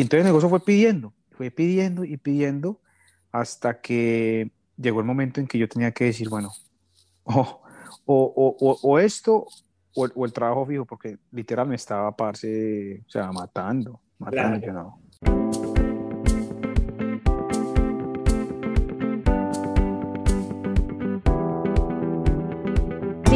y 0.00 0.02
entonces 0.02 0.20
el 0.20 0.28
negocio 0.28 0.48
fue 0.48 0.60
pidiendo, 0.60 1.12
fue 1.32 1.50
pidiendo 1.50 2.04
y 2.04 2.16
pidiendo 2.16 2.80
hasta 3.32 3.82
que 3.82 4.50
llegó 4.78 5.00
el 5.00 5.04
momento 5.04 5.40
en 5.40 5.46
que 5.46 5.58
yo 5.58 5.68
tenía 5.68 5.92
que 5.92 6.04
decir, 6.04 6.30
bueno, 6.30 6.50
o, 7.24 7.60
o, 8.06 8.56
o, 8.58 8.78
o 8.82 8.98
esto 8.98 9.46
o, 9.94 10.24
el 10.24 10.32
trabajo 10.32 10.64
fijo, 10.64 10.86
porque 10.86 11.18
literal 11.32 11.68
me 11.68 11.74
estaba, 11.74 12.16
parce, 12.16 13.02
o 13.06 13.10
sea, 13.10 13.30
matando, 13.30 14.00
matando, 14.18 14.72
no. 14.72 15.59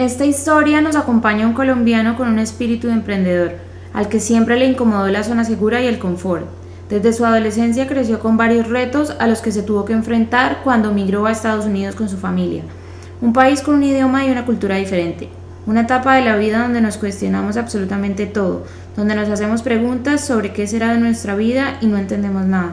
En 0.00 0.06
esta 0.06 0.24
historia 0.24 0.80
nos 0.80 0.96
acompaña 0.96 1.46
un 1.46 1.52
colombiano 1.52 2.16
con 2.16 2.26
un 2.26 2.38
espíritu 2.38 2.86
de 2.86 2.94
emprendedor, 2.94 3.56
al 3.92 4.08
que 4.08 4.18
siempre 4.18 4.58
le 4.58 4.64
incomodó 4.64 5.08
la 5.08 5.24
zona 5.24 5.44
segura 5.44 5.82
y 5.82 5.86
el 5.86 5.98
confort. 5.98 6.46
Desde 6.88 7.12
su 7.12 7.26
adolescencia 7.26 7.86
creció 7.86 8.18
con 8.18 8.38
varios 8.38 8.70
retos 8.70 9.14
a 9.18 9.26
los 9.26 9.42
que 9.42 9.52
se 9.52 9.62
tuvo 9.62 9.84
que 9.84 9.92
enfrentar 9.92 10.62
cuando 10.64 10.94
migró 10.94 11.26
a 11.26 11.32
Estados 11.32 11.66
Unidos 11.66 11.96
con 11.96 12.08
su 12.08 12.16
familia, 12.16 12.62
un 13.20 13.34
país 13.34 13.60
con 13.60 13.74
un 13.74 13.82
idioma 13.82 14.24
y 14.24 14.30
una 14.30 14.46
cultura 14.46 14.76
diferente, 14.76 15.28
una 15.66 15.82
etapa 15.82 16.14
de 16.14 16.24
la 16.24 16.36
vida 16.36 16.62
donde 16.62 16.80
nos 16.80 16.96
cuestionamos 16.96 17.58
absolutamente 17.58 18.24
todo, 18.24 18.64
donde 18.96 19.14
nos 19.14 19.28
hacemos 19.28 19.60
preguntas 19.60 20.24
sobre 20.24 20.54
qué 20.54 20.66
será 20.66 20.94
de 20.94 20.98
nuestra 20.98 21.34
vida 21.34 21.76
y 21.82 21.86
no 21.88 21.98
entendemos 21.98 22.46
nada. 22.46 22.72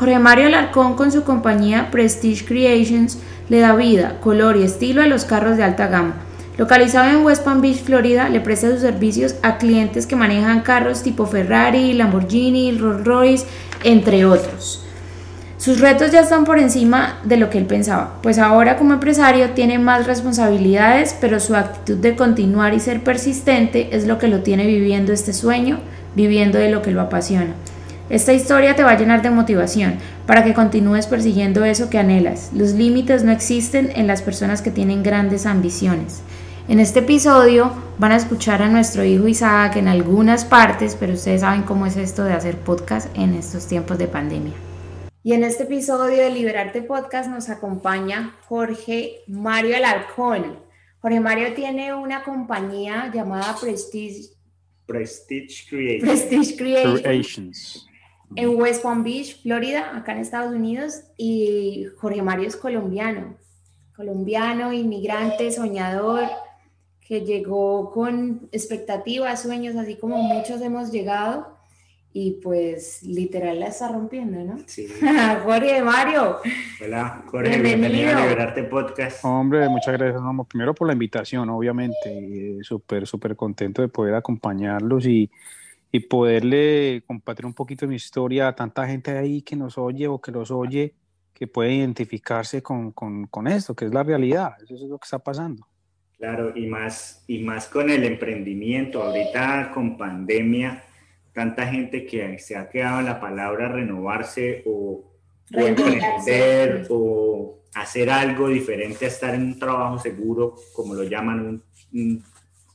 Jorge 0.00 0.18
Mario 0.18 0.46
Alarcón 0.48 0.96
con 0.96 1.12
su 1.12 1.22
compañía 1.22 1.92
Prestige 1.92 2.44
Creations 2.44 3.20
le 3.50 3.60
da 3.60 3.76
vida, 3.76 4.18
color 4.20 4.56
y 4.56 4.64
estilo 4.64 5.00
a 5.00 5.06
los 5.06 5.24
carros 5.24 5.56
de 5.56 5.62
alta 5.62 5.86
gama 5.86 6.25
Localizado 6.58 7.10
en 7.10 7.22
West 7.22 7.44
Palm 7.44 7.60
Beach, 7.60 7.82
Florida, 7.82 8.30
le 8.30 8.40
presta 8.40 8.70
sus 8.70 8.80
servicios 8.80 9.34
a 9.42 9.58
clientes 9.58 10.06
que 10.06 10.16
manejan 10.16 10.62
carros 10.62 11.02
tipo 11.02 11.26
Ferrari, 11.26 11.92
Lamborghini, 11.92 12.72
Rolls 12.78 13.04
Royce, 13.04 13.46
entre 13.84 14.24
otros. 14.24 14.82
Sus 15.58 15.80
retos 15.80 16.12
ya 16.12 16.20
están 16.20 16.44
por 16.44 16.58
encima 16.58 17.18
de 17.24 17.36
lo 17.36 17.50
que 17.50 17.58
él 17.58 17.66
pensaba, 17.66 18.14
pues 18.22 18.38
ahora 18.38 18.76
como 18.76 18.94
empresario 18.94 19.50
tiene 19.50 19.78
más 19.78 20.06
responsabilidades, 20.06 21.14
pero 21.20 21.40
su 21.40 21.54
actitud 21.54 21.98
de 21.98 22.16
continuar 22.16 22.72
y 22.72 22.80
ser 22.80 23.02
persistente 23.02 23.94
es 23.94 24.06
lo 24.06 24.18
que 24.18 24.28
lo 24.28 24.40
tiene 24.40 24.66
viviendo 24.66 25.12
este 25.12 25.34
sueño, 25.34 25.80
viviendo 26.14 26.58
de 26.58 26.70
lo 26.70 26.80
que 26.80 26.90
lo 26.90 27.02
apasiona. 27.02 27.54
Esta 28.08 28.32
historia 28.32 28.76
te 28.76 28.84
va 28.84 28.92
a 28.92 28.98
llenar 28.98 29.20
de 29.20 29.30
motivación 29.30 29.96
para 30.26 30.44
que 30.44 30.54
continúes 30.54 31.06
persiguiendo 31.06 31.64
eso 31.64 31.90
que 31.90 31.98
anhelas. 31.98 32.50
Los 32.54 32.72
límites 32.72 33.24
no 33.24 33.32
existen 33.32 33.90
en 33.96 34.06
las 34.06 34.22
personas 34.22 34.62
que 34.62 34.70
tienen 34.70 35.02
grandes 35.02 35.44
ambiciones. 35.44 36.22
En 36.68 36.80
este 36.80 36.98
episodio 36.98 37.70
van 37.96 38.10
a 38.10 38.16
escuchar 38.16 38.60
a 38.60 38.68
nuestro 38.68 39.04
hijo 39.04 39.28
Isaac 39.28 39.76
en 39.76 39.86
algunas 39.86 40.44
partes, 40.44 40.96
pero 40.98 41.12
ustedes 41.12 41.42
saben 41.42 41.62
cómo 41.62 41.86
es 41.86 41.96
esto 41.96 42.24
de 42.24 42.32
hacer 42.32 42.58
podcast 42.58 43.16
en 43.16 43.34
estos 43.34 43.68
tiempos 43.68 43.98
de 43.98 44.08
pandemia. 44.08 44.52
Y 45.22 45.34
en 45.34 45.44
este 45.44 45.62
episodio 45.62 46.16
de 46.16 46.30
Liberarte 46.30 46.82
Podcast 46.82 47.30
nos 47.30 47.50
acompaña 47.50 48.34
Jorge 48.48 49.20
Mario 49.28 49.76
Alarcón. 49.76 50.58
Jorge 50.98 51.20
Mario 51.20 51.54
tiene 51.54 51.94
una 51.94 52.24
compañía 52.24 53.12
llamada 53.14 53.56
Prestige, 53.60 54.30
Prestige 54.86 55.68
Creations. 55.70 56.22
Prestige 56.22 56.56
Creations. 56.56 57.86
En 58.34 58.60
West 58.60 58.82
Palm 58.82 59.04
Beach, 59.04 59.40
Florida, 59.40 59.96
acá 59.96 60.12
en 60.12 60.18
Estados 60.18 60.52
Unidos. 60.52 61.04
Y 61.16 61.86
Jorge 61.98 62.22
Mario 62.22 62.48
es 62.48 62.56
colombiano. 62.56 63.36
Colombiano, 63.94 64.72
inmigrante, 64.72 65.52
soñador 65.52 66.28
que 67.06 67.20
llegó 67.20 67.92
con 67.92 68.48
expectativas, 68.50 69.42
sueños, 69.42 69.76
así 69.76 69.96
como 69.96 70.16
muchos 70.18 70.60
hemos 70.60 70.90
llegado, 70.90 71.56
y 72.12 72.40
pues 72.42 73.02
literal 73.02 73.60
la 73.60 73.66
está 73.66 73.88
rompiendo, 73.88 74.42
¿no? 74.42 74.58
Sí. 74.66 74.88
Jorge 75.44 75.82
Mario. 75.82 76.38
Hola, 76.82 77.22
Jorge, 77.26 77.60
bienvenido, 77.60 78.16
a 78.16 78.22
Liberarte 78.22 78.64
Podcast. 78.64 79.24
Hombre, 79.24 79.68
muchas 79.68 79.98
gracias, 79.98 80.20
primero 80.48 80.74
por 80.74 80.88
la 80.88 80.94
invitación, 80.94 81.48
obviamente, 81.50 82.58
súper, 82.62 83.06
súper 83.06 83.36
contento 83.36 83.82
de 83.82 83.88
poder 83.88 84.14
acompañarlos 84.14 85.06
y, 85.06 85.30
y 85.92 86.00
poderle 86.00 87.04
compartir 87.06 87.46
un 87.46 87.54
poquito 87.54 87.84
de 87.84 87.90
mi 87.90 87.96
historia 87.96 88.48
a 88.48 88.56
tanta 88.56 88.86
gente 88.86 89.16
ahí 89.16 89.42
que 89.42 89.54
nos 89.54 89.78
oye 89.78 90.08
o 90.08 90.20
que 90.20 90.32
los 90.32 90.50
oye, 90.50 90.94
que 91.32 91.46
puede 91.46 91.74
identificarse 91.74 92.62
con, 92.62 92.90
con, 92.90 93.26
con 93.26 93.46
esto, 93.46 93.76
que 93.76 93.84
es 93.84 93.94
la 93.94 94.02
realidad, 94.02 94.54
eso 94.64 94.74
es 94.74 94.80
lo 94.80 94.98
que 94.98 95.04
está 95.04 95.18
pasando. 95.20 95.68
Claro, 96.18 96.52
y 96.54 96.66
más, 96.66 97.22
y 97.26 97.40
más 97.40 97.68
con 97.68 97.90
el 97.90 98.02
emprendimiento, 98.04 99.02
ahorita 99.02 99.70
con 99.72 99.98
pandemia, 99.98 100.82
tanta 101.34 101.66
gente 101.66 102.06
que 102.06 102.38
se 102.38 102.56
ha 102.56 102.70
quedado 102.70 103.00
en 103.00 103.06
la 103.06 103.20
palabra 103.20 103.68
renovarse 103.68 104.62
o, 104.64 105.12
emprender 105.50 106.86
o 106.88 107.60
hacer 107.74 108.08
algo 108.08 108.48
diferente 108.48 109.04
a 109.04 109.08
estar 109.08 109.34
en 109.34 109.42
un 109.42 109.58
trabajo 109.58 109.98
seguro, 109.98 110.54
como 110.72 110.94
lo 110.94 111.02
llaman 111.02 111.62
un, 111.92 112.24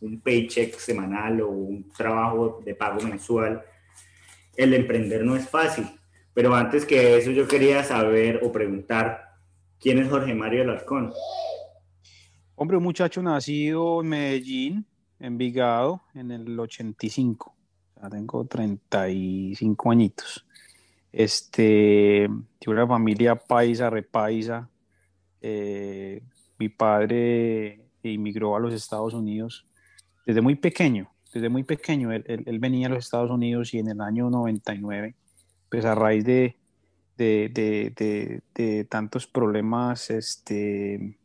un, 0.01 0.21
paycheck 0.21 0.77
semanal 0.77 1.41
o 1.41 1.49
un 1.49 1.91
trabajo 1.91 2.61
de 2.63 2.75
pago 2.75 3.01
mensual. 3.01 3.63
El 4.55 4.75
emprender 4.75 5.23
no 5.23 5.35
es 5.35 5.49
fácil, 5.49 5.87
pero 6.35 6.53
antes 6.53 6.85
que 6.85 7.17
eso 7.17 7.31
yo 7.31 7.47
quería 7.47 7.83
saber 7.83 8.39
o 8.43 8.51
preguntar, 8.51 9.31
¿quién 9.79 9.97
es 9.97 10.07
Jorge 10.07 10.35
Mario 10.35 10.61
Alarcón? 10.61 11.11
Hombre, 12.61 12.77
un 12.77 12.83
muchacho 12.83 13.23
nacido 13.23 14.01
en 14.01 14.09
Medellín, 14.09 14.85
en 15.19 15.35
Vigado, 15.35 16.03
en 16.13 16.29
el 16.29 16.59
85. 16.59 17.55
Ya 17.99 18.07
tengo 18.07 18.45
35 18.45 19.89
añitos. 19.89 20.45
Este, 21.11 22.29
una 22.67 22.85
familia 22.85 23.35
paisa, 23.35 23.89
repaisa. 23.89 24.69
Eh, 25.41 26.21
mi 26.59 26.69
padre 26.69 27.81
emigró 28.03 28.55
a 28.55 28.59
los 28.59 28.75
Estados 28.75 29.15
Unidos 29.15 29.65
desde 30.27 30.41
muy 30.41 30.53
pequeño, 30.53 31.11
desde 31.33 31.49
muy 31.49 31.63
pequeño. 31.63 32.11
Él, 32.11 32.59
venía 32.59 32.85
a 32.85 32.89
los 32.91 33.05
Estados 33.05 33.31
Unidos 33.31 33.73
y 33.73 33.79
en 33.79 33.89
el 33.89 34.01
año 34.01 34.29
99, 34.29 35.15
pues 35.67 35.83
a 35.83 35.95
raíz 35.95 36.25
de, 36.25 36.57
de, 37.17 37.49
de, 37.49 38.43
de 38.53 38.83
tantos 38.83 39.25
problemas, 39.25 40.11
este, 40.11 41.17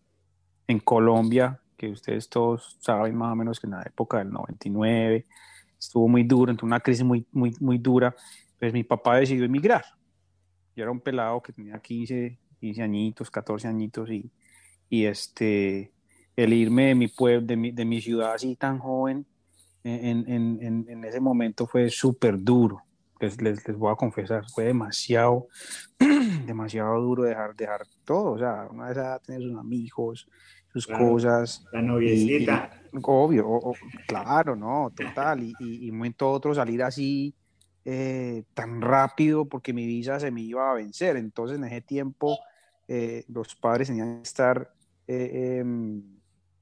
en 0.67 0.81
Colombia, 0.81 1.61
que 1.77 1.91
ustedes 1.91 2.29
todos 2.29 2.77
saben 2.81 3.17
más 3.17 3.33
o 3.33 3.37
menos 3.37 3.61
que 3.61 3.67
en 3.67 3.73
la 3.73 3.83
época 3.83 4.19
del 4.19 4.31
99 4.31 5.27
estuvo 5.79 6.09
muy 6.09 6.25
duro, 6.25 6.51
entró 6.51 6.67
una 6.67 6.81
crisis 6.81 7.05
muy, 7.05 7.27
muy, 7.33 7.55
muy 7.61 7.79
dura, 7.79 8.15
pues 8.59 8.73
mi 8.73 8.83
papá 8.83 9.17
decidió 9.17 9.45
emigrar. 9.45 9.85
Yo 10.75 10.83
era 10.83 10.91
un 10.91 11.01
pelado 11.01 11.43
que 11.43 11.53
tenía 11.53 11.79
15, 11.79 12.39
15 12.61 12.83
añitos, 12.83 13.31
14 13.31 13.69
añitos 13.69 14.11
y, 14.11 14.31
y 14.89 15.05
este, 15.05 15.93
el 16.35 16.53
irme 16.53 16.87
de 16.87 16.95
mi 16.95 17.09
pueblo, 17.09 17.47
de 17.47 17.57
mi, 17.57 17.71
de 17.71 17.85
mi 17.85 18.01
ciudad 18.01 18.35
así 18.35 18.57
tan 18.57 18.79
joven, 18.79 19.27
en, 19.85 20.29
en, 20.29 20.87
en 20.89 21.05
ese 21.05 21.21
momento 21.21 21.67
fue 21.67 21.89
súper 21.91 22.43
duro. 22.43 22.86
Les, 23.21 23.41
les, 23.41 23.67
les, 23.67 23.77
voy 23.77 23.93
a 23.93 23.97
confesar, 23.97 24.45
fue 24.51 24.65
demasiado, 24.65 25.49
demasiado 26.47 27.01
duro 27.01 27.23
dejar, 27.25 27.55
dejar 27.57 27.87
todo. 28.05 28.33
O 28.33 28.39
sea, 28.39 28.69
una 28.71 28.89
vez 28.89 29.23
tener 29.23 29.43
sus 29.43 29.59
amigos, 29.59 30.29
sus 30.73 30.87
cosas. 30.87 31.65
La 31.73 31.83
noviecita. 31.83 32.71
obvio, 33.03 33.61
claro, 34.07 34.55
no, 34.55 34.93
total. 34.95 35.43
Y, 35.43 35.55
y, 35.61 35.89
y 35.89 35.93
momento 35.93 36.31
otro 36.31 36.55
salir 36.55 36.83
así 36.83 37.35
eh, 37.89 38.43
tan 38.53 38.81
rápido 38.83 39.45
porque 39.45 39.73
mi 39.73 39.87
visa 39.87 40.19
se 40.19 40.33
me 40.33 40.41
iba 40.41 40.69
a 40.69 40.75
vencer. 40.75 41.17
Entonces 41.17 41.57
en 41.57 41.65
ese 41.65 41.81
tiempo 41.81 42.37
eh, 42.89 43.25
los 43.29 43.55
padres 43.55 43.87
tenían 43.87 44.17
que 44.17 44.23
estar, 44.25 44.73
eh, 45.07 45.59
em, 45.61 46.03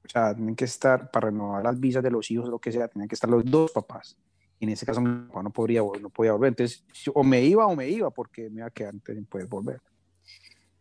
o 0.05 0.07
sea, 0.07 0.35
tenían 0.35 0.55
que 0.55 0.65
estar 0.65 1.09
para 1.09 1.31
renovar 1.31 1.63
las 1.63 1.79
visas 1.79 2.03
de 2.03 2.11
los 2.11 2.29
hijos, 2.29 2.47
lo 2.47 2.59
que 2.59 2.71
sea, 2.71 2.87
tenían 2.87 3.07
que 3.07 3.15
estar 3.15 3.27
los 3.27 3.43
dos 3.43 3.71
papás. 3.71 4.15
Y 4.59 4.65
en 4.65 4.71
ese 4.71 4.85
caso 4.85 5.01
mi 5.01 5.27
papá 5.27 5.43
no, 5.43 5.51
podría, 5.51 5.81
no 6.01 6.09
podía 6.09 6.33
volver. 6.33 6.49
Entonces, 6.49 6.85
o 7.13 7.23
me 7.23 7.41
iba 7.41 7.65
o 7.65 7.75
me 7.75 7.89
iba 7.89 8.09
porque 8.09 8.49
me 8.49 8.57
iba 8.57 8.67
a 8.67 8.71
quedar 8.71 8.93
antes 8.93 9.15
de 9.15 9.21
poder 9.23 9.47
volver. 9.47 9.81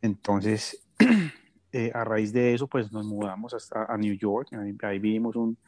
Entonces, 0.01 0.81
Eh, 1.77 1.91
a 1.93 2.05
raíz 2.05 2.33
de 2.33 2.55
eso, 2.55 2.69
pues 2.69 2.93
nos 2.93 3.05
mudamos 3.05 3.53
hasta 3.53 3.93
a 3.93 3.97
New 3.99 4.15
York, 4.17 4.51
ahí, 4.83 5.01
vivimos, 5.01 5.35
un, 5.35 5.59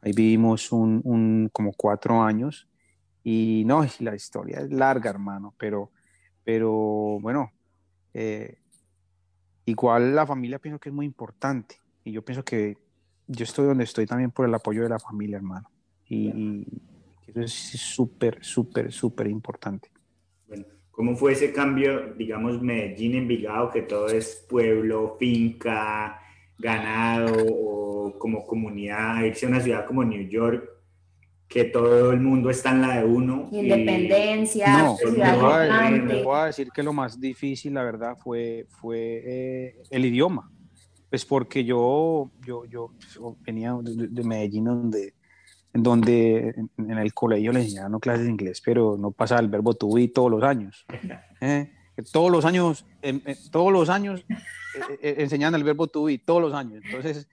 ahí 0.00 0.10
vivimos 0.10 0.72
un, 0.72 1.02
un, 1.04 1.50
como 1.52 1.74
cuatro 1.74 2.22
años 2.22 2.66
Y 3.22 3.64
no, 3.66 3.84
la 3.98 4.14
historia 4.14 4.60
es 4.60 4.72
larga, 4.72 5.10
hermano, 5.10 5.52
pero, 5.58 5.90
pero 6.44 6.72
bueno, 7.20 7.52
eh, 8.14 8.56
igual 9.66 10.14
la 10.14 10.26
familia 10.26 10.58
pienso 10.58 10.80
que 10.80 10.88
es 10.88 10.94
muy 10.94 11.04
importante. 11.04 11.74
Y 12.04 12.12
yo 12.12 12.24
pienso 12.24 12.42
que 12.42 12.78
yo 13.26 13.44
estoy 13.44 13.66
donde 13.66 13.84
estoy 13.84 14.06
también 14.06 14.30
por 14.30 14.46
el 14.48 14.54
apoyo 14.54 14.82
de 14.82 14.88
la 14.88 14.98
familia, 14.98 15.36
hermano. 15.36 15.70
Y, 16.08 16.66
eso 17.34 17.40
es 17.42 17.80
súper, 17.80 18.38
súper, 18.44 18.92
súper 18.92 19.26
importante. 19.28 19.90
Bueno, 20.46 20.64
¿cómo 20.90 21.16
fue 21.16 21.32
ese 21.32 21.52
cambio, 21.52 22.14
digamos, 22.14 22.60
Medellín, 22.62 23.14
Envigado, 23.14 23.70
que 23.70 23.82
todo 23.82 24.08
es 24.08 24.46
pueblo, 24.48 25.16
finca, 25.18 26.20
ganado 26.58 27.34
o 27.48 28.18
como 28.18 28.46
comunidad, 28.46 29.24
irse 29.24 29.46
a 29.46 29.48
una 29.48 29.60
ciudad 29.60 29.86
como 29.86 30.04
New 30.04 30.28
York, 30.28 30.68
que 31.48 31.64
todo 31.64 32.12
el 32.12 32.20
mundo 32.20 32.48
está 32.50 32.70
en 32.70 32.82
la 32.82 32.98
de 32.98 33.04
uno. 33.04 33.48
Independencia, 33.50 34.78
no, 34.78 34.96
me 35.10 36.22
voy, 36.22 36.36
a 36.36 36.46
decir 36.46 36.68
que 36.72 36.82
lo 36.82 36.92
más 36.92 37.18
difícil, 37.18 37.74
la 37.74 37.82
verdad, 37.82 38.16
fue, 38.16 38.66
fue 38.68 39.22
eh, 39.26 39.82
el 39.90 40.04
idioma. 40.04 40.50
Pues 41.08 41.24
porque 41.24 41.64
yo, 41.64 42.30
yo, 42.46 42.64
yo 42.66 42.92
venía 43.40 43.76
de, 43.82 44.22
Medellín, 44.22 44.66
donde, 44.66 45.14
en 45.72 45.82
donde 45.82 46.54
en, 46.78 46.98
el 46.98 47.14
colegio 47.14 47.52
le 47.52 47.60
enseñaban 47.60 47.98
clases 48.00 48.24
de 48.24 48.30
inglés, 48.30 48.60
pero 48.64 48.96
no 48.98 49.10
pasaba 49.12 49.40
el 49.40 49.48
verbo 49.48 49.74
to 49.74 49.92
be 49.92 50.08
todos 50.08 50.30
los 50.30 50.42
años. 50.42 50.86
¿eh? 51.40 51.72
Todos 52.12 52.30
los 52.30 52.44
años, 52.44 52.86
todos 53.50 53.72
los 53.72 53.88
años 53.88 54.24
eh, 54.28 54.98
eh, 55.02 55.14
enseñando 55.18 55.58
el 55.58 55.64
verbo 55.64 55.86
to 55.86 56.04
be, 56.04 56.18
todos 56.18 56.40
los 56.40 56.54
años. 56.54 56.82
Entonces, 56.84 57.28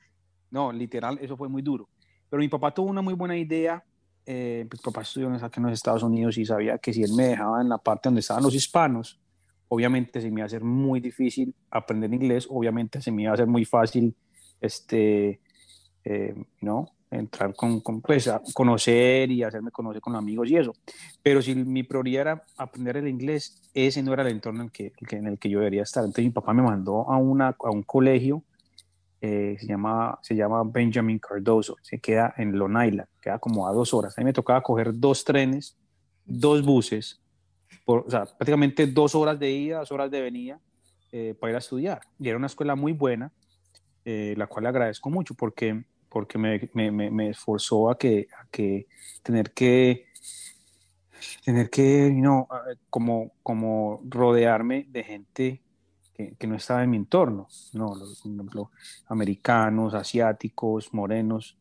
no, 0.51 0.71
literal, 0.71 1.17
eso 1.21 1.37
fue 1.37 1.49
muy 1.49 1.61
duro. 1.61 1.89
Pero 2.29 2.39
mi 2.41 2.47
papá 2.47 2.73
tuvo 2.73 2.89
una 2.89 3.01
muy 3.01 3.13
buena 3.13 3.37
idea. 3.37 3.83
Eh, 4.25 4.67
mi 4.71 4.79
papá 4.79 5.01
estudió 5.01 5.27
en 5.27 5.63
los 5.63 5.73
Estados 5.73 6.03
Unidos 6.03 6.37
y 6.37 6.45
sabía 6.45 6.77
que 6.77 6.91
si 6.91 7.01
él 7.03 7.13
me 7.13 7.27
dejaba 7.27 7.61
en 7.61 7.69
la 7.69 7.77
parte 7.77 8.09
donde 8.09 8.19
estaban 8.19 8.43
los 8.43 8.53
hispanos, 8.53 9.19
obviamente 9.69 10.19
se 10.21 10.29
me 10.29 10.41
iba 10.41 10.43
a 10.43 10.47
hacer 10.47 10.63
muy 10.63 10.99
difícil 10.99 11.55
aprender 11.71 12.13
inglés, 12.13 12.47
obviamente 12.49 13.01
se 13.01 13.11
me 13.11 13.23
iba 13.23 13.31
a 13.31 13.35
hacer 13.35 13.47
muy 13.47 13.63
fácil, 13.63 14.15
este, 14.59 15.39
¿no? 16.59 16.91
Entrar 17.09 17.53
con, 17.55 17.81
pues, 18.01 18.27
a 18.27 18.41
conocer 18.53 19.31
y 19.31 19.43
hacerme 19.43 19.71
conocer 19.71 20.01
con 20.01 20.15
amigos 20.15 20.49
y 20.49 20.57
eso. 20.57 20.73
Pero 21.23 21.41
si 21.41 21.55
mi 21.55 21.83
prioridad 21.83 22.21
era 22.21 22.43
aprender 22.57 22.97
el 22.97 23.07
inglés, 23.07 23.61
ese 23.73 24.03
no 24.03 24.13
era 24.13 24.23
el 24.23 24.29
entorno 24.29 24.63
en, 24.63 24.69
que, 24.69 24.91
en 25.11 25.27
el 25.27 25.39
que 25.39 25.49
yo 25.49 25.59
debería 25.59 25.83
estar. 25.83 26.03
Entonces 26.03 26.25
mi 26.25 26.31
papá 26.31 26.53
me 26.53 26.63
mandó 26.63 27.09
a, 27.09 27.17
una, 27.17 27.55
a 27.59 27.69
un 27.69 27.83
colegio, 27.83 28.43
eh, 29.21 29.57
se, 29.59 29.67
llama, 29.67 30.19
se 30.21 30.35
llama 30.35 30.63
Benjamin 30.63 31.19
Cardoso, 31.19 31.75
se 31.81 31.99
queda 31.99 32.33
en 32.37 32.57
Long 32.57 32.83
Island, 32.83 33.07
queda 33.21 33.39
como 33.39 33.67
a 33.67 33.73
dos 33.73 33.93
horas. 33.93 34.17
A 34.17 34.21
mí 34.21 34.25
me 34.25 34.33
tocaba 34.33 34.61
coger 34.61 34.91
dos 34.93 35.23
trenes, 35.23 35.77
dos 36.25 36.63
buses, 36.63 37.19
por, 37.85 38.05
o 38.05 38.09
sea, 38.09 38.25
prácticamente 38.25 38.85
dos 38.85 39.15
horas 39.15 39.39
de 39.39 39.49
ida, 39.49 39.79
dos 39.79 39.91
horas 39.91 40.11
de 40.11 40.21
venida 40.21 40.59
eh, 41.11 41.35
para 41.39 41.51
ir 41.51 41.55
a 41.55 41.59
estudiar. 41.59 42.01
Y 42.19 42.27
era 42.27 42.37
una 42.37 42.47
escuela 42.47 42.75
muy 42.75 42.91
buena, 42.91 43.31
eh, 44.03 44.35
la 44.37 44.47
cual 44.47 44.63
le 44.63 44.69
agradezco 44.69 45.09
mucho 45.09 45.33
porque 45.33 45.83
porque 46.17 46.39
me, 46.39 46.67
me, 46.73 47.11
me, 47.11 47.29
esforzó 47.29 47.91
a 47.91 47.97
que, 47.99 48.27
a 48.41 48.47
que 48.49 48.87
tener 49.21 49.51
que 49.51 50.07
tener 51.45 51.69
que 51.69 52.09
no 52.11 52.47
como 52.89 53.33
como 53.43 54.01
rodearme 54.09 54.87
de 54.89 55.03
gente 55.03 55.61
que, 56.15 56.33
que, 56.33 56.47
no 56.47 56.55
estaba 56.55 56.83
en 56.83 56.89
mi 56.89 56.97
entorno 56.97 57.47
no 57.73 57.93
los, 57.93 58.23
americanos 59.05 59.93
asiáticos 59.93 60.91
morenos. 60.91 61.55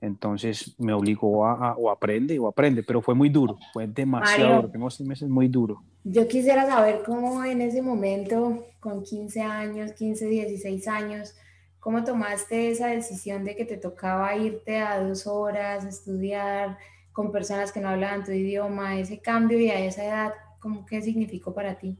Entonces 0.00 0.74
me 0.76 0.92
obligó 0.92 1.46
a, 1.46 1.76
o 1.76 1.88
aprende 1.88 2.36
o 2.40 2.48
aprende 2.48 2.82
pero 2.82 3.00
fue 3.00 3.14
muy 3.14 3.28
duro 3.28 3.60
fue 3.72 3.86
demasiado 3.86 4.68
seis 4.90 5.08
meses 5.08 5.28
muy 5.28 5.46
duro. 5.46 5.84
Yo 6.02 6.26
quisiera 6.26 6.66
saber 6.66 7.02
cómo 7.06 7.44
en 7.44 7.60
ese 7.60 7.80
momento 7.80 8.64
con 8.80 9.04
15 9.04 9.40
años 9.42 9.92
15 9.92 10.26
16 10.26 10.88
años 10.88 11.36
¿Cómo 11.80 12.04
tomaste 12.04 12.70
esa 12.70 12.88
decisión 12.88 13.44
de 13.44 13.56
que 13.56 13.64
te 13.64 13.78
tocaba 13.78 14.36
irte 14.36 14.76
a 14.78 15.02
dos 15.02 15.26
horas, 15.26 15.84
estudiar 15.86 16.78
con 17.12 17.32
personas 17.32 17.72
que 17.72 17.80
no 17.80 17.88
hablaban 17.88 18.22
tu 18.22 18.32
idioma, 18.32 18.98
ese 18.98 19.20
cambio 19.20 19.58
y 19.58 19.70
a 19.70 19.80
esa 19.80 20.04
edad, 20.04 20.32
¿cómo 20.58 20.84
qué 20.84 21.00
significó 21.00 21.54
para 21.54 21.78
ti? 21.78 21.98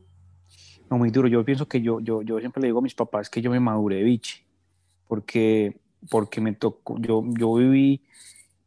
No, 0.91 0.99
muy 0.99 1.11
duro. 1.11 1.29
Yo 1.29 1.43
pienso 1.45 1.67
que 1.67 1.81
yo, 1.81 2.01
yo, 2.01 2.21
yo 2.21 2.39
siempre 2.41 2.61
le 2.61 2.69
digo 2.69 2.81
a 2.81 2.83
mis 2.83 2.95
papás 2.95 3.31
que 3.31 3.41
yo 3.41 3.51
me 3.51 3.59
maduré, 3.59 4.03
biche, 4.03 4.45
porque, 5.09 5.81
porque 6.11 6.43
me 6.43 6.53
tocó, 6.53 6.99
yo, 6.99 7.25
yo 7.39 7.55
viví, 7.55 8.03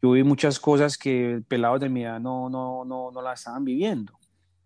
yo 0.01 0.11
viví 0.11 0.27
muchas 0.27 0.59
cosas 0.59 0.97
que 0.97 1.43
pelados 1.47 1.79
de 1.79 1.89
mi 1.89 2.03
edad 2.03 2.19
no, 2.19 2.49
no, 2.49 2.83
no, 2.85 3.11
no 3.11 3.21
las 3.21 3.41
estaban 3.41 3.63
viviendo, 3.63 4.13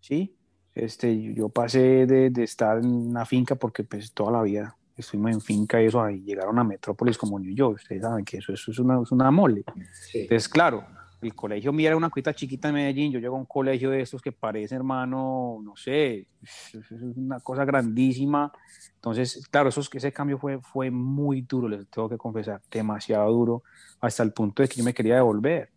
¿sí? 0.00 0.34
Este, 0.74 1.34
yo 1.34 1.50
pasé 1.50 2.06
de, 2.06 2.30
de 2.30 2.44
estar 2.44 2.78
en 2.78 2.86
una 2.86 3.26
finca 3.26 3.54
porque 3.54 3.84
pues 3.84 4.12
toda 4.14 4.32
la 4.32 4.42
vida 4.42 4.77
estuvimos 5.00 5.32
en 5.32 5.40
finca 5.40 5.82
y 5.82 5.86
eso, 5.86 6.02
ahí 6.02 6.20
llegaron 6.20 6.58
a 6.58 6.64
metrópolis 6.64 7.16
como 7.16 7.38
New 7.38 7.54
York, 7.54 7.76
ustedes 7.76 8.02
saben 8.02 8.24
que 8.24 8.38
eso, 8.38 8.52
eso 8.52 8.70
es, 8.70 8.78
una, 8.78 9.02
es 9.02 9.12
una 9.12 9.30
mole. 9.30 9.64
Entonces, 10.12 10.48
claro, 10.48 10.84
el 11.20 11.34
colegio 11.34 11.72
mío 11.72 11.88
era 11.88 11.96
una 11.96 12.10
cuita 12.10 12.32
chiquita 12.32 12.68
en 12.68 12.74
Medellín, 12.74 13.12
yo 13.12 13.18
llego 13.18 13.36
a 13.36 13.40
un 13.40 13.46
colegio 13.46 13.90
de 13.90 14.00
estos 14.00 14.22
que 14.22 14.30
parece, 14.30 14.76
hermano, 14.76 15.58
no 15.62 15.74
sé, 15.76 16.26
es 16.42 16.90
una 17.16 17.40
cosa 17.40 17.64
grandísima. 17.64 18.52
Entonces, 18.94 19.46
claro, 19.48 19.68
eso, 19.68 19.80
ese 19.92 20.12
cambio 20.12 20.38
fue, 20.38 20.60
fue 20.60 20.90
muy 20.90 21.42
duro, 21.42 21.68
les 21.68 21.88
tengo 21.88 22.08
que 22.08 22.16
confesar, 22.16 22.60
demasiado 22.70 23.30
duro, 23.32 23.62
hasta 24.00 24.22
el 24.22 24.32
punto 24.32 24.62
de 24.62 24.68
que 24.68 24.76
yo 24.76 24.84
me 24.84 24.94
quería 24.94 25.16
devolver. 25.16 25.70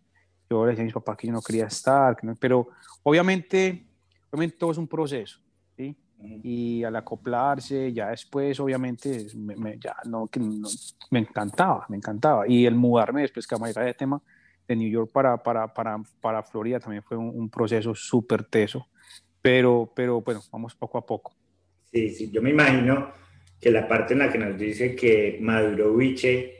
Yo 0.49 0.65
le 0.65 0.71
decía 0.71 0.83
a 0.83 0.85
mis 0.85 0.93
papás 0.93 1.17
que 1.17 1.27
yo 1.27 1.33
no 1.33 1.41
quería 1.41 1.65
estar, 1.65 2.17
pero 2.39 2.69
obviamente, 3.03 3.85
obviamente 4.29 4.57
todo 4.57 4.71
es 4.71 4.77
un 4.77 4.87
proceso, 4.87 5.39
¿sí? 5.39 5.50
Y 6.43 6.83
al 6.83 6.95
acoplarse, 6.95 7.91
ya 7.93 8.09
después 8.09 8.59
obviamente 8.59 9.27
me, 9.35 9.77
ya 9.79 9.95
no, 10.05 10.29
me 11.09 11.19
encantaba, 11.19 11.85
me 11.89 11.97
encantaba. 11.97 12.47
Y 12.47 12.65
el 12.65 12.75
mudarme 12.75 13.21
después 13.21 13.47
que 13.47 13.55
a 13.55 13.83
de 13.83 13.93
tema 13.93 14.21
de 14.67 14.75
New 14.75 14.89
York 14.89 15.11
para, 15.11 15.37
para, 15.41 15.73
para, 15.73 15.97
para 16.19 16.43
Florida 16.43 16.79
también 16.79 17.03
fue 17.03 17.17
un, 17.17 17.49
proceso 17.49 17.93
súper 17.95 18.43
teso, 18.43 18.87
pero, 19.41 19.91
pero 19.95 20.21
bueno, 20.21 20.41
vamos 20.51 20.75
poco 20.75 20.97
a 20.97 21.05
poco. 21.05 21.33
Sí, 21.91 22.09
sí, 22.09 22.31
yo 22.31 22.41
me 22.41 22.51
imagino 22.51 23.11
que 23.59 23.71
la 23.71 23.87
parte 23.87 24.13
en 24.13 24.19
la 24.19 24.31
que 24.31 24.37
nos 24.37 24.57
dice 24.57 24.95
que 24.95 25.37
maduro 25.41 25.95
Viche, 25.95 26.55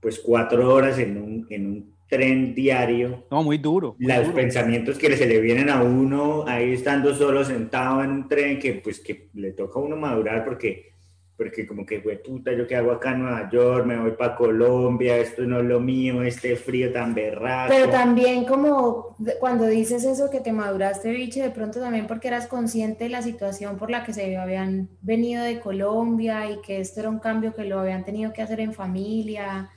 pues 0.00 0.20
cuatro 0.20 0.72
horas 0.72 0.98
en 0.98 1.16
un, 1.20 1.46
en 1.50 1.66
un 1.66 1.97
tren 2.08 2.54
diario. 2.54 3.26
No, 3.30 3.42
muy 3.42 3.58
duro. 3.58 3.94
los 3.98 4.28
pensamientos 4.28 4.98
que 4.98 5.16
se 5.16 5.26
le 5.26 5.40
vienen 5.40 5.68
a 5.68 5.82
uno 5.82 6.44
ahí 6.46 6.72
estando 6.72 7.14
solo 7.14 7.44
sentado 7.44 8.02
en 8.02 8.10
un 8.10 8.28
tren 8.28 8.58
que 8.58 8.74
pues 8.74 9.00
que 9.00 9.28
le 9.34 9.52
toca 9.52 9.78
a 9.78 9.82
uno 9.82 9.96
madurar 9.96 10.44
porque 10.44 10.88
porque 11.36 11.68
como 11.68 11.86
que 11.86 12.00
fue 12.00 12.16
puta, 12.16 12.52
yo 12.52 12.66
qué 12.66 12.74
hago 12.74 12.90
acá 12.90 13.12
en 13.12 13.22
Nueva 13.22 13.48
York, 13.48 13.86
me 13.86 13.96
voy 13.96 14.10
para 14.10 14.34
Colombia, 14.34 15.18
esto 15.18 15.42
no 15.42 15.60
es 15.60 15.66
lo 15.66 15.78
mío, 15.78 16.24
este 16.24 16.56
frío 16.56 16.92
tan 16.92 17.14
berraco. 17.14 17.72
Pero 17.72 17.88
también 17.90 18.44
como 18.44 19.16
cuando 19.38 19.64
dices 19.66 20.02
eso 20.02 20.30
que 20.30 20.40
te 20.40 20.52
maduraste, 20.52 21.12
biche, 21.12 21.40
de 21.40 21.50
pronto 21.50 21.78
también 21.78 22.08
porque 22.08 22.26
eras 22.26 22.48
consciente 22.48 23.04
de 23.04 23.10
la 23.10 23.22
situación 23.22 23.76
por 23.76 23.88
la 23.88 24.02
que 24.02 24.12
se 24.12 24.36
habían 24.36 24.88
venido 25.00 25.44
de 25.44 25.60
Colombia 25.60 26.50
y 26.50 26.60
que 26.60 26.80
esto 26.80 26.98
era 26.98 27.08
un 27.08 27.20
cambio 27.20 27.54
que 27.54 27.64
lo 27.64 27.78
habían 27.78 28.04
tenido 28.04 28.32
que 28.32 28.42
hacer 28.42 28.58
en 28.58 28.74
familia 28.74 29.70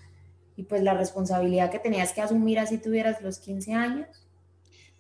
y 0.62 0.64
pues 0.64 0.84
la 0.84 0.94
responsabilidad 0.94 1.72
que 1.72 1.80
tenías 1.80 2.14
que 2.14 2.22
asumir 2.22 2.60
así 2.60 2.78
tuvieras 2.78 3.20
los 3.24 3.40
15 3.40 3.74
años. 3.74 4.08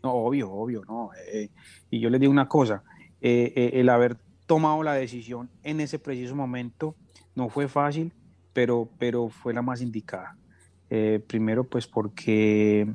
No, 0.02 0.12
obvio, 0.14 0.52
obvio, 0.52 0.84
no. 0.88 1.12
Eh, 1.32 1.50
y 1.92 2.00
yo 2.00 2.10
le 2.10 2.18
digo 2.18 2.32
una 2.32 2.48
cosa, 2.48 2.84
eh, 3.22 3.54
eh, 3.56 3.72
el 3.76 3.90
haber 3.90 4.18
tomado 4.48 4.82
la 4.82 4.94
decisión 4.94 5.52
en 5.62 5.80
ese 5.80 6.00
preciso 6.00 6.36
momento 6.36 6.96
no 7.36 7.48
fue 7.48 7.68
fácil, 7.68 8.12
pero, 8.54 8.90
pero 8.98 9.30
fue 9.30 9.54
la 9.54 9.62
más 9.62 9.82
indicada. 9.82 10.36
primero, 11.28 11.64
pues 11.64 11.86
porque, 11.86 12.92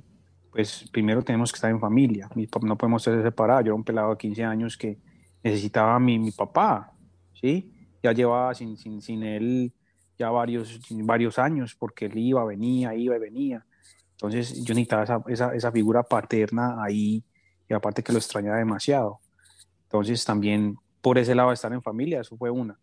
pues 0.51 0.89
primero 0.91 1.23
tenemos 1.23 1.53
que 1.53 1.59
estar 1.59 1.71
en 1.71 1.79
familia, 1.79 2.29
no 2.63 2.77
podemos 2.77 3.01
ser 3.01 3.23
separados. 3.23 3.65
Yo 3.65 3.69
era 3.69 3.75
un 3.77 3.85
pelado 3.85 4.11
de 4.11 4.17
15 4.17 4.43
años 4.43 4.77
que 4.77 4.99
necesitaba 5.45 5.95
a 5.95 6.01
mi, 6.01 6.19
mi 6.19 6.33
papá, 6.33 6.93
¿sí? 7.33 7.73
Ya 8.03 8.13
llevaba 8.13 8.55
sin, 8.55 8.77
sin, 8.77 9.01
sin 9.01 9.23
él 9.23 9.73
ya 10.19 10.31
varios, 10.31 10.81
varios 10.91 11.39
años, 11.39 11.75
porque 11.75 12.07
él 12.07 12.19
iba, 12.19 12.45
venía, 12.45 12.95
iba 12.95 13.17
y 13.17 13.19
venía. 13.19 13.65
Entonces 14.13 14.65
yo 14.65 14.75
necesitaba 14.75 15.05
esa, 15.05 15.23
esa, 15.29 15.55
esa 15.55 15.73
figura 15.73 16.03
paterna 16.03 16.83
ahí 16.83 17.23
y 17.69 17.75
aparte 17.75 18.03
que 18.03 18.13
lo 18.13 18.19
extrañaba 18.19 18.57
demasiado. 18.57 19.21
Entonces 19.85 20.25
también 20.25 20.79
por 21.01 21.19
ese 21.19 21.35
lado 21.35 21.53
estar 21.53 21.73
en 21.73 21.83
familia, 21.83 22.21
eso 22.21 22.37
fue 22.37 22.51
una. 22.51 22.79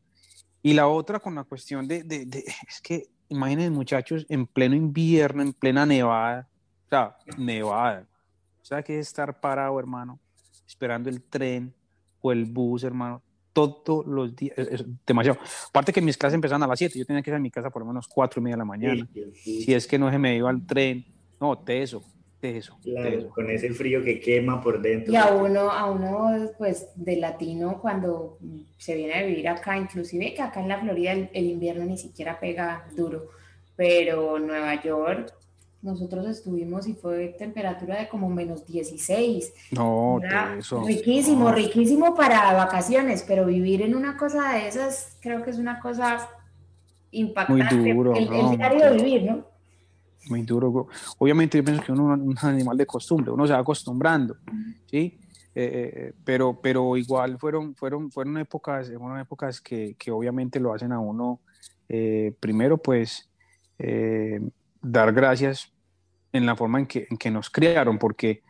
Y 0.61 0.73
la 0.73 0.87
otra 0.87 1.19
con 1.19 1.35
la 1.35 1.43
cuestión 1.43 1.87
de, 1.87 2.03
de, 2.03 2.23
es 2.67 2.81
que 2.81 3.07
imaginen 3.27 3.73
muchachos 3.73 4.25
en 4.29 4.47
pleno 4.47 4.75
invierno, 4.75 5.41
en 5.41 5.53
plena 5.53 5.85
nevada, 5.85 6.47
o 6.85 6.89
sea, 6.89 7.17
nevada. 7.37 8.07
O 8.61 8.65
sea, 8.65 8.81
que 8.81 8.97
es 8.97 9.07
estar 9.07 9.41
parado, 9.41 9.77
hermano, 9.77 10.19
esperando 10.65 11.09
el 11.09 11.21
tren 11.21 11.73
o 12.21 12.31
el 12.31 12.45
bus, 12.45 12.83
hermano, 12.83 13.21
todos 13.53 14.05
los 14.05 14.35
días, 14.35 14.57
es, 14.57 14.83
demasiado. 15.05 15.39
Aparte 15.69 15.93
que 15.93 16.01
mis 16.01 16.17
clases 16.17 16.35
empezaban 16.35 16.63
a 16.63 16.67
las 16.67 16.79
7, 16.79 16.97
yo 16.97 17.05
tenía 17.05 17.21
que 17.21 17.29
ir 17.29 17.35
a 17.35 17.39
mi 17.39 17.51
casa 17.51 17.69
por 17.69 17.81
lo 17.81 17.87
menos 17.87 18.07
4 18.07 18.39
y 18.39 18.43
media 18.43 18.55
de 18.55 18.59
la 18.59 18.65
mañana. 18.65 19.07
Si 19.43 19.73
es 19.73 19.87
que 19.87 19.97
no 19.97 20.11
se 20.11 20.17
me 20.17 20.35
iba 20.35 20.49
al 20.49 20.65
tren, 20.65 21.05
no, 21.39 21.57
teso, 21.59 22.03
eso, 22.43 22.77
Con 23.33 23.49
ese 23.49 23.69
frío 23.73 24.03
que 24.03 24.19
quema 24.19 24.61
por 24.61 24.81
dentro. 24.81 25.13
Y 25.13 25.15
a 25.15 25.31
uno, 25.31 25.71
a 25.71 25.89
uno, 25.89 26.51
pues, 26.57 26.89
de 26.95 27.15
latino, 27.17 27.79
cuando 27.81 28.37
se 28.77 28.95
viene 28.95 29.13
a 29.13 29.25
vivir 29.25 29.47
acá, 29.47 29.77
inclusive 29.77 30.33
que 30.33 30.41
acá 30.41 30.59
en 30.59 30.67
la 30.67 30.79
Florida 30.79 31.13
el, 31.13 31.45
invierno 31.45 31.85
ni 31.85 31.97
siquiera 31.97 32.39
pega 32.39 32.85
duro, 32.95 33.29
pero 33.75 34.39
Nueva 34.39 34.81
York, 34.81 35.33
nosotros 35.83 36.25
estuvimos 36.27 36.87
y 36.87 36.93
fue 36.93 37.35
temperatura 37.37 37.99
de 37.99 38.09
como 38.09 38.29
menos 38.29 38.65
16. 38.65 39.53
No, 39.71 40.19
eso. 40.57 40.83
Riquísimo, 40.83 41.51
riquísimo 41.51 42.15
para 42.15 42.53
vacaciones, 42.53 43.23
pero 43.27 43.45
vivir 43.45 43.83
en 43.83 43.95
una 43.95 44.17
cosa 44.17 44.53
de 44.53 44.67
esas 44.67 45.17
creo 45.21 45.43
que 45.43 45.51
es 45.51 45.57
una 45.59 45.79
cosa 45.79 46.27
impactante. 47.11 47.75
Muy 47.75 47.93
duro. 47.93 48.15
El, 48.15 48.33
el 48.33 48.57
diario 48.57 48.89
de 48.89 48.95
vivir, 48.95 49.23
¿no? 49.23 49.53
muy 50.29 50.43
duro. 50.43 50.87
Obviamente 51.17 51.57
yo 51.57 51.63
pienso 51.63 51.83
que 51.83 51.91
uno 51.91 52.13
es 52.13 52.43
un 52.43 52.49
animal 52.49 52.77
de 52.77 52.85
costumbre, 52.85 53.31
uno 53.31 53.45
se 53.47 53.53
va 53.53 53.59
acostumbrando, 53.59 54.37
¿sí? 54.85 55.19
Eh, 55.55 55.91
eh, 55.95 56.13
pero, 56.23 56.59
pero 56.59 56.97
igual 56.97 57.37
fueron, 57.37 57.75
fueron, 57.75 58.11
fueron 58.11 58.37
épocas, 58.37 58.87
fueron 58.87 59.19
épocas 59.19 59.61
que, 59.61 59.95
que 59.99 60.11
obviamente 60.11 60.59
lo 60.59 60.73
hacen 60.73 60.91
a 60.91 60.99
uno, 60.99 61.41
eh, 61.89 62.33
primero 62.39 62.77
pues, 62.77 63.29
dar 64.81 65.11
gracias 65.11 65.72
en 66.33 66.45
la 66.45 66.55
forma 66.55 66.79
en 66.79 66.87
que, 66.87 67.07
en 67.09 67.17
que 67.17 67.31
nos 67.31 67.49
criaron, 67.49 67.97
porque, 67.97 68.41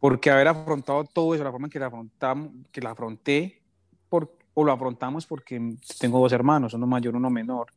porque 0.00 0.30
haber 0.30 0.48
afrontado 0.48 1.04
todo 1.04 1.34
eso, 1.34 1.44
la 1.44 1.52
forma 1.52 1.66
en 1.66 1.70
que 1.70 1.78
la, 1.78 1.86
afrontamos, 1.86 2.50
que 2.72 2.80
la 2.80 2.90
afronté, 2.90 3.62
por, 4.08 4.36
o 4.54 4.64
lo 4.64 4.72
afrontamos 4.72 5.26
porque 5.26 5.76
tengo 6.00 6.18
dos 6.18 6.32
hermanos, 6.32 6.74
uno 6.74 6.86
mayor, 6.86 7.14
uno 7.14 7.30
menor, 7.30 7.68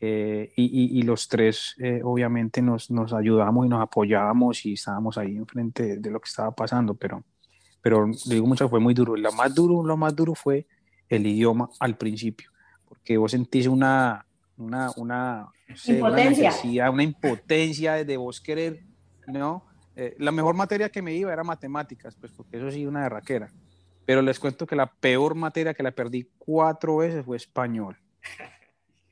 eh, 0.00 0.52
y, 0.56 0.98
y, 0.98 1.02
los 1.02 1.28
tres 1.28 1.76
eh, 1.78 2.00
obviamente 2.04 2.60
nos, 2.60 2.90
nos, 2.90 3.14
ayudamos 3.14 3.64
y 3.64 3.68
nos 3.70 3.80
apoyábamos 3.80 4.66
y 4.66 4.74
estábamos 4.74 5.16
ahí 5.16 5.36
enfrente 5.36 5.96
de 5.96 6.10
lo 6.10 6.20
que 6.20 6.28
estaba 6.28 6.50
pasando, 6.50 6.94
pero, 6.94 7.22
pero 7.80 8.10
digo 8.26 8.46
mucho, 8.46 8.68
fue 8.68 8.80
muy 8.80 8.92
duro. 8.92 9.16
Lo 9.16 9.32
más 9.32 9.54
duro, 9.54 9.82
lo 9.82 9.96
más 9.96 10.14
duro 10.14 10.34
fue 10.34 10.66
el 11.08 11.26
idioma 11.26 11.70
al 11.80 11.96
principio, 11.96 12.50
porque 12.86 13.16
vos 13.16 13.30
sentís 13.30 13.66
una, 13.66 14.26
una, 14.56 14.90
una, 14.96 15.48
impotencia. 15.86 16.90
Una, 16.90 17.02
impotencia 17.02 18.04
de 18.04 18.16
vos 18.16 18.40
querer, 18.40 18.80
¿no? 19.26 19.64
Eh, 19.96 20.14
la 20.18 20.32
mejor 20.32 20.54
materia 20.54 20.88
que 20.88 21.02
me 21.02 21.14
iba 21.14 21.32
era 21.32 21.44
matemáticas, 21.44 22.16
pues 22.16 22.32
porque 22.32 22.56
eso 22.56 22.68
sí, 22.70 22.84
una 22.84 23.08
raquera 23.08 23.48
Pero 24.04 24.22
les 24.22 24.40
cuento 24.40 24.66
que 24.66 24.74
la 24.74 24.86
peor 24.86 25.36
materia 25.36 25.72
que 25.72 25.84
la 25.84 25.92
perdí 25.92 26.28
cuatro 26.38 26.96
veces 26.98 27.24
fue 27.24 27.36
español. 27.36 27.96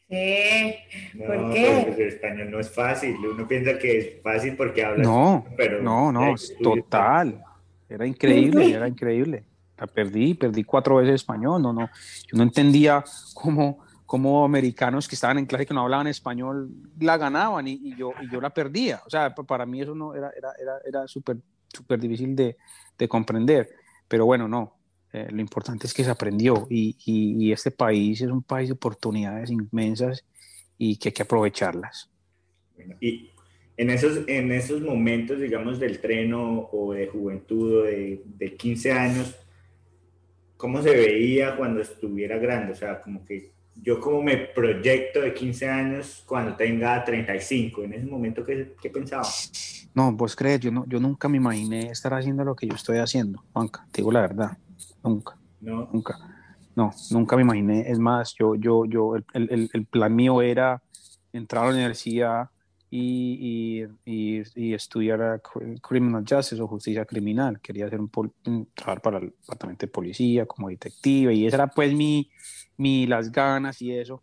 ¿Por 0.09 1.53
qué? 1.53 1.85
Pues, 1.87 1.99
el 1.99 2.09
español 2.09 2.51
no 2.51 2.61
es 2.61 2.71
fácil. 2.71 3.17
Uno 3.17 3.49
piensa 3.49 3.79
que 3.79 3.99
es 3.99 4.23
fácil 4.23 4.57
porque 4.57 4.85
habla. 4.85 5.03
No, 5.03 5.47
pero 5.57 5.81
no, 5.83 6.13
no, 6.13 6.35
total. 6.63 7.43
Era 7.89 8.07
increíble, 8.07 8.73
era 8.73 8.87
increíble. 8.89 9.45
La 9.79 9.87
perdí, 9.87 10.35
perdí 10.35 10.65
cuatro 10.65 10.97
veces 10.97 11.15
español. 11.15 11.63
No, 11.63 11.73
no. 11.73 11.89
Yo 12.27 12.37
no 12.37 12.43
entendía 12.43 13.03
cómo, 13.33 13.79
cómo 14.13 14.45
americanos 14.45 15.09
que 15.09 15.15
estaban 15.15 15.39
en 15.39 15.47
clase 15.47 15.65
que 15.65 15.73
no 15.73 15.81
hablaban 15.81 16.07
español 16.07 16.69
la 17.01 17.17
ganaban 17.17 17.67
y, 17.67 17.97
yo, 17.97 18.13
y 18.21 18.31
yo 18.31 18.43
la 18.43 18.51
perdía. 18.51 19.01
O 19.07 19.09
sea, 19.09 19.35
para 19.35 19.65
mí 19.65 19.81
eso 19.81 19.95
no 19.95 20.15
era, 20.15 20.31
era, 20.37 20.53
era, 20.61 20.73
era 20.85 21.09
súper 21.09 21.39
súper 21.69 21.99
difícil 21.99 22.37
de, 22.37 22.59
de 22.99 23.09
comprender. 23.09 23.71
Pero 24.07 24.27
bueno, 24.27 24.47
no, 24.49 24.77
eh, 25.15 25.29
lo 25.31 25.41
importante 25.41 25.87
es 25.87 25.95
que 25.95 26.05
se 26.05 26.11
aprendió 26.11 26.67
y, 26.69 26.95
y, 27.07 27.53
este 27.53 27.71
país 27.71 28.21
es 28.21 28.29
un 28.29 28.43
país 28.43 28.69
de 28.69 28.75
oportunidades 28.75 29.51
inmensas 29.51 30.27
y 30.77 30.99
que 30.99 31.09
hay 31.09 31.15
que 31.15 31.23
aprovecharlas. 31.23 32.11
y 33.01 33.31
en 33.79 33.89
esos, 33.89 34.29
en 34.29 34.53
esos 34.53 34.83
momentos, 34.83 35.41
digamos, 35.41 35.81
del 35.81 36.01
treno 36.03 36.69
o 36.71 36.93
de 36.93 37.07
juventud 37.07 37.79
o 37.79 37.83
de, 37.85 38.23
de 38.27 38.57
15 38.59 38.93
años, 38.93 39.35
¿cómo 40.59 40.83
se 40.83 40.91
veía 40.91 41.57
cuando 41.57 41.81
estuviera 41.81 42.37
grande? 42.37 42.73
O 42.73 42.77
sea, 42.77 43.01
como 43.01 43.25
que 43.25 43.62
yo 43.75 44.01
como 44.01 44.23
me 44.23 44.37
proyecto 44.37 45.21
de 45.21 45.33
15 45.33 45.69
años 45.69 46.23
cuando 46.27 46.55
tenga 46.55 47.05
35, 47.05 47.83
en 47.85 47.95
ese 47.95 48.07
momento, 48.07 48.45
¿qué, 48.45 48.75
qué 48.81 48.91
pensaba? 48.91 49.27
No, 49.95 50.13
vos 50.13 50.37
crees, 50.37 50.61
yo, 50.61 50.71
no, 50.71 50.85
yo 50.87 51.01
nunca 51.01 51.29
me 51.29 51.37
imaginé 51.37 51.91
estar 51.91 52.15
haciendo 52.15 52.45
lo 52.45 52.55
que 52.55 52.67
yo 52.67 52.75
estoy 52.75 52.99
haciendo, 52.99 53.43
Juanca, 53.53 53.87
te 53.91 54.03
digo 54.03 54.13
la 54.13 54.21
verdad. 54.21 54.59
Nunca. 55.03 55.37
No. 55.61 55.89
Nunca. 55.93 56.19
No, 56.75 56.91
nunca 57.11 57.37
me 57.37 57.43
imaginé. 57.43 57.91
Es 57.91 57.99
más, 57.99 58.35
yo, 58.39 58.55
yo, 58.55 58.87
yo, 58.87 59.17
el, 59.17 59.25
el, 59.35 59.71
el 59.73 59.87
plan 59.87 60.15
mío 60.15 60.41
era 60.41 60.83
entrar 61.33 61.65
a 61.65 61.67
la 61.67 61.73
universidad 61.75 62.49
y, 62.95 63.87
y, 64.05 64.43
y, 64.55 64.75
estudiar 64.75 65.41
criminal 65.81 66.27
justice 66.29 66.61
o 66.61 66.69
justicia 66.69 67.07
criminal. 67.07 67.59
Quería 67.59 67.87
hacer 67.87 67.99
un, 67.99 68.11
trabajar 68.75 69.01
para 69.01 69.17
el 69.17 69.31
departamento 69.31 69.87
de 69.87 69.91
policía 69.91 70.45
como 70.45 70.69
detective 70.69 71.33
y 71.33 71.47
esa 71.47 71.57
era 71.57 71.67
pues 71.69 71.95
mi, 71.95 72.31
mi, 72.77 73.07
las 73.07 73.33
ganas 73.33 73.81
y 73.81 73.93
eso. 73.93 74.23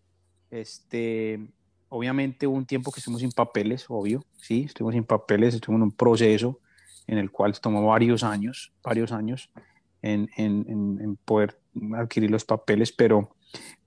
Este, 0.51 1.49
obviamente 1.89 2.45
hubo 2.45 2.57
un 2.57 2.67
tiempo 2.67 2.91
que 2.91 2.99
estuvimos 2.99 3.21
sin 3.21 3.31
papeles, 3.31 3.85
obvio, 3.88 4.23
sí, 4.38 4.65
estuvimos 4.67 4.93
sin 4.93 5.03
papeles, 5.03 5.55
estuvimos 5.55 5.79
en 5.79 5.83
un 5.85 5.91
proceso 5.91 6.59
en 7.07 7.17
el 7.17 7.31
cual 7.31 7.59
tomó 7.59 7.88
varios 7.88 8.23
años, 8.23 8.71
varios 8.83 9.11
años 9.11 9.49
en, 10.03 10.29
en, 10.38 10.65
en, 10.69 11.15
poder 11.25 11.59
adquirir 11.97 12.29
los 12.29 12.45
papeles, 12.45 12.91
pero, 12.91 13.35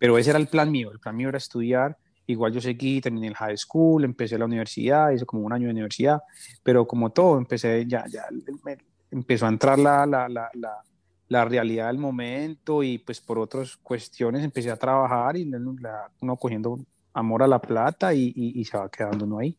pero 0.00 0.18
ese 0.18 0.30
era 0.30 0.40
el 0.40 0.48
plan 0.48 0.72
mío. 0.72 0.90
El 0.90 0.98
plan 0.98 1.16
mío 1.16 1.28
era 1.28 1.38
estudiar. 1.38 1.98
Igual 2.32 2.52
yo 2.52 2.60
seguí, 2.60 3.00
terminé 3.00 3.28
el 3.28 3.34
high 3.34 3.56
school, 3.56 4.04
empecé 4.04 4.38
la 4.38 4.44
universidad, 4.44 5.10
hice 5.10 5.24
como 5.24 5.42
un 5.42 5.52
año 5.52 5.66
de 5.66 5.72
universidad, 5.72 6.20
pero 6.62 6.86
como 6.86 7.10
todo, 7.10 7.38
empecé 7.38 7.86
ya, 7.86 8.04
ya 8.08 8.24
empezó 9.10 9.46
a 9.46 9.50
entrar 9.50 9.78
la, 9.78 10.06
la, 10.06 10.28
la, 10.28 10.50
la, 11.28 11.44
realidad 11.44 11.86
del 11.88 11.98
momento 11.98 12.82
y 12.82 12.98
pues 12.98 13.20
por 13.20 13.38
otras 13.38 13.76
cuestiones 13.76 14.42
empecé 14.42 14.70
a 14.70 14.76
trabajar 14.76 15.36
y 15.36 15.50
uno 16.20 16.36
cogiendo 16.36 16.78
amor 17.14 17.42
a 17.42 17.46
la 17.46 17.60
plata 17.60 18.12
y, 18.14 18.32
y, 18.34 18.60
y 18.60 18.64
se 18.64 18.76
va 18.76 18.90
quedando 18.90 19.24
uno 19.24 19.38
ahí. 19.38 19.56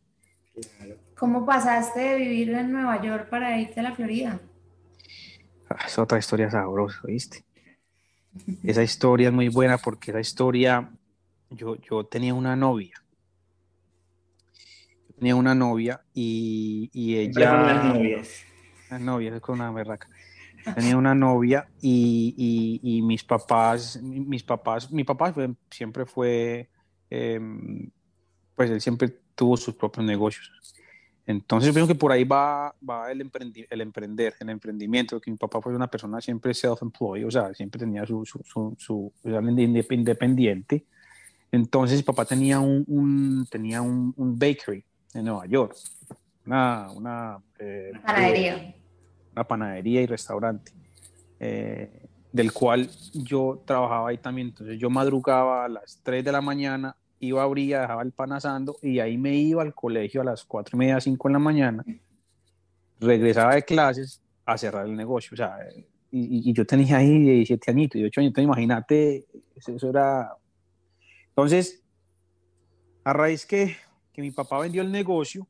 ¿Cómo 1.18 1.46
pasaste 1.46 2.00
de 2.00 2.15
vivir 2.18 2.50
en 2.50 2.72
Nueva 2.72 3.01
York 3.01 3.30
para 3.30 3.58
irte 3.60 3.80
a 3.80 3.84
la 3.84 3.94
Florida? 3.94 4.39
Es 5.86 5.98
otra 5.98 6.20
historia 6.20 6.51
sabrosa, 6.51 7.00
¿viste? 7.06 7.44
Esa 8.63 8.84
historia 8.84 9.27
es 9.27 9.34
muy 9.34 9.50
buena 9.50 9.77
porque 9.77 10.12
esa 10.12 10.20
historia, 10.20 10.92
yo, 11.55 11.75
yo 11.77 12.05
tenía 12.05 12.33
una 12.33 12.55
novia. 12.55 12.93
tenía 15.15 15.36
una 15.36 15.55
novia 15.55 16.01
y, 16.13 16.89
y 16.91 17.15
ella... 17.15 17.51
Con 17.51 17.67
las 17.67 17.86
novias. 17.86 18.43
Las 18.89 19.01
novias, 19.01 19.39
con 19.41 19.55
una 19.55 19.72
berraca. 19.72 20.10
Tenía 20.75 20.98
una 20.98 21.15
novia 21.15 21.67
y, 21.81 22.33
y, 22.38 22.98
y, 22.98 23.01
mis 23.01 23.24
papás, 23.24 24.01
mis 24.01 24.43
papás, 24.43 24.91
mi 24.91 25.03
papá 25.03 25.33
siempre 25.69 26.05
fue, 26.05 26.69
em, 27.10 27.89
pues 28.55 28.69
él 28.69 28.79
siempre 28.79 29.10
tuvo 29.36 29.57
sus 29.57 29.75
propios 29.75 30.05
negocios. 30.05 30.51
Entonces 31.25 31.74
yo 31.74 31.88
que 31.88 31.95
por 31.95 32.12
ahí 32.12 32.25
va, 32.25 32.75
va 32.88 33.12
el, 33.12 33.22
el 33.69 33.81
emprender, 33.81 34.33
el 34.39 34.50
emprendimiento, 34.50 35.22
que 35.22 35.31
mi 35.31 35.38
papá 35.38 35.62
fue 35.62 35.74
una 35.74 35.88
persona 35.88 36.19
siempre 36.19 36.53
self-employed, 36.53 37.25
o 37.25 37.31
sea, 37.31 37.53
siempre 37.53 37.79
tenía 37.79 38.05
su, 38.05 38.25
su, 38.25 38.41
su, 38.43 38.75
su 38.77 39.13
independiente. 39.24 40.86
Entonces 41.53 41.98
mi 41.98 42.03
papá 42.03 42.25
tenía 42.25 42.60
un, 42.60 42.83
un 42.88 43.45
tenía 43.48 43.79
un, 43.79 44.12
un, 44.17 44.39
bakery 44.39 44.83
en 45.13 45.25
Nueva 45.25 45.45
York, 45.45 45.75
una, 46.48 46.89
una 46.89 47.38
eh, 47.60 47.91
panadería. 48.03 48.75
Una 49.33 49.43
panadería 49.43 50.01
y 50.01 50.07
restaurante, 50.07 50.72
eh, 51.39 52.07
del 52.31 52.51
cual 52.51 52.89
yo 53.13 53.62
trabajaba 53.67 54.10
ahí 54.10 54.17
también. 54.17 54.48
Entonces 54.48 54.79
yo 54.79 54.89
madrugaba 54.89 55.65
a 55.65 55.69
las 55.69 56.00
3 56.01 56.25
de 56.25 56.31
la 56.31 56.41
mañana 56.41 56.95
iba 57.19 57.41
a 57.41 57.45
abrir, 57.45 57.77
dejaba 57.77 58.01
el 58.01 58.13
pan 58.13 58.31
asando 58.31 58.77
y 58.81 59.00
ahí 59.00 59.15
me 59.19 59.36
iba 59.36 59.62
al 59.62 59.75
colegio 59.75 60.22
a 60.22 60.24
las 60.24 60.43
cuatro 60.43 60.75
y 60.75 60.79
media, 60.79 61.00
cinco 61.00 61.29
en 61.29 61.33
la 61.33 61.39
mañana, 61.39 61.86
regresaba 63.00 63.53
de 63.53 63.62
clases 63.62 64.24
a 64.43 64.57
cerrar 64.57 64.88
el 64.88 64.95
negocio, 64.95 65.29
o 65.33 65.38
sea, 65.38 65.55
y, 66.12 66.51
yo 66.51 66.65
tenía 66.65 66.98
ahí 66.98 67.19
17 67.19 67.72
añitos, 67.72 68.00
18 68.00 68.22
años, 68.22 68.33
imagínate, 68.39 69.25
eso 69.55 69.89
era... 69.89 70.36
Entonces, 71.34 71.84
a 73.04 73.13
raíz 73.13 73.46
que, 73.46 73.75
que 74.13 74.22
mi 74.22 74.32
papá 74.32 74.60
vendió 74.60 74.82
el 74.82 74.92
negocio, 74.92 75.48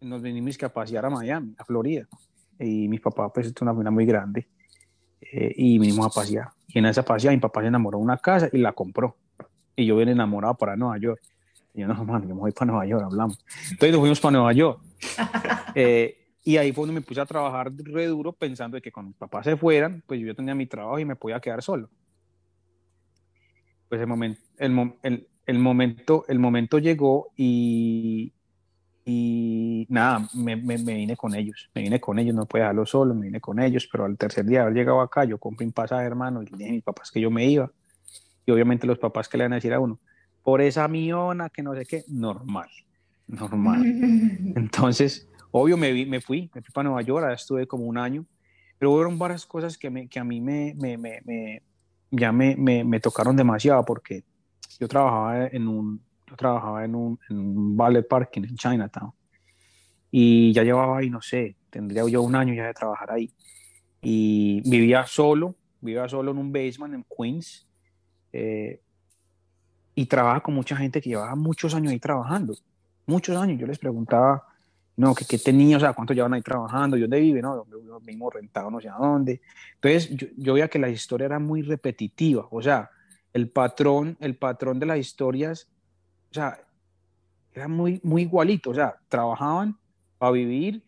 nos 0.00 0.22
venimos 0.22 0.62
a 0.62 0.68
pasear 0.68 1.04
a 1.06 1.10
Miami, 1.10 1.54
a 1.58 1.64
Florida, 1.64 2.08
y 2.58 2.88
mi 2.88 2.98
papá 2.98 3.32
pues 3.32 3.46
es 3.48 3.54
una 3.60 3.72
familia 3.72 3.90
muy 3.90 4.06
grande, 4.06 4.48
eh, 5.20 5.52
y 5.56 5.78
vinimos 5.78 6.06
a 6.06 6.10
pasear, 6.10 6.48
y 6.66 6.78
en 6.78 6.86
esa 6.86 7.04
paseada 7.04 7.34
mi 7.34 7.40
papá 7.40 7.60
se 7.60 7.66
enamoró 7.66 7.98
de 7.98 8.04
una 8.04 8.16
casa 8.16 8.48
y 8.52 8.58
la 8.58 8.72
compró 8.72 9.16
y 9.78 9.86
yo 9.86 9.96
vine 9.96 10.12
enamorado 10.12 10.54
para 10.54 10.76
Nueva 10.76 10.98
York. 10.98 11.22
Y 11.72 11.82
yo, 11.82 11.86
no, 11.86 12.04
mano, 12.04 12.26
yo 12.26 12.34
me 12.34 12.40
voy 12.40 12.50
para 12.50 12.72
Nueva 12.72 12.86
York, 12.86 13.04
hablamos. 13.04 13.38
Entonces 13.70 13.92
nos 13.92 14.00
fuimos 14.00 14.20
para 14.20 14.32
Nueva 14.32 14.52
York. 14.52 14.80
Eh, 15.74 16.34
y 16.42 16.56
ahí 16.56 16.72
fue 16.72 16.82
donde 16.82 17.00
me 17.00 17.06
puse 17.06 17.20
a 17.20 17.26
trabajar 17.26 17.70
re 17.72 18.06
duro 18.06 18.32
pensando 18.32 18.74
de 18.74 18.80
que 18.80 18.90
cuando 18.90 19.10
mis 19.10 19.16
papás 19.16 19.44
se 19.44 19.56
fueran, 19.56 20.02
pues 20.06 20.18
yo 20.18 20.34
tenía 20.34 20.54
mi 20.54 20.66
trabajo 20.66 20.98
y 20.98 21.04
me 21.04 21.14
podía 21.14 21.38
quedar 21.38 21.62
solo. 21.62 21.88
Pues 23.88 24.00
el 24.00 24.06
momento, 24.06 24.40
el, 24.58 24.94
el, 25.02 25.28
el 25.46 25.58
momento, 25.58 26.24
el 26.28 26.38
momento 26.38 26.78
llegó 26.78 27.32
y, 27.36 28.32
y 29.10 29.86
nada, 29.88 30.28
me, 30.34 30.56
me, 30.56 30.76
vine 30.76 31.16
con 31.16 31.34
ellos, 31.34 31.70
me 31.74 31.80
vine 31.80 31.98
con 31.98 32.18
ellos, 32.18 32.34
no 32.34 32.44
puedo 32.44 32.62
dejarlo 32.62 32.84
solo, 32.84 33.14
me 33.14 33.26
vine 33.26 33.40
con 33.40 33.58
ellos, 33.58 33.88
pero 33.90 34.04
al 34.04 34.18
tercer 34.18 34.44
día 34.44 34.58
de 34.58 34.62
haber 34.64 34.74
llegado 34.74 35.00
acá, 35.00 35.24
yo 35.24 35.38
compré 35.38 35.64
un 35.64 35.72
pasaje, 35.72 36.04
hermano, 36.04 36.42
y 36.42 36.46
le 36.46 36.58
dije 36.58 36.70
a 36.70 36.74
mis 36.74 36.82
papás 36.82 37.10
que 37.10 37.18
yo 37.18 37.30
me 37.30 37.46
iba, 37.46 37.72
y 38.44 38.50
obviamente 38.50 38.86
los 38.86 38.98
papás 38.98 39.26
que 39.26 39.38
le 39.38 39.44
van 39.44 39.54
a 39.54 39.56
decir 39.56 39.72
a 39.72 39.80
uno, 39.80 39.98
por 40.42 40.60
esa 40.60 40.86
miona, 40.88 41.48
que 41.48 41.62
no 41.62 41.74
sé 41.74 41.86
qué, 41.86 42.04
normal, 42.08 42.68
normal. 43.26 43.82
Entonces, 44.54 45.30
obvio, 45.50 45.78
me, 45.78 46.04
me 46.04 46.20
fui, 46.20 46.50
me 46.54 46.60
fui 46.60 46.72
para 46.74 46.90
Nueva 46.90 47.00
York, 47.00 47.26
estuve 47.32 47.66
como 47.66 47.84
un 47.84 47.96
año, 47.96 48.26
pero 48.78 48.92
hubo 48.92 49.16
varias 49.16 49.46
cosas 49.46 49.78
que, 49.78 49.88
me, 49.88 50.08
que 50.08 50.18
a 50.18 50.24
mí 50.24 50.42
me, 50.42 50.74
me, 50.78 50.98
me 50.98 51.62
ya 52.10 52.32
me, 52.32 52.56
me, 52.56 53.00
tocaron 53.00 53.36
demasiado 53.36 53.84
porque 53.84 54.24
yo 54.80 54.88
trabajaba 54.88 55.46
en 55.46 55.68
un, 55.68 56.00
yo 56.26 56.36
trabajaba 56.36 56.84
en 56.84 56.94
un, 56.94 57.18
en 57.28 57.38
un 57.38 57.76
ballet 57.76 58.06
parking 58.06 58.42
en 58.42 58.56
Chinatown 58.56 59.12
y 60.10 60.52
ya 60.52 60.62
llevaba 60.62 60.98
ahí, 60.98 61.10
no 61.10 61.20
sé, 61.20 61.56
tendría 61.70 62.06
yo 62.08 62.22
un 62.22 62.34
año 62.34 62.54
ya 62.54 62.66
de 62.66 62.74
trabajar 62.74 63.10
ahí 63.10 63.30
y 64.00 64.62
vivía 64.68 65.06
solo, 65.06 65.54
vivía 65.80 66.08
solo 66.08 66.30
en 66.30 66.38
un 66.38 66.52
basement 66.52 66.94
en 66.94 67.04
Queens 67.04 67.66
eh, 68.32 68.80
y 69.94 70.06
trabajaba 70.06 70.42
con 70.42 70.54
mucha 70.54 70.76
gente 70.76 71.00
que 71.00 71.10
llevaba 71.10 71.34
muchos 71.34 71.74
años 71.74 71.92
ahí 71.92 71.98
trabajando, 71.98 72.54
muchos 73.06 73.36
años. 73.36 73.58
Yo 73.58 73.66
les 73.66 73.78
preguntaba, 73.78 74.44
no, 74.98 75.14
que 75.14 75.24
qué 75.24 75.38
tenía, 75.38 75.76
o 75.76 75.80
sea, 75.80 75.92
cuánto 75.92 76.12
llevan 76.12 76.34
ahí 76.34 76.42
trabajando, 76.42 76.96
y 76.96 77.02
dónde 77.02 77.20
vive, 77.20 77.40
no, 77.40 77.64
mismo 78.04 78.28
rentado, 78.30 78.68
no 78.68 78.80
sé 78.80 78.88
a 78.88 78.96
dónde. 78.96 79.40
Entonces, 79.74 80.10
yo, 80.10 80.26
yo, 80.36 80.54
veía 80.54 80.66
que 80.66 80.80
la 80.80 80.88
historia 80.88 81.26
era 81.26 81.38
muy 81.38 81.62
repetitiva, 81.62 82.48
o 82.50 82.60
sea, 82.60 82.90
el 83.32 83.48
patrón, 83.48 84.16
el 84.18 84.36
patrón 84.36 84.80
de 84.80 84.86
las 84.86 84.98
historias, 84.98 85.68
o 86.32 86.34
sea, 86.34 86.58
era 87.54 87.68
muy, 87.68 88.00
muy 88.02 88.22
igualito, 88.22 88.70
o 88.70 88.74
sea, 88.74 88.96
trabajaban 89.08 89.78
para 90.18 90.32
vivir 90.32 90.82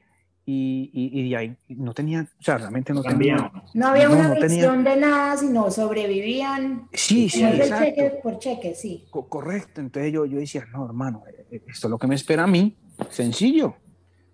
y, 0.45 0.91
y, 0.93 1.31
de 1.31 1.37
ahí 1.37 1.57
no 1.69 1.95
tenían, 1.95 2.29
o 2.41 2.43
sea, 2.43 2.59
realmente 2.59 2.93
no 2.93 3.05
tenían. 3.05 3.53
No 3.75 3.87
había 3.87 4.11
una 4.11 4.35
visión 4.35 4.83
de 4.83 4.97
nada, 4.97 5.37
sino 5.37 5.71
sobrevivían. 5.71 6.89
Sí, 6.93 7.29
sí, 7.29 7.45
exacto. 7.45 7.85
Cheque 7.85 8.21
por 8.21 8.39
cheque, 8.41 8.75
sí. 8.75 9.07
correcto, 9.11 9.81
entonces 9.81 10.13
yo, 10.13 10.27
yo 10.27 10.41
decía, 10.41 10.67
no, 10.73 10.85
hermano, 10.85 11.23
eh, 11.29 11.47
eh, 11.53 11.63
esto 11.69 11.87
es 11.87 11.91
lo 11.93 11.99
que 11.99 12.09
me 12.09 12.17
espera 12.17 12.43
a 12.43 12.49
mí, 12.49 12.77
sencillo, 13.11 13.77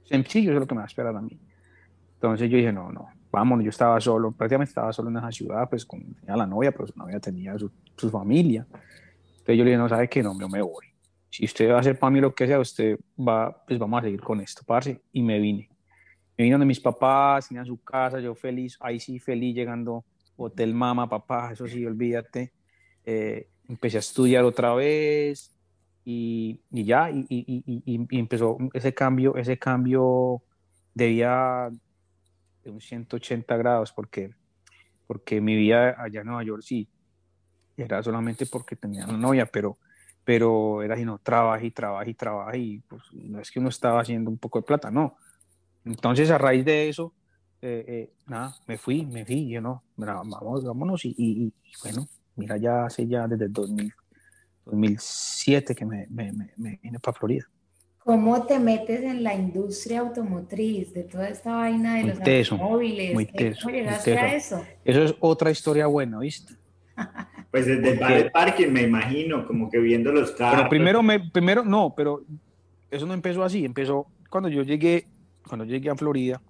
sencillo 0.07 0.53
es 0.53 0.59
lo 0.59 0.67
que 0.67 0.75
me 0.75 0.79
va 0.79 0.85
a 0.85 0.89
esperar 0.89 1.17
a 1.17 1.21
mí. 1.21 1.39
Entonces 2.15 2.51
yo 2.51 2.57
dije, 2.57 2.73
no, 2.73 2.91
no, 2.91 3.09
vámonos, 3.31 3.65
yo 3.65 3.71
estaba 3.71 4.01
solo, 4.01 4.33
prácticamente 4.33 4.71
estaba 4.71 4.93
solo 4.93 5.11
en 5.11 5.19
esa 5.19 5.31
ciudad, 5.31 5.69
pues 5.69 5.85
con, 5.85 6.15
tenía 6.15 6.37
la 6.37 6.47
novia, 6.47 6.73
pero 6.73 6.87
su 6.87 6.99
novia 6.99 7.21
tenía 7.21 7.59
su, 7.59 7.71
su 7.97 8.11
familia. 8.11 8.67
Entonces 8.71 9.59
yo 9.59 9.65
le 9.65 9.71
dije, 9.71 9.79
no, 9.79 9.89
¿sabe 9.89 10.09
qué? 10.09 10.23
No, 10.23 10.39
yo 10.39 10.49
me 10.49 10.63
voy. 10.63 10.87
Si 11.31 11.45
usted 11.45 11.71
va 11.71 11.77
a 11.77 11.81
hacer 11.81 11.99
para 11.99 12.11
mí 12.11 12.21
lo 12.21 12.35
que 12.35 12.47
sea, 12.47 12.59
usted 12.59 12.99
va, 13.19 13.65
pues 13.67 13.79
vamos 13.79 14.01
a 14.01 14.05
seguir 14.05 14.21
con 14.21 14.41
esto, 14.41 14.63
parce. 14.65 15.03
Y 15.13 15.23
me 15.23 15.39
vine 15.39 15.69
me 16.37 16.45
vino 16.45 16.59
de 16.59 16.67
mis 16.67 16.81
papás, 16.81 17.49
tenía 17.49 17.65
su 17.65 17.83
casa, 17.83 18.21
yo 18.21 18.35
feliz, 18.35 18.77
ahí 18.81 19.01
sí 19.01 19.19
feliz 19.19 19.55
llegando, 19.55 20.05
hotel 20.37 20.75
mama, 20.75 21.09
papá, 21.09 21.53
eso 21.53 21.67
sí, 21.67 21.85
olvídate. 21.87 22.53
Eh, 23.05 23.49
empecé 23.69 23.97
a 23.97 24.01
estudiar 24.01 24.45
otra 24.45 24.75
vez 24.75 25.56
y, 26.09 26.61
y 26.71 26.85
ya, 26.85 27.11
y, 27.11 27.27
y, 27.29 27.65
y, 27.85 28.19
empezó 28.19 28.57
ese 28.73 28.95
cambio, 28.95 29.37
ese 29.37 29.59
cambio 29.59 30.41
debía 30.95 31.69
de 32.63 32.71
un 32.71 32.81
180 32.81 33.57
grados, 33.57 33.93
porque, 33.93 34.31
porque 35.09 35.41
mi 35.41 35.57
vida 35.57 35.97
allá 35.99 36.21
en 36.21 36.29
Nueva 36.29 36.45
York 36.45 36.63
sí, 36.63 36.89
era 37.77 38.03
solamente 38.05 38.47
porque 38.47 38.77
tenía 38.77 39.05
una 39.05 39.19
novia, 39.19 39.47
pero, 39.47 39.79
pero 40.25 40.81
era 40.81 40.97
si 40.97 41.05
no, 41.05 41.19
trabaja 41.19 41.65
y 41.65 41.73
trabaja 41.73 42.09
y 42.09 42.15
trabaja 42.15 42.57
y 42.57 42.79
pues 42.89 43.03
no 43.13 43.41
es 43.41 43.51
que 43.51 43.59
uno 43.59 43.69
estaba 43.69 44.01
haciendo 44.01 44.31
un 44.31 44.39
poco 44.39 44.61
de 44.61 44.65
plata, 44.65 44.93
no, 44.93 45.17
entonces, 45.87 46.31
a 46.31 46.39
raíz 46.39 46.65
de 46.65 46.89
eso, 46.89 47.15
eh, 47.63 47.85
eh, 47.89 48.13
nada, 48.27 48.55
me 48.67 48.77
fui, 48.79 49.07
me 49.07 49.25
fui, 49.25 49.49
yo 49.49 49.61
no, 49.61 49.83
vamos, 49.97 50.65
vámonos 50.65 51.05
y, 51.05 51.53
bueno, 51.83 52.07
mira, 52.37 52.57
ya 52.59 52.85
hace 52.87 53.07
ya 53.07 53.26
desde 53.26 53.47
el 53.47 53.52
2007 54.67 55.75
que 55.75 55.85
me, 55.85 56.07
me, 56.11 56.33
me, 56.57 56.79
vine 56.83 56.99
para 56.99 57.17
Florida. 57.17 57.45
¿Cómo 57.99 58.45
te 58.45 58.59
metes 58.59 59.02
en 59.02 59.25
la 59.25 59.35
industria 59.35 60.00
automotriz, 60.00 60.93
de 60.95 61.02
toda 61.05 61.29
esta 61.29 61.57
vaina 61.57 61.97
de 61.97 62.05
los 62.05 62.52
automóviles? 62.52 63.15
Muy 63.15 63.26
teso, 63.26 63.63
¿Cómo 63.65 63.75
llegaste 63.75 64.17
a 64.17 64.35
eso? 64.35 64.65
Eso 64.85 65.02
es 65.02 65.15
otra 65.19 65.50
historia 65.50 65.87
buena, 65.87 66.19
¿viste? 66.19 66.55
Pues 67.49 67.65
desde 67.65 68.17
el 68.19 68.31
parking, 68.33 68.69
me 68.69 68.83
imagino, 68.83 69.47
como 69.47 69.71
que 69.71 69.79
viendo 69.79 70.13
los 70.13 70.33
carros. 70.33 70.59
Pero 70.59 70.69
primero, 70.69 71.02
me, 71.02 71.21
primero, 71.31 71.65
no, 71.65 71.95
pero 71.97 72.23
eso 72.91 73.07
no 73.07 73.15
empezó 73.15 73.43
así, 73.43 73.65
empezó 73.65 74.09
cuando 74.29 74.50
yo 74.50 74.63
llegué 74.63 75.07
cuando 75.47 75.65
llegué 75.65 75.91
a 75.91 75.95
Florida, 75.95 76.41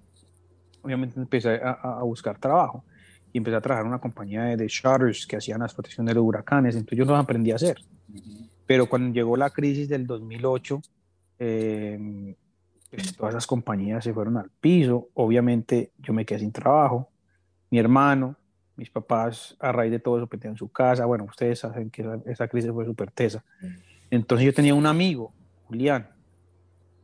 obviamente 0.83 1.19
empecé 1.19 1.61
a, 1.63 2.03
buscar 2.03 2.39
trabajo 2.39 2.85
y 3.33 3.39
empecé 3.39 3.57
a 3.57 3.61
trabajar 3.61 3.85
en 3.85 3.91
una 3.91 4.01
compañía 4.01 4.45
de, 4.45 4.57
de 4.57 4.67
charters 4.67 5.27
que 5.27 5.37
hacían 5.37 5.61
las 5.61 5.75
protecciones 5.75 6.11
de 6.11 6.15
los 6.15 6.25
huracanes, 6.25 6.75
entonces 6.75 6.99
yo 6.99 7.05
no 7.05 7.17
aprendí 7.17 7.51
a 7.51 7.57
hacer. 7.57 7.77
Pero 8.67 8.89
cuando 8.89 9.15
llegó 9.15 9.37
la 9.37 9.51
crisis 9.51 9.89
del 9.89 10.07
2008, 10.07 10.83
eh, 11.39 12.35
pues 12.91 13.17
todas 13.17 13.35
esas 13.35 13.47
compañías 13.47 14.05
se 14.05 14.13
fueron 14.13 14.37
al 14.37 14.51
piso, 14.61 15.09
obviamente 15.15 15.93
yo 15.99 16.13
me 16.13 16.25
quedé 16.25 16.41
sin 16.41 16.53
trabajo, 16.53 17.11
mi 17.71 17.79
hermano, 17.79 18.37
mis 18.77 18.91
papás 18.91 19.57
a 19.59 19.73
raíz 19.73 19.91
de 19.91 19.99
todo 19.99 20.19
eso 20.19 20.27
perdieron 20.27 20.57
su 20.57 20.69
casa, 20.69 21.05
bueno, 21.07 21.25
ustedes 21.25 21.61
saben 21.61 21.91
que 21.91 22.07
esa, 22.27 22.49
crisis 22.49 22.71
fue 22.71 22.85
súper 22.85 23.11
tesa. 23.11 23.45
Entonces 24.11 24.47
yo 24.47 24.55
tenía 24.55 24.75
un 24.75 24.87
amigo, 24.87 25.33
Julián, 25.65 26.09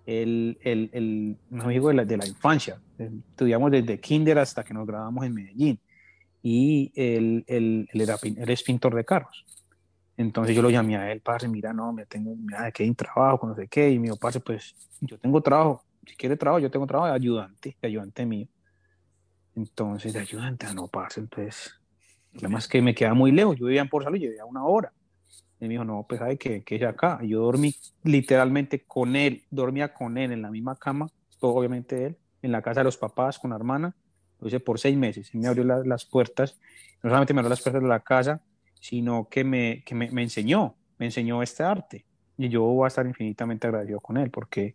el, 0.06 0.58
el, 0.62 0.90
el, 0.92 1.36
un 1.50 1.60
amigo 1.60 1.88
de 1.88 1.94
la, 1.94 2.04
de 2.04 2.16
la, 2.16 2.26
infancia. 2.26 2.80
Estudiamos 2.98 3.70
desde 3.70 4.00
kinder 4.00 4.38
hasta 4.38 4.64
que 4.64 4.74
nos 4.74 4.86
grabamos 4.86 5.24
en 5.24 5.34
Medellín. 5.34 5.80
Y 6.42 6.92
él, 6.94 7.44
él, 7.46 7.88
él, 7.92 8.00
era, 8.00 8.16
él 8.22 8.50
es 8.50 8.62
pintor 8.62 8.94
de 8.94 9.04
carros. 9.04 9.44
Entonces 10.16 10.54
yo 10.54 10.62
lo 10.62 10.70
llamé 10.70 10.96
a 10.96 11.10
él, 11.10 11.20
parce, 11.20 11.48
mira, 11.48 11.72
no, 11.72 11.92
me 11.92 12.06
tengo, 12.06 12.34
mira, 12.36 12.70
que 12.70 12.82
hay 12.82 12.88
un 12.88 12.94
trabajo, 12.94 13.46
no 13.46 13.54
sé 13.54 13.66
qué. 13.68 13.90
Y 13.90 13.98
me 13.98 14.04
dijo, 14.04 14.16
parce, 14.16 14.40
pues 14.40 14.74
yo 15.00 15.18
tengo 15.18 15.40
trabajo. 15.40 15.82
Si 16.06 16.16
quiere 16.16 16.36
trabajo, 16.36 16.60
yo 16.60 16.70
tengo 16.70 16.86
trabajo 16.86 17.08
de 17.08 17.14
ayudante, 17.14 17.76
de 17.80 17.88
ayudante 17.88 18.26
mío. 18.26 18.46
Entonces, 19.54 20.12
de 20.12 20.20
ayudante, 20.20 20.66
ah, 20.66 20.74
no, 20.74 20.88
parce, 20.88 21.20
entonces, 21.20 21.72
el 22.32 22.40
problema 22.40 22.58
es 22.58 22.68
que 22.68 22.82
me 22.82 22.94
queda 22.94 23.14
muy 23.14 23.30
lejos. 23.30 23.56
Yo 23.56 23.66
vivía 23.66 23.82
en 23.82 23.88
Por 23.88 24.04
Salud, 24.04 24.18
yo 24.18 24.28
vivía 24.28 24.44
una 24.44 24.64
hora. 24.64 24.92
Y 25.60 25.64
me 25.64 25.70
dijo, 25.70 25.84
no, 25.84 26.04
pues 26.08 26.18
sabe 26.18 26.36
que, 26.36 26.62
que 26.62 26.76
es 26.76 26.82
acá. 26.82 27.18
Y 27.22 27.28
yo 27.28 27.40
dormí 27.40 27.74
literalmente 28.02 28.84
con 28.84 29.14
él, 29.16 29.44
dormía 29.50 29.94
con 29.94 30.18
él 30.18 30.32
en 30.32 30.42
la 30.42 30.50
misma 30.50 30.76
cama, 30.76 31.08
todo 31.38 31.54
obviamente 31.54 32.06
él, 32.06 32.16
en 32.42 32.52
la 32.52 32.62
casa 32.62 32.80
de 32.80 32.84
los 32.84 32.96
papás 32.96 33.38
con 33.38 33.50
la 33.50 33.56
hermana. 33.56 33.94
Lo 34.40 34.48
hice 34.48 34.58
por 34.58 34.80
seis 34.80 34.96
meses. 34.96 35.32
Y 35.34 35.38
me 35.38 35.46
abrió 35.46 35.64
las 35.64 36.04
puertas, 36.04 36.58
no 37.02 37.10
solamente 37.10 37.32
me 37.32 37.40
abrió 37.40 37.50
las 37.50 37.62
puertas 37.62 37.80
de 37.80 37.88
la 37.88 38.00
casa, 38.00 38.42
sino 38.82 39.28
que, 39.28 39.44
me, 39.44 39.84
que 39.84 39.94
me, 39.94 40.10
me, 40.10 40.24
enseñó, 40.24 40.74
me 40.98 41.06
enseñó 41.06 41.40
este 41.40 41.62
arte. 41.62 42.04
Y 42.36 42.48
yo 42.48 42.62
voy 42.62 42.84
a 42.84 42.88
estar 42.88 43.06
infinitamente 43.06 43.68
agradecido 43.68 44.00
con 44.00 44.16
él, 44.16 44.28
porque 44.28 44.74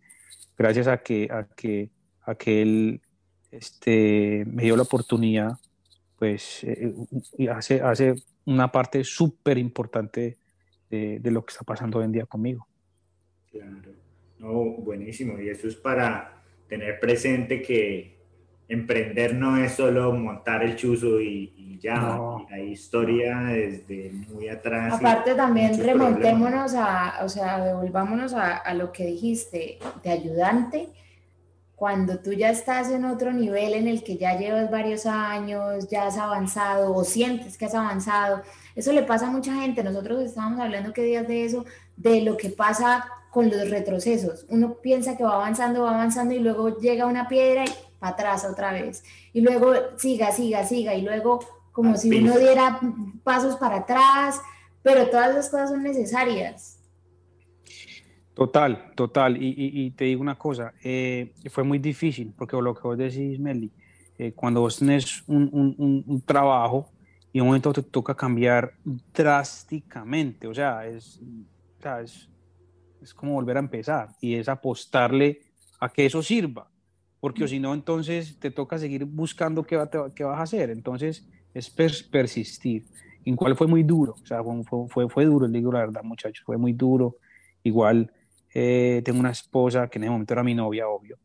gracias 0.56 0.86
a 0.86 1.02
que, 1.02 1.28
a 1.30 1.46
que, 1.54 1.90
a 2.22 2.34
que 2.34 2.62
él 2.62 3.02
este, 3.50 4.46
me 4.46 4.62
dio 4.62 4.76
la 4.76 4.84
oportunidad, 4.84 5.58
pues 6.18 6.64
eh, 6.64 6.94
hace, 7.52 7.82
hace 7.82 8.14
una 8.46 8.72
parte 8.72 9.04
súper 9.04 9.58
importante 9.58 10.38
de, 10.88 11.20
lo 11.24 11.44
que 11.44 11.52
está 11.52 11.64
pasando 11.64 11.98
hoy 11.98 12.06
en 12.06 12.12
día 12.12 12.24
conmigo. 12.24 12.66
Claro, 13.50 13.92
no, 14.38 14.54
buenísimo. 14.78 15.38
Y 15.38 15.50
eso 15.50 15.68
es 15.68 15.76
para 15.76 16.42
tener 16.66 16.98
presente 16.98 17.60
que 17.60 18.17
emprender 18.68 19.34
no 19.34 19.56
es 19.56 19.72
solo 19.72 20.12
montar 20.12 20.62
el 20.62 20.76
chuzo 20.76 21.20
y, 21.20 21.78
ya, 21.80 22.18
la 22.50 22.58
historia 22.58 23.38
desde 23.38 24.10
muy 24.28 24.48
atrás. 24.48 24.94
Aparte 24.94 25.34
también 25.34 25.80
remontémonos 25.80 26.74
a, 26.74 27.20
o 27.22 27.28
sea, 27.28 27.64
devolvámonos 27.64 28.34
a, 28.34 28.56
a, 28.56 28.74
lo 28.74 28.90
que 28.90 29.06
dijiste 29.06 29.78
de 30.02 30.10
ayudante, 30.10 30.88
cuando 31.76 32.18
tú 32.18 32.32
ya 32.32 32.50
estás 32.50 32.90
en 32.90 33.04
otro 33.04 33.32
nivel 33.32 33.74
en 33.74 33.86
el 33.86 34.02
que 34.02 34.16
ya 34.16 34.36
llevas 34.36 34.68
varios 34.72 35.06
años, 35.06 35.88
ya 35.88 36.08
has 36.08 36.18
avanzado 36.18 36.92
o 36.92 37.04
sientes 37.04 37.56
que 37.56 37.66
has 37.66 37.74
avanzado, 37.76 38.42
eso 38.74 38.92
le 38.92 39.04
pasa 39.04 39.28
a 39.28 39.30
mucha 39.30 39.54
gente. 39.54 39.84
Nosotros 39.84 40.24
estábamos 40.24 40.58
hablando 40.58 40.92
qué 40.92 41.02
días 41.02 41.28
de 41.28 41.44
eso, 41.44 41.64
de 41.96 42.22
lo 42.22 42.36
que 42.36 42.48
pasa 42.48 43.08
con 43.30 43.50
los 43.50 43.70
retrocesos. 43.70 44.46
Uno 44.48 44.74
piensa 44.82 45.16
que 45.16 45.22
va 45.22 45.34
avanzando, 45.34 45.82
va 45.82 45.90
avanzando 45.90 46.34
y 46.34 46.40
luego 46.40 46.78
llega 46.80 47.06
una 47.06 47.28
piedra 47.28 47.64
y 47.64 47.87
para 47.98 48.12
atrás 48.12 48.44
otra 48.44 48.72
vez. 48.72 49.04
Y 49.32 49.40
luego 49.40 49.72
siga, 49.96 50.32
siga, 50.32 50.64
siga 50.64 50.94
y 50.94 51.02
luego 51.02 51.40
como 51.72 51.96
si 51.96 52.10
uno 52.18 52.36
diera 52.38 52.80
pasos 53.22 53.56
para 53.56 53.76
atrás, 53.76 54.40
pero 54.82 55.08
todas 55.08 55.30
esas 55.30 55.48
cosas 55.48 55.70
son 55.70 55.82
necesarias. 55.82 56.80
Total, 58.34 58.92
total. 58.94 59.36
Y, 59.40 59.90
te 59.92 60.04
digo 60.04 60.20
una 60.20 60.38
cosa, 60.38 60.72
eh, 60.82 61.34
fue 61.50 61.64
muy 61.64 61.78
difícil, 61.78 62.32
porque 62.36 62.56
lo 62.56 62.74
que 62.74 62.82
vos 62.82 62.98
decís, 62.98 63.38
Meli, 63.38 63.70
eh, 64.16 64.32
cuando 64.32 64.60
vos 64.60 64.78
tenés 64.78 65.22
un, 65.26 65.74
un 66.06 66.20
trabajo, 66.22 66.90
y 67.32 67.38
en 67.38 67.42
un 67.42 67.48
momento 67.48 67.72
te 67.72 67.82
toca 67.82 68.14
cambiar 68.14 68.74
drásticamente, 69.12 70.46
o 70.46 70.54
sea, 70.54 70.86
es, 70.86 71.20
es, 72.02 72.28
es, 73.02 73.14
como 73.14 73.34
volver 73.34 73.56
a 73.56 73.60
empezar 73.60 74.10
y 74.20 74.34
es 74.34 74.48
apostarle 74.48 75.42
a 75.80 75.88
que 75.90 76.06
eso 76.06 76.22
sirva, 76.22 76.68
porque 77.20 77.48
si 77.48 77.58
no, 77.58 77.74
entonces 77.74 78.38
te 78.38 78.50
toca 78.50 78.78
seguir 78.78 79.04
buscando 79.04 79.64
qué, 79.64 79.76
va, 79.76 79.88
qué 80.14 80.24
vas 80.24 80.38
a 80.38 80.42
hacer. 80.42 80.70
Entonces, 80.70 81.28
es 81.54 81.70
persistir. 81.70 82.84
En 83.24 83.36
cual 83.36 83.56
fue 83.56 83.66
muy 83.66 83.82
duro, 83.82 84.14
o 84.22 84.26
sea, 84.26 84.42
fue, 84.42 84.88
fue, 84.88 85.08
fue 85.08 85.24
duro, 85.26 85.46
digo 85.48 85.70
la 85.72 85.80
verdad, 85.80 86.02
muchachos, 86.02 86.44
fue 86.46 86.56
muy 86.56 86.72
duro. 86.72 87.16
Igual 87.62 88.10
eh, 88.54 89.02
tengo 89.04 89.20
una 89.20 89.32
esposa 89.32 89.88
que 89.88 89.98
en 89.98 90.04
ese 90.04 90.10
momento 90.10 90.32
era 90.32 90.42
mi 90.42 90.54
novia, 90.54 90.88
obvio, 90.88 91.18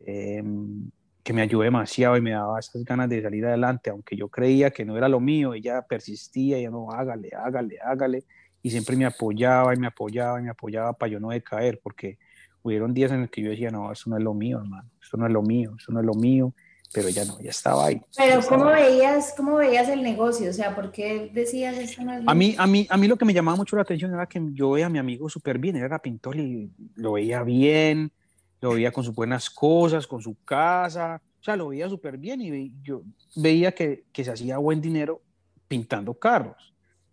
em, 0.00 0.90
que 1.22 1.32
me 1.32 1.42
ayudó 1.42 1.62
demasiado 1.62 2.16
y 2.16 2.20
me 2.20 2.30
daba 2.32 2.60
esas 2.60 2.84
ganas 2.84 3.08
de 3.08 3.22
salir 3.22 3.44
adelante, 3.46 3.90
aunque 3.90 4.16
yo 4.16 4.28
creía 4.28 4.70
que 4.70 4.84
no 4.84 4.96
era 4.96 5.08
lo 5.08 5.18
mío, 5.18 5.54
ella 5.54 5.82
persistía, 5.82 6.58
ella 6.58 6.70
no, 6.70 6.90
hágale, 6.92 7.30
hágale, 7.36 7.78
hágale, 7.82 8.24
y 8.62 8.70
siempre 8.70 8.96
me 8.96 9.06
apoyaba 9.06 9.74
y 9.74 9.78
me 9.78 9.88
apoyaba 9.88 10.38
y 10.38 10.44
me 10.44 10.50
apoyaba 10.50 10.92
para 10.92 11.12
yo 11.12 11.20
no 11.20 11.30
decaer, 11.30 11.80
porque 11.82 12.18
hubieron 12.62 12.94
días 12.94 13.10
en 13.12 13.22
los 13.22 13.30
que 13.30 13.42
yo 13.42 13.50
decía, 13.50 13.70
no, 13.70 13.90
eso 13.92 14.10
no 14.10 14.16
es 14.16 14.22
lo 14.22 14.34
mío, 14.34 14.58
hermano, 14.58 14.88
eso 15.02 15.16
no 15.16 15.26
es 15.26 15.32
lo 15.32 15.42
mío, 15.42 15.74
eso 15.78 15.92
no 15.92 16.00
es 16.00 16.06
lo 16.06 16.14
mío, 16.14 16.52
pero 16.92 17.08
ya 17.08 17.24
no, 17.24 17.40
ya 17.40 17.50
estaba 17.50 17.86
ahí. 17.86 18.00
Pero 18.16 18.40
¿cómo 18.48 18.66
veías, 18.66 19.34
cómo 19.36 19.56
veías 19.56 19.88
el 19.88 20.02
negocio? 20.02 20.50
O 20.50 20.52
sea, 20.52 20.74
¿por 20.74 20.90
qué 20.90 21.30
decías 21.32 21.76
eso 21.78 22.02
no 22.02 22.12
es 22.12 22.22
a 22.26 22.34
mí, 22.34 22.54
a 22.58 22.66
mí, 22.66 22.86
a 22.90 22.96
mí 22.96 23.08
lo 23.08 23.16
que 23.16 23.24
me 23.24 23.34
llamaba 23.34 23.56
mucho 23.56 23.76
la 23.76 23.82
atención 23.82 24.12
era 24.12 24.26
que 24.26 24.40
yo 24.52 24.72
veía 24.72 24.86
a 24.86 24.90
mi 24.90 24.98
amigo 24.98 25.28
súper 25.28 25.58
bien, 25.58 25.76
era 25.76 25.98
pintor 25.98 26.36
y 26.36 26.70
lo 26.96 27.12
veía 27.12 27.42
bien, 27.42 28.12
lo 28.60 28.74
veía 28.74 28.92
con 28.92 29.04
sus 29.04 29.14
buenas 29.14 29.48
cosas, 29.48 30.06
con 30.06 30.20
su 30.20 30.36
casa, 30.44 31.20
o 31.40 31.42
sea, 31.42 31.56
lo 31.56 31.68
veía 31.68 31.88
súper 31.88 32.18
bien 32.18 32.40
y 32.42 32.74
yo 32.82 33.02
veía 33.36 33.72
que, 33.72 34.04
que, 34.12 34.24
se 34.24 34.32
hacía 34.32 34.58
buen 34.58 34.80
dinero 34.80 35.22
pintando 35.68 36.14
carros. 36.14 36.69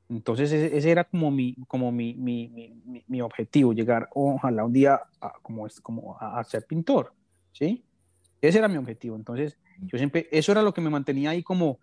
Entonces 0.10 0.52
ese, 0.52 0.90
era 0.90 1.04
como 1.04 1.30
mi, 1.32 1.56
como 1.68 1.92
mi, 1.92 2.14
mi, 2.14 2.48
mi, 2.50 3.04
mi, 3.08 3.22
objetivo, 3.22 3.74
llegar 3.74 4.08
ojalá 4.14 4.64
un 4.64 4.72
día 4.72 5.02
a, 5.20 5.34
como, 5.42 5.68
como 5.84 6.18
a, 6.20 6.40
a 6.40 6.44
ser 6.46 6.66
pintor, 6.66 7.14
¿sí? 7.52 7.84
Ese 8.42 8.60
era 8.60 8.68
mi 8.68 8.78
objetivo. 8.78 9.16
Entonces, 9.16 9.58
yo 9.82 9.98
siempre, 9.98 10.28
eso 10.32 10.52
era 10.52 10.62
lo 10.62 10.74
que 10.74 10.82
me 10.82 10.90
mantenía 10.90 11.32
ahí 11.32 11.44
como... 11.44 11.80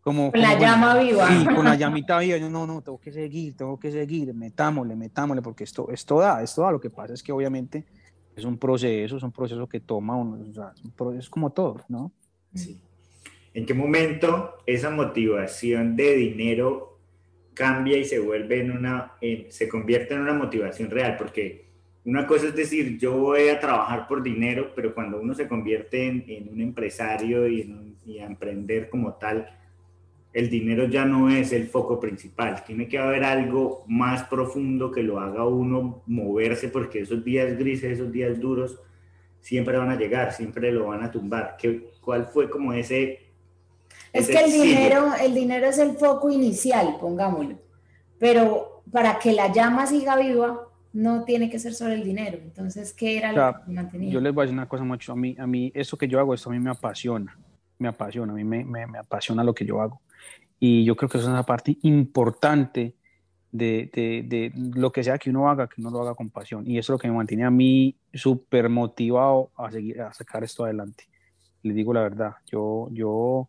como 0.00 0.30
con 0.30 0.40
la 0.40 0.58
llama 0.58 0.98
viva. 0.98 1.28
Sí, 1.28 1.46
con 1.46 1.64
la 1.64 1.76
llamita 1.76 2.18
viva. 2.18 2.36
Yo, 2.36 2.50
no, 2.50 2.66
no, 2.66 2.82
tengo 2.82 3.00
que 3.00 3.12
seguir, 3.12 3.56
tengo 3.56 3.78
que 3.78 3.90
seguir, 3.90 4.34
metámosle, 4.34 4.94
metámosle, 4.94 5.40
porque 5.40 5.64
esto, 5.64 5.88
esto 5.90 6.18
da, 6.18 6.42
esto 6.42 6.62
da. 6.62 6.72
Lo 6.72 6.80
que 6.80 6.90
pasa 6.90 7.14
es 7.14 7.22
que 7.22 7.32
obviamente 7.32 7.86
es 8.36 8.44
un 8.44 8.58
proceso, 8.58 9.16
es 9.16 9.22
un 9.22 9.32
proceso 9.32 9.66
que 9.68 9.80
toma 9.80 10.16
uno, 10.16 10.38
o 10.48 10.52
sea, 10.52 10.72
es 11.18 11.28
como 11.28 11.50
todo, 11.50 11.82
¿no? 11.88 12.12
Sí. 12.54 12.80
¿En 13.54 13.66
qué 13.66 13.74
momento 13.74 14.54
esa 14.66 14.90
motivación 14.90 15.96
de 15.96 16.14
dinero 16.14 16.97
cambia 17.58 17.98
y 17.98 18.04
se 18.04 18.20
vuelve 18.20 18.60
en 18.60 18.70
una, 18.70 19.14
se 19.48 19.68
convierte 19.68 20.14
en 20.14 20.20
una 20.20 20.32
motivación 20.32 20.90
real? 20.90 21.16
Porque 21.18 21.66
una 22.04 22.24
cosa 22.26 22.46
es 22.46 22.54
decir, 22.54 22.96
yo 22.98 23.16
voy 23.18 23.48
a 23.48 23.58
trabajar 23.58 24.06
por 24.06 24.22
dinero, 24.22 24.72
pero 24.74 24.94
cuando 24.94 25.20
uno 25.20 25.34
se 25.34 25.48
convierte 25.48 26.06
en, 26.06 26.48
un 26.48 26.60
empresario 26.60 27.48
y, 27.48 28.18
a 28.20 28.26
emprender 28.26 28.88
como 28.88 29.14
tal, 29.14 29.46
el 30.32 30.48
dinero 30.48 30.86
ya 30.86 31.04
no 31.04 31.28
es 31.28 31.52
el 31.52 31.66
foco 31.66 31.98
principal. 31.98 32.62
Tiene 32.64 32.86
que 32.86 32.98
haber 32.98 33.24
algo 33.24 33.84
más 33.88 34.22
profundo 34.24 34.92
que 34.92 35.02
lo 35.02 35.18
haga 35.18 35.44
uno 35.44 36.02
moverse, 36.06 36.68
porque 36.68 37.00
esos 37.00 37.24
días 37.24 37.58
grises, 37.58 37.92
esos 37.92 38.12
días 38.12 38.38
duros, 38.40 38.80
siempre 39.40 39.76
van 39.76 39.90
a 39.90 39.98
llegar, 39.98 40.32
siempre 40.32 40.70
lo 40.70 40.86
van 40.86 41.02
a 41.02 41.10
tumbar. 41.10 41.56
¿Qué, 41.58 41.90
¿Cuál 42.00 42.26
fue 42.28 42.48
como 42.48 42.72
ese... 42.72 43.27
Es 44.12 44.28
que 44.28 44.38
el 44.38 44.52
dinero, 44.52 45.12
el 45.20 45.34
dinero 45.34 45.66
es 45.66 45.78
el 45.78 45.96
foco 45.96 46.30
inicial, 46.30 46.96
pongámoslo. 47.00 47.58
Pero 48.18 48.82
para 48.90 49.18
que 49.18 49.32
la 49.32 49.52
llama 49.52 49.86
siga 49.86 50.16
viva, 50.16 50.68
no 50.92 51.24
tiene 51.24 51.50
que 51.50 51.58
ser 51.58 51.74
sobre 51.74 51.94
el 51.94 52.04
dinero. 52.04 52.38
Entonces, 52.42 52.92
¿qué 52.92 53.18
era 53.18 53.32
lo 53.32 53.64
que 53.64 53.72
mantenía? 53.72 54.10
Yo 54.10 54.20
les 54.20 54.32
voy 54.32 54.42
a 54.42 54.44
decir 54.46 54.58
una 54.58 54.68
cosa 54.68 54.84
mucho. 54.84 55.12
A 55.12 55.16
mí, 55.16 55.36
a 55.38 55.46
mí, 55.46 55.70
eso 55.74 55.96
que 55.96 56.08
yo 56.08 56.18
hago, 56.18 56.34
esto 56.34 56.50
a 56.50 56.52
mí 56.52 56.58
me 56.58 56.70
apasiona. 56.70 57.38
Me 57.78 57.88
apasiona, 57.88 58.32
a 58.32 58.36
mí 58.36 58.44
me, 58.44 58.64
me, 58.64 58.86
me 58.86 58.98
apasiona 58.98 59.44
lo 59.44 59.54
que 59.54 59.64
yo 59.64 59.80
hago. 59.80 60.00
Y 60.58 60.84
yo 60.84 60.96
creo 60.96 61.08
que 61.08 61.18
eso 61.18 61.26
es 61.28 61.32
una 61.32 61.44
parte 61.44 61.76
importante 61.82 62.94
de, 63.52 63.90
de, 63.92 64.24
de, 64.26 64.52
lo 64.54 64.90
que 64.92 65.04
sea 65.04 65.18
que 65.18 65.30
uno 65.30 65.48
haga, 65.48 65.68
que 65.68 65.80
uno 65.80 65.90
lo 65.90 66.00
haga 66.00 66.14
con 66.14 66.30
pasión. 66.30 66.66
Y 66.66 66.78
eso 66.78 66.92
es 66.92 66.94
lo 66.94 66.98
que 66.98 67.08
me 67.08 67.14
mantiene 67.14 67.44
a 67.44 67.50
mí 67.50 67.96
súper 68.12 68.68
motivado 68.68 69.50
a 69.56 69.70
seguir, 69.70 70.00
a 70.00 70.12
sacar 70.12 70.44
esto 70.44 70.64
adelante. 70.64 71.04
Les 71.62 71.74
digo 71.74 71.92
la 71.92 72.02
verdad, 72.02 72.34
yo, 72.50 72.88
yo, 72.90 73.48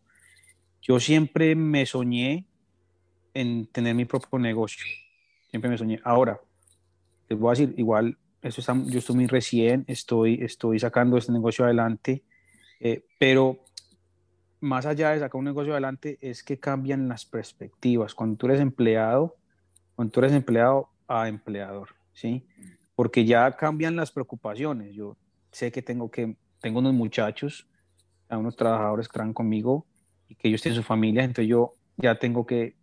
yo 0.82 0.98
siempre 0.98 1.54
me 1.54 1.86
soñé 1.86 2.46
en 3.34 3.66
tener 3.66 3.94
mi 3.94 4.04
propio 4.04 4.38
negocio. 4.38 4.84
Siempre 5.50 5.70
me 5.70 5.78
soñé. 5.78 6.00
Ahora, 6.04 6.40
les 7.28 7.38
voy 7.38 7.48
a 7.48 7.58
decir, 7.58 7.74
igual, 7.76 8.16
eso 8.42 8.60
está, 8.60 8.74
yo 8.86 8.98
estoy 8.98 9.16
muy 9.16 9.26
recién, 9.26 9.84
estoy, 9.86 10.42
estoy 10.42 10.78
sacando 10.78 11.16
este 11.16 11.32
negocio 11.32 11.64
adelante, 11.64 12.24
eh, 12.80 13.04
pero 13.18 13.60
más 14.60 14.86
allá 14.86 15.10
de 15.10 15.20
sacar 15.20 15.38
un 15.38 15.44
negocio 15.44 15.72
adelante 15.72 16.18
es 16.20 16.42
que 16.42 16.58
cambian 16.58 17.08
las 17.08 17.24
perspectivas. 17.26 18.14
Cuando 18.14 18.36
tú 18.36 18.46
eres 18.46 18.60
empleado, 18.60 19.36
cuando 19.94 20.12
tú 20.12 20.20
eres 20.20 20.32
empleado 20.32 20.88
a 21.06 21.28
empleador, 21.28 21.90
¿sí? 22.12 22.46
Porque 22.94 23.24
ya 23.24 23.50
cambian 23.52 23.96
las 23.96 24.12
preocupaciones. 24.12 24.94
Yo 24.94 25.16
sé 25.50 25.70
que 25.72 25.82
tengo 25.82 26.10
que, 26.10 26.36
tengo 26.60 26.78
unos 26.78 26.94
muchachos, 26.94 27.66
unos 28.30 28.56
trabajadores 28.56 29.08
que 29.08 29.12
trabajan 29.12 29.34
conmigo 29.34 29.86
y 30.30 30.36
que 30.36 30.48
ellos 30.48 30.62
tienen 30.62 30.80
su 30.80 30.86
familia, 30.86 31.24
entonces 31.24 31.48
yo 31.48 31.74
ya 31.96 32.14
tengo 32.14 32.46
que 32.46 32.76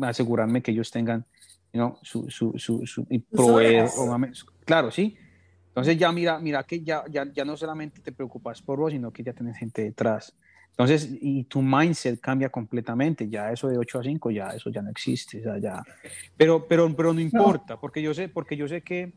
asegurarme 0.00 0.62
que 0.62 0.70
ellos 0.70 0.90
tengan 0.90 1.26
¿no? 1.72 1.98
su, 2.02 2.30
su, 2.30 2.54
su, 2.58 2.86
su 2.86 3.06
y 3.10 3.18
proveer, 3.18 3.88
claro, 4.64 4.90
sí. 4.90 5.16
Entonces 5.68 5.96
ya 5.98 6.12
mira, 6.12 6.38
mira 6.38 6.62
que 6.64 6.82
ya, 6.82 7.02
ya, 7.10 7.30
ya 7.32 7.44
no 7.44 7.56
solamente 7.56 8.00
te 8.00 8.12
preocupas 8.12 8.60
por 8.60 8.78
vos, 8.78 8.92
sino 8.92 9.10
que 9.10 9.22
ya 9.22 9.32
tienes 9.32 9.56
gente 9.56 9.82
detrás. 9.82 10.34
Entonces, 10.70 11.08
y 11.20 11.44
tu 11.44 11.60
mindset 11.60 12.20
cambia 12.20 12.48
completamente, 12.48 13.28
ya 13.28 13.52
eso 13.52 13.68
de 13.68 13.76
8 13.78 13.98
a 13.98 14.02
5, 14.02 14.30
ya 14.30 14.48
eso 14.48 14.70
ya 14.70 14.80
no 14.80 14.90
existe, 14.90 15.40
o 15.40 15.42
sea, 15.42 15.58
ya. 15.58 15.82
Pero, 16.36 16.66
pero, 16.66 16.94
pero 16.94 17.12
no 17.12 17.20
importa, 17.20 17.78
porque 17.78 18.00
yo 18.00 18.14
sé, 18.14 18.28
porque 18.28 18.56
yo 18.56 18.66
sé 18.68 18.82
que, 18.82 19.12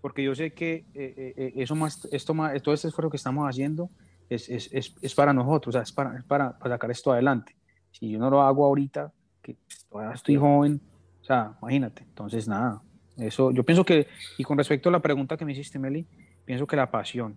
porque 0.00 0.22
yo 0.22 0.34
sé 0.34 0.52
que 0.52 0.84
eh, 0.94 1.14
eh, 1.16 1.34
eh, 1.36 1.52
eso 1.56 1.74
más, 1.74 2.08
esto 2.12 2.34
más, 2.34 2.60
todo 2.62 2.74
este 2.74 2.88
esfuerzo 2.88 3.10
que 3.10 3.16
estamos 3.16 3.48
haciendo 3.48 3.90
es, 4.34 4.48
es, 4.48 4.68
es, 4.72 4.94
es 5.00 5.14
para 5.14 5.32
nosotros, 5.32 5.74
o 5.74 5.78
sea, 5.78 5.82
es 5.82 5.92
para, 5.92 6.22
para, 6.26 6.58
para, 6.58 6.74
sacar 6.74 6.90
esto 6.90 7.12
adelante. 7.12 7.54
Si 7.90 8.10
yo 8.10 8.18
no 8.18 8.30
lo 8.30 8.42
hago 8.42 8.64
ahorita, 8.64 9.12
que 9.42 9.56
todavía 9.88 10.14
estoy 10.14 10.36
joven, 10.36 10.80
o 11.20 11.24
sea, 11.24 11.56
imagínate. 11.60 12.02
Entonces, 12.02 12.48
nada, 12.48 12.82
eso, 13.16 13.50
yo 13.50 13.64
pienso 13.64 13.84
que, 13.84 14.06
y 14.38 14.44
con 14.44 14.58
respecto 14.58 14.88
a 14.88 14.92
la 14.92 15.00
pregunta 15.00 15.36
que 15.36 15.44
me 15.44 15.52
hiciste, 15.52 15.78
Meli, 15.78 16.06
pienso 16.44 16.66
que 16.66 16.76
la 16.76 16.90
pasión, 16.90 17.36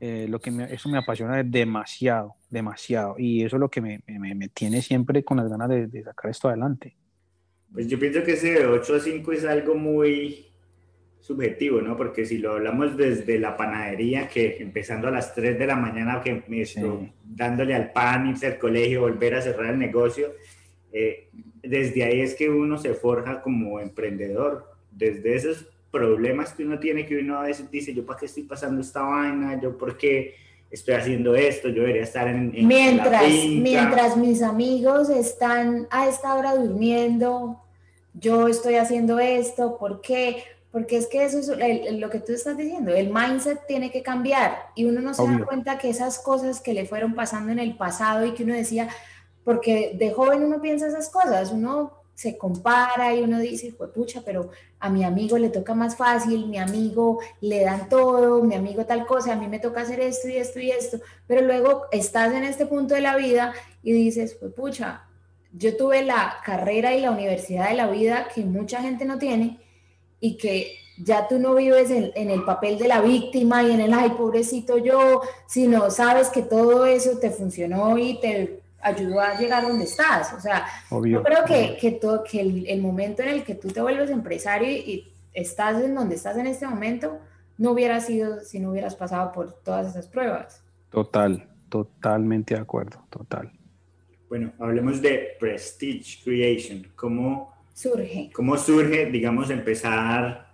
eh, 0.00 0.26
lo 0.28 0.40
que 0.40 0.50
eso 0.70 0.88
me 0.88 0.98
apasiona 0.98 1.42
demasiado, 1.42 2.34
demasiado. 2.50 3.14
Y 3.18 3.44
eso 3.44 3.56
es 3.56 3.60
lo 3.60 3.68
que 3.70 3.80
me, 3.80 4.02
me, 4.06 4.48
tiene 4.48 4.82
siempre 4.82 5.22
con 5.22 5.36
las 5.36 5.48
ganas 5.48 5.68
de, 5.68 6.02
sacar 6.02 6.30
esto 6.30 6.48
adelante. 6.48 6.96
Pues 7.72 7.86
yo 7.86 7.98
pienso 7.98 8.22
que 8.22 8.32
ese 8.32 8.52
de 8.52 8.66
8 8.66 8.96
a 8.96 9.00
5 9.00 9.32
es 9.32 9.44
algo 9.44 9.74
muy 9.74 10.51
subjetivo, 11.22 11.80
¿no? 11.80 11.96
Porque 11.96 12.26
si 12.26 12.38
lo 12.38 12.52
hablamos 12.52 12.96
desde 12.96 13.38
la 13.38 13.56
panadería, 13.56 14.28
que 14.28 14.56
empezando 14.58 15.06
a 15.06 15.12
las 15.12 15.34
3 15.34 15.56
de 15.56 15.66
la 15.66 15.76
mañana, 15.76 16.20
que 16.20 16.42
me 16.48 16.62
estoy 16.62 17.12
dándole 17.24 17.74
al 17.74 17.92
pan, 17.92 18.28
irse 18.28 18.48
al 18.48 18.58
colegio, 18.58 19.02
volver 19.02 19.36
a 19.36 19.40
cerrar 19.40 19.70
el 19.70 19.78
negocio, 19.78 20.32
eh, 20.92 21.28
desde 21.62 22.02
ahí 22.02 22.20
es 22.20 22.34
que 22.34 22.50
uno 22.50 22.76
se 22.76 22.92
forja 22.94 23.40
como 23.40 23.78
emprendedor, 23.78 24.68
desde 24.90 25.36
esos 25.36 25.68
problemas 25.92 26.54
que 26.54 26.64
uno 26.64 26.80
tiene, 26.80 27.06
que 27.06 27.18
uno 27.18 27.38
a 27.38 27.44
veces 27.44 27.70
dice, 27.70 27.94
yo 27.94 28.04
para 28.04 28.18
qué 28.18 28.26
estoy 28.26 28.42
pasando 28.42 28.80
esta 28.80 29.02
vaina, 29.02 29.60
yo 29.60 29.78
por 29.78 29.96
qué 29.96 30.34
estoy 30.72 30.94
haciendo 30.94 31.36
esto, 31.36 31.68
yo 31.68 31.82
debería 31.82 32.02
estar 32.02 32.26
en... 32.26 32.50
mientras, 32.66 33.22
mientras 33.46 34.16
mis 34.16 34.42
amigos 34.42 35.08
están 35.08 35.86
a 35.90 36.08
esta 36.08 36.34
hora 36.34 36.56
durmiendo, 36.56 37.62
yo 38.14 38.48
estoy 38.48 38.74
haciendo 38.74 39.20
esto, 39.20 39.78
¿por 39.78 40.00
qué? 40.00 40.42
Porque 40.72 40.96
es 40.96 41.06
que 41.06 41.22
eso 41.22 41.38
es 41.38 41.92
lo 41.92 42.10
que 42.10 42.18
tú 42.18 42.32
estás 42.32 42.56
diciendo, 42.56 42.94
el 42.94 43.12
mindset 43.12 43.66
tiene 43.66 43.90
que 43.90 44.02
cambiar 44.02 44.70
y 44.74 44.86
uno 44.86 45.02
no 45.02 45.12
se 45.12 45.22
da 45.22 45.44
cuenta 45.44 45.76
que 45.76 45.90
esas 45.90 46.18
cosas 46.18 46.60
que 46.60 46.72
le 46.72 46.86
fueron 46.86 47.14
pasando 47.14 47.52
en 47.52 47.58
el 47.58 47.76
pasado 47.76 48.24
y 48.24 48.32
que 48.32 48.44
uno 48.44 48.54
decía, 48.54 48.88
porque 49.44 49.94
de 49.98 50.12
joven 50.12 50.42
uno 50.42 50.62
piensa 50.62 50.86
esas 50.86 51.10
cosas, 51.10 51.52
uno 51.52 52.02
se 52.14 52.38
compara 52.38 53.14
y 53.14 53.22
uno 53.22 53.38
dice, 53.38 53.74
pues 53.76 53.90
pucha, 53.90 54.22
pero 54.24 54.50
a 54.80 54.90
mi 54.90 55.04
amigo 55.04 55.38
le 55.38 55.48
toca 55.48 55.74
más 55.74 55.96
fácil, 55.96 56.46
mi 56.46 56.58
amigo 56.58 57.18
le 57.40 57.64
dan 57.64 57.88
todo, 57.88 58.42
mi 58.42 58.54
amigo 58.54 58.84
tal 58.84 59.06
cosa, 59.06 59.32
a 59.32 59.36
mí 59.36 59.48
me 59.48 59.58
toca 59.58 59.82
hacer 59.82 60.00
esto 60.00 60.28
y 60.28 60.36
esto 60.36 60.60
y 60.60 60.70
esto, 60.70 61.00
pero 61.26 61.42
luego 61.42 61.86
estás 61.90 62.32
en 62.32 62.44
este 62.44 62.66
punto 62.66 62.94
de 62.94 63.00
la 63.00 63.16
vida 63.16 63.52
y 63.82 63.92
dices, 63.92 64.36
pues 64.40 64.52
pucha, 64.52 65.04
yo 65.52 65.76
tuve 65.76 66.02
la 66.02 66.38
carrera 66.44 66.94
y 66.94 67.00
la 67.00 67.10
universidad 67.10 67.68
de 67.68 67.76
la 67.76 67.88
vida 67.88 68.28
que 68.34 68.42
mucha 68.44 68.80
gente 68.80 69.04
no 69.04 69.18
tiene 69.18 69.61
y 70.22 70.36
que 70.36 70.76
ya 70.96 71.26
tú 71.26 71.40
no 71.40 71.54
vives 71.56 71.90
en, 71.90 72.12
en, 72.14 72.30
el 72.30 72.44
papel 72.44 72.78
de 72.78 72.86
la 72.86 73.00
víctima 73.00 73.64
y 73.64 73.72
en 73.72 73.80
el, 73.80 73.92
ay, 73.92 74.10
pobrecito 74.10 74.78
yo, 74.78 75.20
sino 75.46 75.90
sabes 75.90 76.28
que 76.28 76.42
todo 76.42 76.86
eso 76.86 77.18
te 77.18 77.30
funcionó 77.30 77.98
y 77.98 78.20
te 78.20 78.62
ayudó 78.80 79.20
a 79.20 79.36
llegar 79.36 79.64
donde 79.64 79.84
estás. 79.84 80.32
O 80.32 80.40
sea, 80.40 80.64
yo 80.90 81.24
creo 81.24 81.44
que, 81.44 81.76
que, 81.80 81.90
todo, 81.90 82.22
que 82.22 82.40
el, 82.40 82.80
momento 82.80 83.22
en 83.22 83.30
el 83.30 83.42
que 83.42 83.56
tú 83.56 83.68
te 83.68 83.82
vuelves 83.82 84.10
empresario 84.10 84.68
y, 84.70 85.08
estás 85.34 85.82
en 85.82 85.94
donde 85.94 86.16
estás 86.16 86.36
en 86.36 86.46
este 86.46 86.68
momento, 86.68 87.18
no 87.56 87.70
hubiera 87.70 88.00
sido 88.00 88.40
si 88.40 88.60
no 88.60 88.70
hubieras 88.70 88.94
pasado 88.94 89.32
por 89.32 89.50
todas 89.62 89.88
esas 89.88 90.06
pruebas. 90.06 90.62
Total, 90.90 91.48
totalmente 91.70 92.54
de 92.54 92.60
acuerdo, 92.60 93.02
total. 93.08 93.50
Bueno, 94.28 94.52
hablemos 94.58 95.00
de 95.00 95.36
Prestige 95.40 96.22
Creation. 96.22 96.86
¿Cómo 96.94 97.54
surge? 97.72 98.30
¿Cómo 98.32 98.56
surge, 98.56 99.06
digamos, 99.06 99.50
empezar 99.50 100.52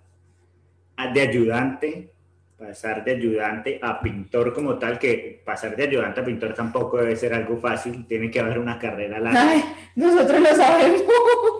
de 1.13 1.21
ayudante 1.21 2.11
pasar 2.59 3.05
de 3.05 3.11
ayudante 3.11 3.79
a 3.81 4.01
pintor 4.01 4.53
como 4.53 4.77
tal, 4.77 4.99
que 4.99 5.41
pasar 5.45 5.75
de 5.77 5.83
ayudante 5.83 6.19
a 6.19 6.25
pintor 6.25 6.53
tampoco 6.53 6.97
debe 6.97 7.15
ser 7.15 7.33
algo 7.33 7.57
fácil, 7.57 8.05
tiene 8.05 8.29
que 8.29 8.41
haber 8.41 8.59
una 8.59 8.77
carrera 8.77 9.17
larga. 9.19 9.49
Ay, 9.49 9.63
nosotros 9.95 10.41
lo 10.41 10.55
sabemos. 10.55 11.01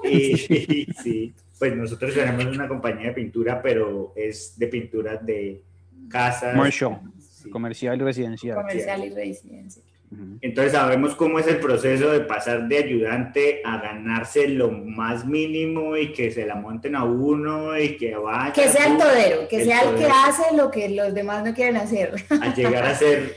Y, 0.03 0.37
sí, 1.01 1.33
pues 1.57 1.75
nosotros 1.75 2.13
tenemos 2.13 2.45
una 2.47 2.67
compañía 2.67 3.07
de 3.07 3.13
pintura, 3.13 3.61
pero 3.61 4.11
es 4.15 4.59
de 4.59 4.67
pinturas 4.67 5.25
de 5.25 5.61
casas. 6.09 6.53
comercial 7.49 8.01
y 8.01 8.03
residencial. 8.03 8.57
Comercial 8.57 9.05
y 9.05 9.09
residencial. 9.09 9.85
Entonces 10.41 10.73
sabemos 10.73 11.15
cómo 11.15 11.37
es 11.37 11.47
el 11.47 11.59
proceso 11.59 12.09
de 12.09 12.21
pasar 12.21 12.67
de 12.67 12.77
ayudante 12.77 13.61
a 13.63 13.77
ganarse 13.79 14.47
lo 14.47 14.71
más 14.71 15.25
mínimo 15.25 15.95
y 15.95 16.11
que 16.13 16.31
se 16.31 16.47
la 16.47 16.55
monten 16.55 16.95
a 16.95 17.03
uno 17.03 17.77
y 17.77 17.95
que 17.95 18.15
vaya. 18.15 18.51
Que 18.51 18.69
sea 18.69 18.87
el 18.87 18.97
todero, 18.97 19.47
que 19.47 19.63
sea 19.63 19.81
el 19.81 19.95
que 19.95 20.05
hace 20.05 20.55
lo 20.55 20.71
que 20.71 20.89
los 20.89 21.13
demás 21.13 21.45
no 21.45 21.53
quieren 21.53 21.77
hacer. 21.77 22.13
A 22.41 22.53
llegar 22.55 22.85
a 22.85 22.95
ser, 22.95 23.35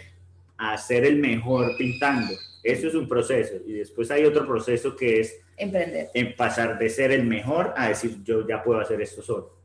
a 0.57 0.79
ser 0.79 1.05
el 1.05 1.19
mejor 1.19 1.77
pintando. 1.77 2.33
Eso 2.63 2.89
es 2.89 2.95
un 2.95 3.07
proceso. 3.07 3.57
Y 3.67 3.73
después 3.73 4.11
hay 4.11 4.25
otro 4.25 4.47
proceso 4.47 4.97
que 4.97 5.21
es 5.21 5.41
emprender. 5.57 6.09
En 6.15 6.35
pasar 6.35 6.79
de 6.79 6.89
ser 6.89 7.13
el 7.13 7.25
mejor 7.25 7.75
a 7.77 7.89
decir 7.89 8.23
yo 8.23 8.47
ya 8.49 8.63
puedo 8.63 8.81
hacer 8.81 9.01
esto 9.03 9.21
solo. 9.21 9.62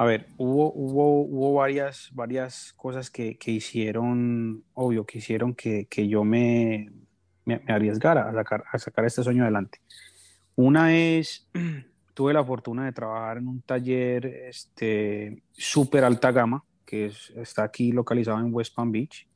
A 0.00 0.04
ver, 0.04 0.28
hubo, 0.36 0.72
hubo, 0.74 1.22
hubo 1.22 1.54
varias, 1.54 2.10
varias 2.12 2.72
cosas 2.76 3.10
que, 3.10 3.36
que 3.36 3.50
hicieron, 3.50 4.62
obvio, 4.74 5.04
que 5.04 5.18
hicieron 5.18 5.56
que, 5.56 5.86
que 5.86 6.06
yo 6.06 6.22
me, 6.22 6.92
me, 7.44 7.64
arriesgara 7.66 8.30
a 8.30 8.32
sacar, 8.32 8.62
a 8.70 8.78
sacar 8.78 9.04
este 9.06 9.24
sueño 9.24 9.42
adelante. 9.42 9.80
Una 10.54 10.94
es, 10.94 11.48
tuve 12.14 12.32
la 12.32 12.44
fortuna 12.44 12.84
de 12.84 12.92
trabajar 12.92 13.38
en 13.38 13.48
un 13.48 13.60
taller 13.62 14.24
este, 14.26 15.42
súper 15.50 16.04
alta 16.04 16.30
gama, 16.30 16.64
que 16.86 17.06
es, 17.06 17.30
está 17.30 17.64
aquí 17.64 17.90
localizado 17.90 18.38
en 18.38 18.54
West 18.54 18.76
Palm 18.76 18.92
Beach. 18.92 19.26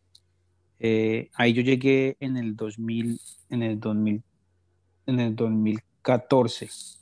Eh, 0.78 1.28
ahí 1.34 1.54
yo 1.54 1.62
llegué 1.62 2.16
en 2.20 2.36
el 2.36 2.54
2000, 2.54 3.20
en 3.50 3.62
el 3.64 3.80
2000, 3.80 4.22
en 5.06 5.18
el 5.18 5.34
2014 5.34 7.01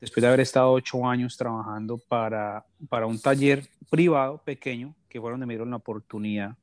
después 0.00 0.22
de 0.22 0.28
haber 0.28 0.40
estado 0.40 0.72
ocho 0.72 1.06
años 1.06 1.36
trabajando 1.36 1.98
para, 1.98 2.64
para 2.88 3.06
un 3.06 3.20
taller 3.20 3.66
privado 3.90 4.42
pequeño, 4.44 4.94
que 5.08 5.20
fue 5.20 5.30
donde 5.30 5.46
me 5.46 5.54
dieron 5.54 5.70
la 5.70 5.76
oportunidad 5.76 6.56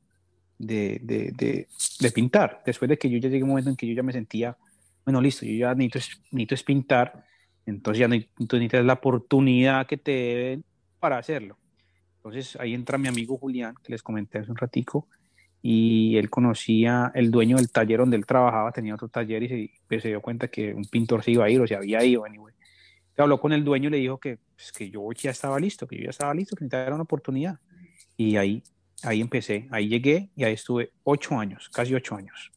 de, 0.58 1.00
de, 1.04 1.68
de, 2.00 2.12
pintar. 2.12 2.62
Después 2.66 2.88
de 2.88 2.98
que 2.98 3.10
yo 3.10 3.18
ya 3.18 3.30
llegué 3.30 3.42
a 3.42 3.46
un 3.46 3.50
momento 3.50 3.70
en 3.70 3.76
que 3.76 3.88
yo 3.88 3.94
ya 3.94 4.04
me 4.04 4.14
sentía, 4.14 4.58
bueno, 5.04 5.22
listo, 5.22 5.46
yo 5.46 5.54
ya 5.54 5.76
necesito, 5.76 6.22
necesito 6.32 6.56
es 6.56 6.64
pintar, 6.64 7.26
entonces 7.66 8.00
ya 8.00 8.08
necesitas 8.08 8.86
la 8.86 8.94
oportunidad 8.94 9.86
que 9.86 9.98
te 9.98 10.12
deben 10.12 10.66
para 11.00 11.18
hacerlo. 11.18 11.58
Entonces 12.18 12.58
ahí 12.60 12.74
entra 12.74 12.98
mi 12.98 13.08
amigo 13.08 13.38
Julián, 13.38 13.76
que 13.84 13.92
les 13.92 14.02
comenté 14.02 14.40
hace 14.40 14.50
un 14.50 14.58
ratico, 14.58 15.08
y 15.62 16.16
él 16.18 16.30
conocía 16.30 17.12
el 17.16 17.32
dueño 17.32 17.58
del 17.58 17.72
taller 17.72 18.00
donde 18.00 18.18
él 18.18 18.26
trabajaba, 18.26 18.72
tenía 18.72 18.94
otro 18.94 19.10
taller 19.10 19.44
y 19.44 19.48
se, 19.48 19.72
pues, 19.88 20.04
se 20.04 20.10
dio 20.10 20.22
cuenta 20.22 20.48
que 20.48 20.74
un 20.74 20.86
pintor 20.86 21.24
se 21.24 21.32
iba 21.32 21.46
a 21.46 21.50
ir 21.50 21.60
o 21.60 21.68
se 21.68 21.76
había 21.76 22.04
ido, 22.04 22.24
anyway 22.24 22.55
habló 23.22 23.40
con 23.40 23.54
el 23.54 23.64
dueño 23.64 23.88
y 23.88 23.92
le 23.92 23.98
dijo 23.98 24.20
que, 24.20 24.40
pues, 24.56 24.72
que 24.72 24.90
yo 24.90 25.10
ya 25.14 25.32
estaba 25.32 25.60
listo, 25.60 25.88
que 25.88 25.98
yo 25.98 26.04
ya 26.06 26.10
estaba 26.10 26.34
listo, 26.34 26.56
que 26.56 26.66
necesitaba 26.66 26.96
una 26.96 27.04
oportunidad. 27.04 27.60
Y 28.18 28.38
ahí, 28.38 28.64
ahí 29.04 29.22
empecé, 29.22 29.68
ahí 29.72 29.88
llegué 29.88 30.30
y 30.36 30.44
ahí 30.44 30.54
estuve 30.54 30.92
ocho 31.04 31.38
años, 31.38 31.70
casi 31.70 31.94
ocho 31.94 32.16
años. 32.16 32.52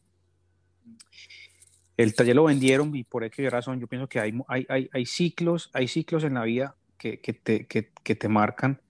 El 1.97 2.15
taller 2.15 2.37
lo 2.37 2.45
vendieron 2.45 2.95
y 2.95 3.05
por 3.05 3.29
qué 3.31 3.51
razón 3.51 3.81
yo 3.81 3.89
pienso 3.89 4.09
que 4.09 4.21
hay, 4.21 4.33
hay, 4.47 4.67
hay, 4.69 4.89
hay 4.93 5.07
ciclos, 5.07 5.71
hay 5.73 5.89
ciclos 5.89 6.23
en 6.23 6.35
la 6.35 6.45
vida 6.45 6.77
que, 6.97 7.21
que, 7.21 7.33
te, 7.33 7.67
que, 7.67 7.91
que 8.05 8.15
te 8.15 8.29
marcan 8.29 8.81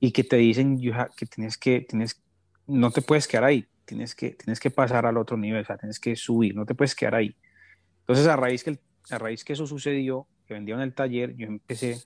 y 0.00 0.10
que 0.12 0.24
te 0.24 0.36
dicen 0.36 0.80
que 1.16 1.26
tienes 1.26 1.56
que, 1.56 1.80
tienes, 1.82 2.20
no 2.66 2.90
te 2.90 3.02
puedes 3.02 3.28
quedar 3.28 3.44
ahí, 3.44 3.66
tienes 3.84 4.14
que, 4.14 4.30
tienes 4.30 4.60
que 4.60 4.70
pasar 4.70 5.06
al 5.06 5.16
otro 5.16 5.36
nivel, 5.36 5.62
o 5.62 5.64
sea, 5.64 5.78
tienes 5.78 5.98
que 5.98 6.16
subir, 6.16 6.54
no 6.54 6.66
te 6.66 6.74
puedes 6.74 6.94
quedar 6.94 7.14
ahí. 7.14 7.36
Entonces, 8.00 8.26
a 8.26 8.36
raíz 8.36 8.62
que, 8.62 8.78
a 9.10 9.18
raíz 9.18 9.44
que 9.44 9.52
eso 9.52 9.66
sucedió, 9.66 10.26
que 10.46 10.54
vendieron 10.54 10.82
el 10.82 10.94
taller, 10.94 11.34
yo 11.36 11.46
empecé 11.46 12.02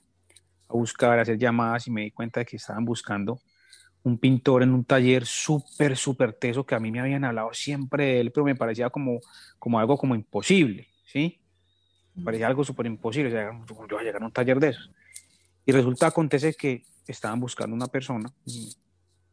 a 0.67 0.73
buscar, 0.73 1.19
a 1.19 1.21
hacer 1.21 1.37
llamadas 1.37 1.87
y 1.87 1.91
me 1.91 2.01
di 2.01 2.11
cuenta 2.11 2.41
de 2.41 2.45
que 2.45 2.57
estaban 2.57 2.85
buscando 2.85 3.39
un 4.03 4.17
pintor 4.17 4.63
en 4.63 4.73
un 4.73 4.83
taller 4.83 5.25
súper, 5.25 5.95
súper 5.95 6.33
teso 6.33 6.65
que 6.65 6.75
a 6.75 6.79
mí 6.79 6.91
me 6.91 6.99
habían 6.99 7.23
hablado 7.23 7.53
siempre 7.53 8.05
de 8.05 8.19
él, 8.19 8.31
pero 8.31 8.45
me 8.45 8.55
parecía 8.55 8.89
como, 8.89 9.19
como 9.59 9.79
algo 9.79 9.97
como 9.97 10.15
imposible, 10.15 10.87
¿sí? 11.05 11.39
Me 12.15 12.23
parecía 12.23 12.47
algo 12.47 12.63
súper 12.63 12.87
imposible, 12.87 13.29
o 13.29 13.31
sea, 13.31 13.51
yo 13.67 13.75
voy 13.75 13.99
a 13.99 14.03
llegar 14.03 14.23
a 14.23 14.25
un 14.25 14.31
taller 14.31 14.59
de 14.59 14.69
esos. 14.69 14.91
Y 15.65 15.71
resulta, 15.71 16.07
acontece 16.07 16.53
que 16.53 16.83
estaban 17.07 17.39
buscando 17.39 17.75
una 17.75 17.87
persona 17.87 18.31
y, 18.45 18.75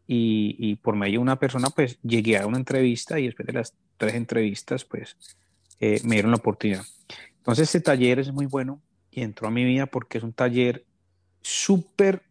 y, 0.06 0.76
por 0.76 0.96
medio 0.96 1.14
de 1.14 1.18
una 1.18 1.38
persona, 1.38 1.68
pues 1.70 1.98
llegué 2.02 2.38
a 2.38 2.46
una 2.46 2.58
entrevista 2.58 3.18
y 3.18 3.26
después 3.26 3.46
de 3.46 3.54
las 3.54 3.74
tres 3.96 4.14
entrevistas, 4.14 4.84
pues 4.84 5.16
eh, 5.80 6.00
me 6.04 6.16
dieron 6.16 6.30
la 6.30 6.38
oportunidad. 6.38 6.82
Entonces, 7.38 7.68
este 7.68 7.80
taller 7.80 8.18
es 8.18 8.32
muy 8.32 8.46
bueno 8.46 8.80
y 9.10 9.22
entró 9.22 9.48
a 9.48 9.50
mi 9.50 9.64
vida 9.64 9.86
porque 9.86 10.18
es 10.18 10.24
un 10.24 10.32
taller 10.32 10.84
súper, 11.42 12.22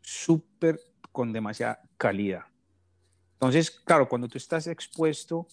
súper 0.00 0.80
con 1.10 1.32
demasiada 1.32 1.82
calidad. 1.96 2.44
Entonces, 3.34 3.70
claro, 3.70 4.08
cuando 4.08 4.28
tú 4.28 4.38
estás 4.38 4.66
expuesto 4.66 5.48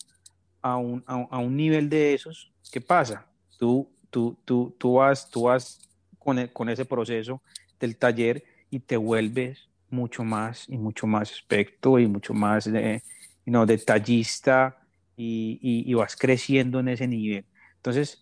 a 0.61 0.77
un, 0.77 1.03
a, 1.07 1.37
un 1.39 1.55
nivel 1.55 1.89
de 1.89 2.13
esos, 2.13 2.51
¿qué 2.71 2.81
pasa? 2.81 3.25
Tú, 3.57 3.89
tú, 4.09 4.37
tú, 4.45 4.75
tú 4.77 4.93
vas, 4.93 5.29
tú 5.29 5.43
vas 5.43 5.89
con, 6.19 6.39
e, 6.39 6.51
con 6.51 6.69
ese 6.69 6.85
proceso 6.85 7.41
del 7.79 7.97
taller 7.97 8.43
y 8.69 8.79
te 8.79 8.95
vuelves 8.97 9.69
mucho 9.89 10.23
más 10.23 10.69
y 10.69 10.77
mucho 10.77 11.07
más 11.07 11.31
aspecto 11.31 11.97
y 11.97 12.07
mucho 12.07 12.33
más 12.33 12.71
de, 12.71 13.01
you 13.45 13.65
detallista 13.65 14.77
y, 15.17 15.59
y, 15.61 15.89
y, 15.89 15.93
vas 15.95 16.15
creciendo 16.15 16.79
en 16.79 16.89
ese 16.89 17.07
nivel. 17.07 17.45
Entonces, 17.77 18.21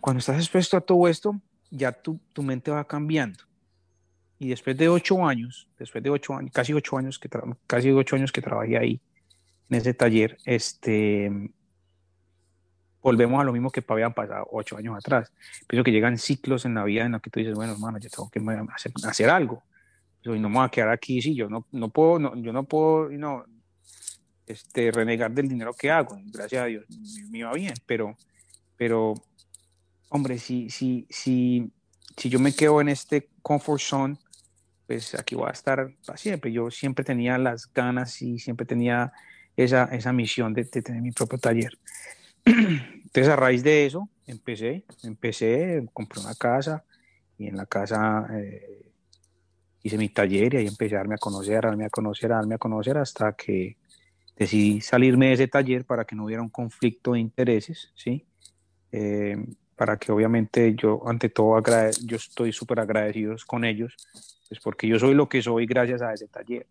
cuando 0.00 0.20
estás 0.20 0.36
expuesto 0.38 0.76
a 0.76 0.80
todo 0.80 1.08
esto, 1.08 1.40
ya 1.70 1.92
tu, 1.92 2.18
tu 2.32 2.42
mente 2.42 2.70
va 2.70 2.86
cambiando. 2.86 3.44
Y 4.38 4.48
después 4.48 4.76
de 4.76 4.88
ocho 4.88 5.24
años, 5.24 5.68
después 5.78 6.02
de 6.02 6.10
ocho 6.10 6.34
años, 6.34 6.50
casi 6.52 6.72
ocho 6.72 6.96
años 6.96 7.18
que, 7.18 7.28
casi 7.66 7.90
ocho 7.90 8.16
años 8.16 8.32
que 8.32 8.42
trabajé 8.42 8.76
ahí, 8.76 9.00
en 9.70 9.76
ese 9.76 9.94
taller, 9.94 10.36
este, 10.44 11.30
volvemos 13.00 13.40
a 13.40 13.44
lo 13.44 13.52
mismo 13.52 13.70
que 13.70 13.84
habían 13.86 14.12
pasado 14.14 14.46
ocho 14.50 14.76
años 14.76 14.96
atrás. 14.96 15.32
Pienso 15.66 15.84
que 15.84 15.92
llegan 15.92 16.18
ciclos 16.18 16.64
en 16.64 16.74
la 16.74 16.84
vida 16.84 17.04
en 17.04 17.12
los 17.12 17.22
que 17.22 17.30
tú 17.30 17.40
dices, 17.40 17.54
bueno, 17.54 17.72
hermano, 17.72 17.98
yo 17.98 18.10
tengo 18.10 18.28
que 18.30 18.40
hacer, 18.74 18.92
hacer 19.04 19.30
algo. 19.30 19.62
Y 20.24 20.28
no 20.38 20.48
me 20.48 20.56
voy 20.56 20.66
a 20.66 20.68
quedar 20.68 20.90
aquí, 20.90 21.20
sí, 21.20 21.34
yo 21.34 21.48
no, 21.48 21.66
no 21.72 21.88
puedo, 21.88 22.18
no, 22.18 22.36
yo 22.36 22.52
no 22.52 22.64
puedo, 22.64 23.10
no, 23.10 23.44
este, 24.46 24.92
renegar 24.92 25.32
del 25.32 25.48
dinero 25.48 25.72
que 25.74 25.90
hago. 25.90 26.16
Gracias 26.26 26.62
a 26.62 26.66
Dios, 26.66 26.84
me 27.30 27.42
va 27.42 27.52
bien, 27.54 27.74
pero, 27.86 28.16
pero 28.76 29.14
hombre, 30.12 30.38
si, 30.38 30.68
si, 30.68 31.06
si, 31.08 31.72
si 32.16 32.28
yo 32.28 32.38
me 32.38 32.54
quedo 32.54 32.80
en 32.80 32.90
este 32.90 33.30
comfort 33.40 33.80
zone, 33.80 34.18
pues 34.86 35.14
aquí 35.14 35.34
voy 35.34 35.48
a 35.48 35.52
estar 35.52 35.90
para 36.06 36.18
siempre. 36.18 36.52
Yo 36.52 36.70
siempre 36.70 37.02
tenía 37.04 37.38
las 37.38 37.72
ganas 37.72 38.20
y 38.20 38.38
siempre 38.38 38.66
tenía 38.66 39.12
esa, 39.56 39.84
esa 39.84 40.12
misión 40.12 40.52
de, 40.52 40.64
tener 40.66 41.00
mi 41.00 41.12
propio 41.12 41.38
taller. 41.38 41.78
Entonces, 42.44 43.28
a 43.28 43.36
raíz 43.36 43.62
de 43.62 43.86
eso, 43.86 44.10
empecé, 44.26 44.84
empecé, 45.02 45.86
compré 45.94 46.20
una 46.20 46.34
casa 46.34 46.84
y 47.38 47.46
en 47.46 47.56
la 47.56 47.64
casa 47.64 48.28
eh, 48.34 48.92
hice 49.82 49.96
mi 49.96 50.10
taller 50.10 50.54
y 50.54 50.56
ahí 50.58 50.66
empecé 50.66 50.94
a 50.94 50.98
darme 50.98 51.14
a 51.14 51.18
conocer, 51.18 51.64
a 51.64 51.70
darme 51.70 51.86
a 51.86 51.90
conocer, 51.90 52.32
a 52.32 52.36
darme 52.36 52.56
a 52.56 52.58
conocer 52.58 52.98
hasta 52.98 53.32
que 53.32 53.78
decidí 54.36 54.82
salirme 54.82 55.28
de 55.28 55.32
ese 55.34 55.48
taller 55.48 55.86
para 55.86 56.04
que 56.04 56.14
no 56.14 56.26
hubiera 56.26 56.42
un 56.42 56.50
conflicto 56.50 57.12
de 57.12 57.20
intereses, 57.20 57.92
¿sí? 57.94 58.26
Eh, 58.90 59.36
para 59.76 59.96
que 59.96 60.12
obviamente 60.12 60.74
yo 60.74 61.02
ante 61.06 61.28
todo 61.28 61.60
yo 62.04 62.16
estoy 62.16 62.52
súper 62.52 62.80
agradecido 62.80 63.34
con 63.46 63.64
ellos, 63.64 63.94
pues 64.48 64.60
porque 64.60 64.86
yo 64.86 64.98
soy 64.98 65.14
lo 65.14 65.28
que 65.28 65.42
soy 65.42 65.66
gracias 65.66 66.02
a 66.02 66.12
ese 66.12 66.28
taller 66.28 66.66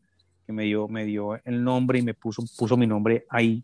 que 0.45 0.53
me 0.53 0.63
dio, 0.63 0.87
me 0.87 1.05
dio 1.05 1.39
el 1.43 1.63
nombre 1.63 1.99
y 1.99 2.01
me 2.01 2.13
puso, 2.13 2.43
puso 2.57 2.77
mi 2.77 2.87
nombre 2.87 3.25
ahí, 3.29 3.63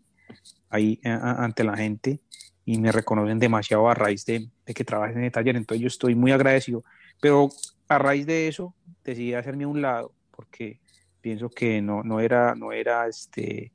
ahí 0.70 1.00
ante 1.04 1.64
la 1.64 1.76
gente 1.76 2.20
y 2.64 2.78
me 2.78 2.92
reconocen 2.92 3.38
demasiado 3.38 3.88
a 3.88 3.94
raíz 3.94 4.26
de, 4.26 4.48
de 4.66 4.74
que 4.74 4.84
trabaje 4.84 5.14
en 5.14 5.24
el 5.24 5.32
taller, 5.32 5.56
entonces 5.56 5.80
yo 5.80 5.88
estoy 5.88 6.14
muy 6.14 6.32
agradecido, 6.32 6.84
pero 7.20 7.48
a 7.88 7.98
raíz 7.98 8.26
de 8.26 8.48
eso 8.48 8.74
decidí 9.04 9.34
hacerme 9.34 9.64
a 9.64 9.68
un 9.68 9.80
lado 9.80 10.12
porque 10.30 10.78
pienso 11.20 11.48
que 11.48 11.82
no, 11.82 12.02
no 12.02 12.20
era, 12.20 12.54
no 12.54 12.72
era 12.72 13.06
este 13.08 13.72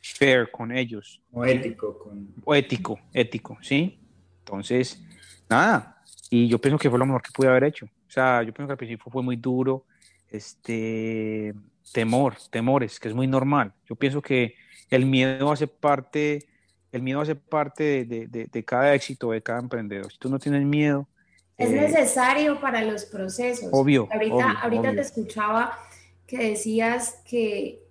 fair 0.00 0.50
con 0.50 0.72
ellos. 0.72 1.22
O 1.32 1.44
ético. 1.44 1.98
Con... 1.98 2.34
O 2.44 2.54
ético, 2.54 2.98
ético, 3.12 3.58
¿sí? 3.62 3.98
Entonces, 4.50 5.00
nada, 5.48 6.02
y 6.28 6.48
yo 6.48 6.58
pienso 6.60 6.76
que 6.76 6.90
fue 6.90 6.98
lo 6.98 7.06
mejor 7.06 7.22
que 7.22 7.30
pude 7.32 7.48
haber 7.48 7.64
hecho. 7.64 7.86
O 7.86 8.10
sea, 8.10 8.42
yo 8.42 8.52
pienso 8.52 8.66
que 8.66 8.72
al 8.72 8.78
principio 8.78 9.10
fue 9.10 9.22
muy 9.22 9.36
duro, 9.36 9.84
este, 10.28 11.54
temor, 11.92 12.34
temores, 12.50 12.98
que 12.98 13.08
es 13.08 13.14
muy 13.14 13.28
normal. 13.28 13.72
Yo 13.88 13.94
pienso 13.94 14.20
que 14.20 14.54
el 14.90 15.06
miedo 15.06 15.52
hace 15.52 15.68
parte, 15.68 16.48
el 16.90 17.02
miedo 17.02 17.20
hace 17.20 17.36
parte 17.36 18.04
de, 18.04 18.64
cada 18.64 18.92
éxito 18.92 19.30
de 19.30 19.40
cada 19.40 19.60
emprendedor. 19.60 20.10
Si 20.10 20.18
tú 20.18 20.28
no 20.28 20.40
tienes 20.40 20.64
miedo... 20.64 21.06
Es 21.56 21.70
eh, 21.70 21.80
necesario 21.80 22.60
para 22.60 22.82
los 22.82 23.04
procesos. 23.04 23.68
Obvio. 23.70 24.08
Ahorita, 24.10 24.50
ahorita 24.62 24.92
te 24.94 25.00
escuchaba 25.00 25.78
que 26.26 26.38
decías 26.38 27.22
que, 27.24 27.84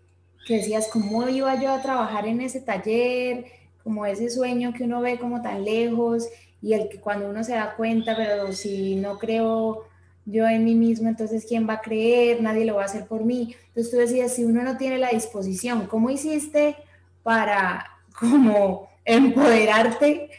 que 0.45 0.55
decías, 0.55 0.89
¿cómo 0.91 1.29
iba 1.29 1.61
yo 1.61 1.71
a 1.71 1.81
trabajar 1.81 2.27
en 2.27 2.41
ese 2.41 2.59
taller? 2.59 3.45
Como 3.81 4.05
ese 4.05 4.29
sueño 4.29 4.73
que 4.73 4.83
uno 4.83 4.99
ve 4.99 5.17
como 5.17 5.41
tan 5.41 5.63
lejos 5.63 6.27
y 6.61 6.73
el 6.73 6.89
que 6.89 6.99
cuando 6.99 7.29
uno 7.29 7.43
se 7.43 7.53
da 7.53 7.75
cuenta, 7.75 8.15
pero 8.15 8.51
si 8.51 8.95
no 8.95 9.17
creo 9.17 9.85
yo 10.25 10.47
en 10.47 10.63
mí 10.63 10.75
mismo, 10.75 11.09
entonces 11.09 11.45
¿quién 11.47 11.67
va 11.67 11.75
a 11.75 11.81
creer? 11.81 12.41
Nadie 12.41 12.65
lo 12.65 12.75
va 12.75 12.83
a 12.83 12.85
hacer 12.85 13.05
por 13.05 13.23
mí. 13.23 13.55
Entonces 13.67 13.91
tú 13.91 13.97
decías, 13.97 14.33
si 14.33 14.43
uno 14.43 14.61
no 14.63 14.77
tiene 14.77 14.97
la 14.97 15.09
disposición, 15.09 15.87
¿cómo 15.87 16.09
hiciste 16.09 16.75
para 17.23 17.85
como 18.19 18.89
empoderarte 19.05 20.29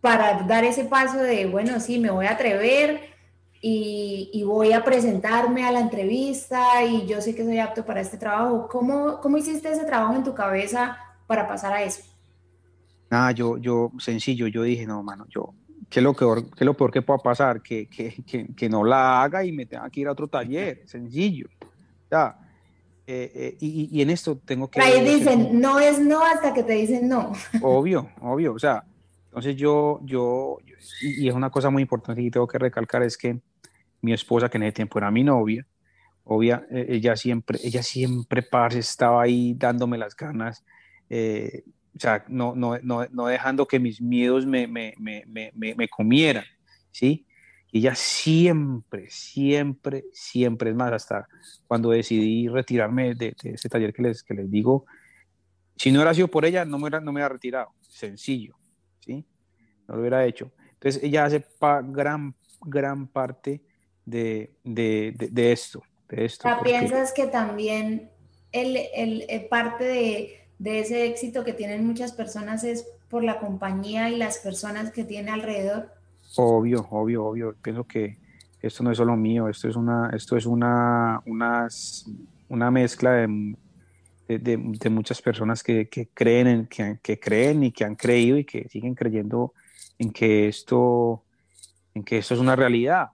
para 0.00 0.42
dar 0.42 0.64
ese 0.64 0.84
paso 0.84 1.18
de, 1.18 1.46
bueno, 1.46 1.78
sí, 1.78 2.00
me 2.00 2.10
voy 2.10 2.26
a 2.26 2.32
atrever 2.32 3.12
y, 3.60 4.42
voy 4.44 4.72
a 4.72 4.82
presentarme 4.84 5.64
a 5.64 5.70
la 5.70 5.80
entrevista 5.80 6.84
y 6.84 7.06
yo 7.06 7.20
sé 7.20 7.34
que 7.34 7.44
soy 7.44 7.60
apto 7.60 7.86
para 7.86 8.00
este 8.00 8.16
trabajo? 8.16 8.68
¿Cómo, 8.68 9.20
cómo 9.20 9.38
hiciste 9.38 9.70
ese 9.70 9.84
trabajo 9.84 10.14
en 10.14 10.24
tu 10.24 10.34
cabeza 10.34 10.98
para 11.28 11.46
pasar 11.46 11.72
a 11.72 11.82
eso? 11.84 12.02
Nada, 13.12 13.32
yo, 13.32 13.58
yo, 13.58 13.92
sencillo, 13.98 14.46
yo 14.46 14.62
dije, 14.62 14.86
no, 14.86 15.02
mano, 15.02 15.26
yo, 15.28 15.52
¿qué 15.90 16.00
es 16.00 16.02
lo 16.02 16.14
peor, 16.14 16.48
qué 16.48 16.60
es 16.60 16.64
lo 16.64 16.72
peor 16.72 16.90
que 16.90 17.02
pueda 17.02 17.18
pasar? 17.18 17.60
Que, 17.60 17.86
que, 17.86 18.14
que, 18.26 18.46
que, 18.54 18.68
no 18.70 18.84
la 18.84 19.22
haga 19.22 19.44
y 19.44 19.52
me 19.52 19.66
tenga 19.66 19.90
que 19.90 20.00
ir 20.00 20.08
a 20.08 20.12
otro 20.12 20.28
taller, 20.28 20.80
sencillo. 20.86 21.46
Ya. 22.10 22.38
Eh, 23.06 23.30
eh, 23.34 23.56
y, 23.60 23.98
y, 23.98 24.00
en 24.00 24.08
esto 24.08 24.38
tengo 24.38 24.70
que... 24.70 24.80
Ahí 24.80 25.04
dicen, 25.04 25.60
no 25.60 25.78
es 25.78 25.98
no 26.00 26.24
hasta 26.24 26.54
que 26.54 26.62
te 26.62 26.72
dicen 26.72 27.06
no. 27.06 27.32
Obvio, 27.60 28.08
obvio. 28.22 28.54
O 28.54 28.58
sea, 28.58 28.82
entonces 29.26 29.56
yo, 29.56 30.00
yo, 30.04 30.56
y, 31.02 31.28
es 31.28 31.34
una 31.34 31.50
cosa 31.50 31.68
muy 31.68 31.82
importante 31.82 32.22
que 32.22 32.30
tengo 32.30 32.46
que 32.46 32.58
recalcar, 32.58 33.02
es 33.02 33.18
que 33.18 33.40
mi 34.00 34.14
esposa, 34.14 34.48
que 34.48 34.56
en 34.56 34.62
ese 34.62 34.72
tiempo 34.72 34.98
era 34.98 35.10
mi 35.10 35.22
novia, 35.22 35.66
obvia, 36.24 36.66
eh, 36.70 36.86
ella 36.88 37.14
siempre, 37.16 37.58
ella 37.62 37.82
siempre, 37.82 38.42
parce, 38.42 38.78
estaba 38.78 39.20
ahí 39.20 39.52
dándome 39.52 39.98
las 39.98 40.16
ganas. 40.16 40.64
Eh, 41.10 41.64
o 41.94 42.00
sea, 42.00 42.24
no, 42.28 42.54
no, 42.54 42.78
no, 42.78 43.06
no 43.10 43.26
dejando 43.26 43.66
que 43.66 43.78
mis 43.78 44.00
miedos 44.00 44.46
me, 44.46 44.66
me, 44.66 44.94
me, 44.98 45.52
me, 45.54 45.88
comieran, 45.88 46.44
¿sí? 46.90 47.26
Y 47.70 47.78
ella 47.78 47.94
siempre, 47.94 49.08
siempre, 49.10 50.04
siempre, 50.12 50.70
es 50.70 50.76
más, 50.76 50.92
hasta 50.92 51.28
cuando 51.66 51.90
decidí 51.90 52.48
retirarme 52.48 53.14
de, 53.14 53.34
ese 53.42 53.68
taller 53.68 53.92
que 53.92 54.02
les, 54.02 54.22
que 54.22 54.34
les 54.34 54.50
digo, 54.50 54.86
si 55.76 55.90
no 55.90 55.98
hubiera 55.98 56.14
sido 56.14 56.28
por 56.28 56.44
ella, 56.44 56.64
no 56.64 56.78
me 56.78 56.84
hubiera, 56.84 57.00
no 57.00 57.12
me 57.12 57.18
hubiera 57.18 57.28
retirado, 57.28 57.68
sencillo, 57.80 58.56
¿sí? 59.00 59.26
No 59.86 59.94
lo 59.94 60.00
hubiera 60.00 60.24
hecho. 60.24 60.52
Entonces, 60.74 61.02
ella 61.02 61.26
hace 61.26 61.44
gran, 61.84 62.34
gran 62.62 63.06
parte 63.06 63.62
de, 64.04 64.54
de, 64.64 65.14
de, 65.30 65.52
esto. 65.52 65.82
De 66.08 66.24
esto 66.24 66.48
¿Piensas 66.62 67.12
que 67.12 67.26
también 67.26 68.10
el, 68.50 68.76
el, 68.94 69.24
el 69.28 69.46
parte 69.46 69.84
de 69.84 70.41
de 70.62 70.78
ese 70.78 71.06
éxito 71.06 71.42
que 71.42 71.52
tienen 71.52 71.84
muchas 71.84 72.12
personas 72.12 72.62
es 72.62 72.86
por 73.08 73.24
la 73.24 73.40
compañía 73.40 74.10
y 74.10 74.16
las 74.16 74.38
personas 74.38 74.92
que 74.92 75.02
tiene 75.02 75.32
alrededor? 75.32 75.88
Obvio, 76.36 76.86
obvio, 76.88 77.24
obvio. 77.24 77.56
Pienso 77.60 77.84
que 77.84 78.16
esto 78.60 78.84
no 78.84 78.92
es 78.92 78.98
solo 78.98 79.16
mío, 79.16 79.48
esto 79.48 79.68
es 79.68 79.74
una, 79.74 80.10
esto 80.14 80.36
es 80.36 80.46
una, 80.46 81.20
una, 81.26 81.66
una 82.48 82.70
mezcla 82.70 83.10
de, 83.10 83.56
de, 84.28 84.88
muchas 84.88 85.20
personas 85.20 85.64
que, 85.64 85.88
que 85.88 86.06
creen 86.14 86.46
en, 86.46 86.66
que, 86.66 87.00
que, 87.02 87.18
creen 87.18 87.64
y 87.64 87.72
que 87.72 87.84
han 87.84 87.96
creído 87.96 88.38
y 88.38 88.44
que 88.44 88.68
siguen 88.68 88.94
creyendo 88.94 89.54
en 89.98 90.12
que 90.12 90.46
esto, 90.46 91.24
en 91.92 92.04
que 92.04 92.18
esto 92.18 92.34
es 92.34 92.40
una 92.40 92.54
realidad. 92.54 93.08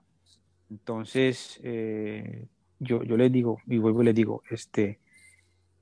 Entonces, 0.69 1.59
eh, 1.63 2.45
yo, 2.77 3.01
yo 3.01 3.17
les 3.17 3.31
digo, 3.31 3.57
y 3.65 3.79
vuelvo 3.79 4.03
y 4.03 4.05
les 4.05 4.15
digo, 4.15 4.43
este, 4.51 4.99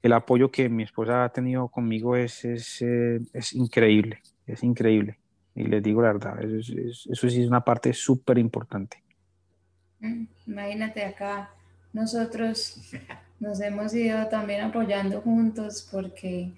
el 0.01 0.13
apoyo 0.13 0.51
que 0.51 0.69
mi 0.69 0.83
esposa 0.83 1.23
ha 1.23 1.29
tenido 1.29 1.67
conmigo 1.67 2.15
es, 2.15 2.45
es, 2.45 2.81
eh, 2.81 3.19
es 3.33 3.53
increíble, 3.53 4.21
es 4.45 4.63
increíble. 4.63 5.17
Y 5.55 5.63
les 5.63 5.81
digo 5.81 6.01
la 6.01 6.13
verdad, 6.13 6.39
eso, 6.43 7.29
sí 7.29 7.41
es 7.41 7.47
una 7.47 7.61
parte 7.63 7.91
súper 7.93 8.37
importante. 8.37 9.01
Mm, 9.99 10.25
imagínate 10.45 11.03
acá, 11.03 11.49
nosotros 11.93 12.79
nos 13.39 13.59
hemos 13.59 13.93
ido 13.93 14.27
también 14.27 14.61
apoyando 14.61 15.21
juntos 15.21 15.87
porque, 15.91 16.51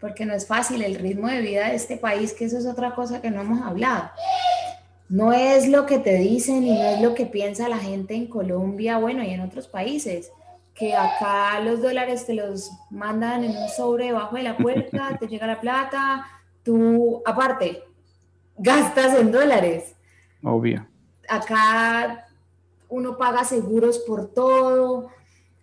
porque 0.00 0.24
no 0.24 0.34
es 0.34 0.46
fácil 0.46 0.82
el 0.82 0.94
ritmo 0.94 1.26
de 1.26 1.40
vida 1.40 1.68
de 1.68 1.74
este 1.74 1.96
país, 1.96 2.32
que 2.32 2.44
eso 2.44 2.58
es 2.58 2.66
otra 2.66 2.94
cosa 2.94 3.20
que 3.20 3.30
no 3.30 3.40
hemos 3.40 3.60
hablado. 3.62 4.10
No 5.08 5.32
es 5.32 5.68
lo 5.68 5.86
que 5.86 5.98
te 5.98 6.18
dicen 6.18 6.62
y 6.62 6.78
no 6.78 6.84
es 6.84 7.00
lo 7.00 7.14
que 7.14 7.26
piensa 7.26 7.68
la 7.68 7.78
gente 7.78 8.14
en 8.14 8.26
Colombia, 8.26 8.98
bueno, 8.98 9.24
y 9.24 9.30
en 9.30 9.40
otros 9.40 9.66
países 9.66 10.30
que 10.78 10.94
acá 10.94 11.60
los 11.60 11.82
dólares 11.82 12.24
te 12.24 12.34
los 12.34 12.70
mandan 12.90 13.42
en 13.42 13.50
un 13.50 13.68
sobre 13.68 14.06
debajo 14.06 14.36
de 14.36 14.44
la 14.44 14.56
puerta, 14.56 15.16
te 15.18 15.26
llega 15.26 15.46
la 15.46 15.60
plata, 15.60 16.24
tú 16.62 17.20
aparte 17.26 17.82
gastas 18.56 19.18
en 19.18 19.32
dólares. 19.32 19.96
Obvio. 20.42 20.86
Acá 21.28 22.28
uno 22.88 23.18
paga 23.18 23.42
seguros 23.44 23.98
por 23.98 24.32
todo. 24.32 25.10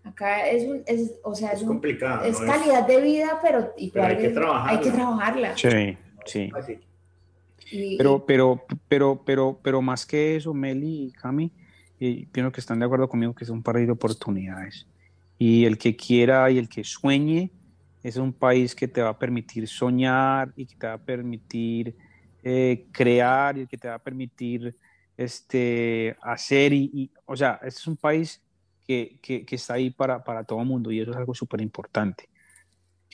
Acá 0.03 0.49
es, 0.49 0.67
un, 0.67 0.83
es 0.85 1.13
o 1.23 1.33
sea, 1.33 1.51
es, 1.51 1.63
complicado. 1.63 2.25
Es 2.25 2.37
calidad 2.37 2.85
de 2.85 3.01
vida, 3.01 3.39
pero, 3.41 3.73
hay, 3.77 4.17
que 4.17 4.29
trabajarla. 4.29 4.69
hay 4.69 4.79
que 4.79 4.91
trabajarla. 4.91 5.57
Sí, 5.57 5.97
sí. 6.25 7.97
pero, 7.97 8.25
pero, 8.25 8.65
pero, 8.89 9.21
pero, 9.25 9.59
pero 9.63 9.81
más 9.81 10.05
que 10.05 10.35
eso, 10.35 10.53
Meli 10.53 11.05
y 11.05 11.11
Cami, 11.13 11.51
y 11.99 12.25
pienso 12.25 12.51
que 12.51 12.59
están 12.59 12.79
de 12.79 12.85
acuerdo 12.85 13.07
conmigo 13.07 13.33
que 13.33 13.45
es 13.45 13.49
un 13.49 13.63
par 13.63 13.77
de 13.77 13.89
oportunidades 13.89 14.85
y 15.37 15.65
el 15.65 15.77
que 15.77 15.95
quiera 15.95 16.49
y 16.49 16.57
el 16.57 16.69
que 16.69 16.83
sueñe 16.83 17.51
es 18.03 18.17
un 18.17 18.33
país 18.33 18.75
que 18.75 18.87
te 18.87 19.01
va 19.01 19.09
a 19.09 19.19
permitir 19.19 19.67
soñar 19.67 20.53
y 20.55 20.65
que 20.65 20.75
te 20.75 20.87
va 20.87 20.93
a 20.93 20.97
permitir 20.97 21.95
eh, 22.43 22.85
crear 22.91 23.57
y 23.57 23.65
que 23.65 23.77
te 23.77 23.87
va 23.87 23.95
a 23.95 23.99
permitir 23.99 24.75
este, 25.17 26.15
hacer 26.21 26.73
y, 26.73 27.11
o 27.25 27.35
sea, 27.35 27.59
este 27.63 27.79
es 27.79 27.87
un 27.87 27.97
país 27.97 28.41
que, 28.85 29.17
que, 29.21 29.45
que 29.45 29.55
está 29.55 29.73
ahí 29.73 29.89
para, 29.89 30.23
para, 30.23 30.43
todo 30.43 30.59
el 30.59 30.67
mundo 30.67 30.91
y 30.91 30.99
eso 30.99 31.11
es 31.11 31.17
algo 31.17 31.33
súper 31.33 31.61
importante. 31.61 32.29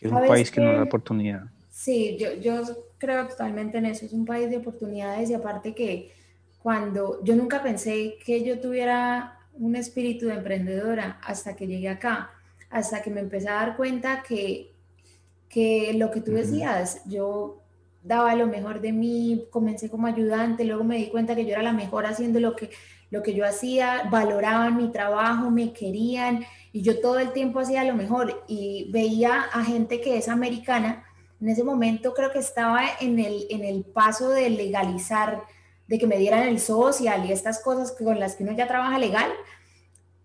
Es 0.02 0.12
un 0.12 0.28
país 0.28 0.52
que, 0.52 0.60
nos 0.60 0.76
da 0.76 0.84
oportunidad. 0.84 1.44
Sí, 1.70 2.18
yo, 2.20 2.34
yo 2.34 2.64
creo 2.98 3.28
totalmente 3.28 3.78
en 3.78 3.86
eso, 3.86 4.06
es 4.06 4.14
un 4.14 4.26
país 4.26 4.50
de 4.50 4.58
oportunidades 4.58 5.30
y 5.30 5.34
aparte 5.34 5.74
que 5.74 6.12
cuando 6.62 7.24
yo 7.24 7.36
nunca 7.36 7.64
pensé 7.64 8.18
que 8.24 8.44
yo 8.44 8.60
tuviera 8.60 9.40
un 9.54 9.76
espíritu 9.76 10.28
de 10.28 10.36
emprendedora 10.36 11.20
hasta 11.24 11.56
que 11.56 11.68
llegué 11.68 11.90
acá, 11.90 12.32
hasta 12.70 13.02
que 13.02 13.10
me 13.10 13.20
empecé 13.20 13.50
a 13.50 13.56
dar 13.56 13.78
cuenta 13.78 14.24
que, 14.24 14.74
que 15.50 15.94
lo 15.94 16.12
que 16.12 16.22
tú 16.22 16.32
decías, 16.32 17.02
yo 17.06 17.62
daba 18.04 18.36
lo 18.36 18.48
mejor 18.48 18.82
de 18.82 18.92
mí, 18.92 19.46
comencé 19.52 19.90
como 19.90 20.08
ayudante, 20.08 20.64
luego 20.64 20.84
me 20.84 20.98
di 20.98 21.08
cuenta 21.08 21.36
que 21.36 21.46
yo 21.46 21.52
era 21.52 21.62
la 21.62 21.74
mejor 21.74 22.06
haciendo 22.06 22.40
lo 22.40 22.56
que, 22.56 22.72
lo 23.12 23.22
que 23.22 23.34
yo 23.34 23.46
hacía, 23.46 24.04
valoraban 24.10 24.78
mi 24.78 24.92
trabajo, 24.92 25.52
me 25.52 25.74
querían 25.74 26.46
y 26.72 26.82
yo 26.82 27.00
todo 27.02 27.20
el 27.20 27.34
tiempo 27.34 27.60
hacía 27.60 27.84
lo 27.84 27.94
mejor 27.94 28.44
y 28.48 28.90
veía 28.92 29.42
a 29.54 29.64
gente 29.64 30.02
que 30.02 30.18
es 30.18 30.30
americana, 30.30 31.04
en 31.42 31.50
ese 31.50 31.64
momento 31.64 32.14
creo 32.14 32.32
que 32.32 32.40
estaba 32.40 32.82
en 33.00 33.20
el, 33.20 33.46
en 33.50 33.64
el 33.64 33.84
paso 33.84 34.30
de 34.30 34.50
legalizar 34.50 35.44
de 35.92 36.00
que 36.00 36.08
me 36.08 36.18
dieran 36.18 36.48
el 36.48 36.58
social 36.58 37.26
y 37.26 37.34
estas 37.34 37.60
cosas 37.60 37.92
con 37.92 38.18
las 38.18 38.38
que 38.38 38.44
uno 38.44 38.54
ya 38.54 38.66
trabaja 38.66 38.98
legal, 38.98 39.30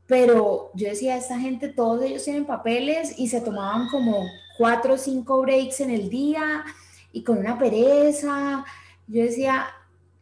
pero 0.07 0.71
yo 0.75 0.89
decía, 0.89 1.17
esta 1.17 1.41
gente, 1.41 1.69
todos 1.69 2.05
ellos 2.05 2.23
tienen 2.23 2.45
papeles 2.45 3.19
y 3.19 3.27
se 3.27 3.41
tomaban 3.41 3.89
como 3.89 4.25
cuatro 4.57 4.95
o 4.95 4.97
cinco 4.97 5.43
breaks 5.43 5.81
en 5.81 5.91
el 5.91 6.09
día 6.09 6.65
y 7.11 7.25
con 7.25 7.39
una 7.39 7.59
pereza. 7.59 8.65
Yo 9.09 9.25
decía, 9.25 9.67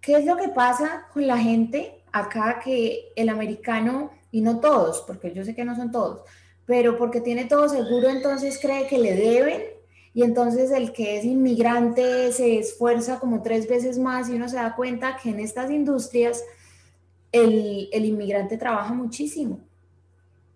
¿qué 0.00 0.16
es 0.16 0.24
lo 0.24 0.38
que 0.38 0.48
pasa 0.48 1.08
con 1.12 1.26
la 1.26 1.36
gente 1.36 2.02
acá 2.10 2.58
que 2.64 3.12
el 3.14 3.28
americano, 3.28 4.12
y 4.30 4.40
no 4.40 4.60
todos, 4.60 5.02
porque 5.06 5.34
yo 5.34 5.44
sé 5.44 5.54
que 5.54 5.66
no 5.66 5.76
son 5.76 5.92
todos, 5.92 6.22
pero 6.64 6.96
porque 6.96 7.20
tiene 7.20 7.44
todo 7.44 7.68
seguro, 7.68 8.08
entonces 8.08 8.58
cree 8.62 8.86
que 8.86 8.96
le 8.96 9.14
deben 9.14 9.62
y 10.14 10.22
entonces 10.22 10.70
el 10.70 10.92
que 10.92 11.18
es 11.18 11.24
inmigrante 11.24 12.30
se 12.32 12.58
esfuerza 12.58 13.18
como 13.18 13.42
tres 13.42 13.68
veces 13.68 13.98
más 13.98 14.28
y 14.28 14.34
uno 14.34 14.48
se 14.48 14.56
da 14.56 14.76
cuenta 14.76 15.16
que 15.20 15.30
en 15.30 15.40
estas 15.40 15.72
industrias 15.72 16.44
el, 17.32 17.88
el 17.92 18.04
inmigrante 18.04 18.56
trabaja 18.56 18.94
muchísimo, 18.94 19.58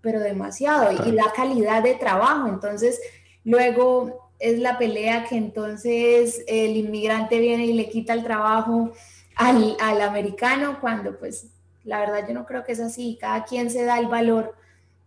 pero 0.01 0.21
demasiado, 0.21 0.93
y 1.05 1.11
la 1.11 1.33
calidad 1.35 1.83
de 1.83 1.97
trabajo. 1.97 2.47
Entonces, 2.47 3.01
luego 3.43 4.31
es 4.39 4.61
la 4.61 4.79
pelea 4.79 5.25
que 5.25 5.37
entonces 5.37 6.45
el 6.47 6.77
inmigrante 6.77 7.41
viene 7.41 7.67
y 7.67 7.73
le 7.73 7.89
quita 7.89 8.13
el 8.13 8.23
trabajo 8.23 8.93
al, 9.35 9.77
al 9.81 10.01
americano, 10.03 10.79
cuando 10.81 11.19
pues 11.19 11.49
la 11.83 11.99
verdad 11.99 12.29
yo 12.29 12.35
no 12.35 12.47
creo 12.47 12.63
que 12.63 12.73
es 12.73 12.81
así, 12.81 13.19
cada 13.21 13.43
quien 13.43 13.71
se 13.71 13.85
da 13.85 13.99
el 13.99 14.07
valor 14.07 14.55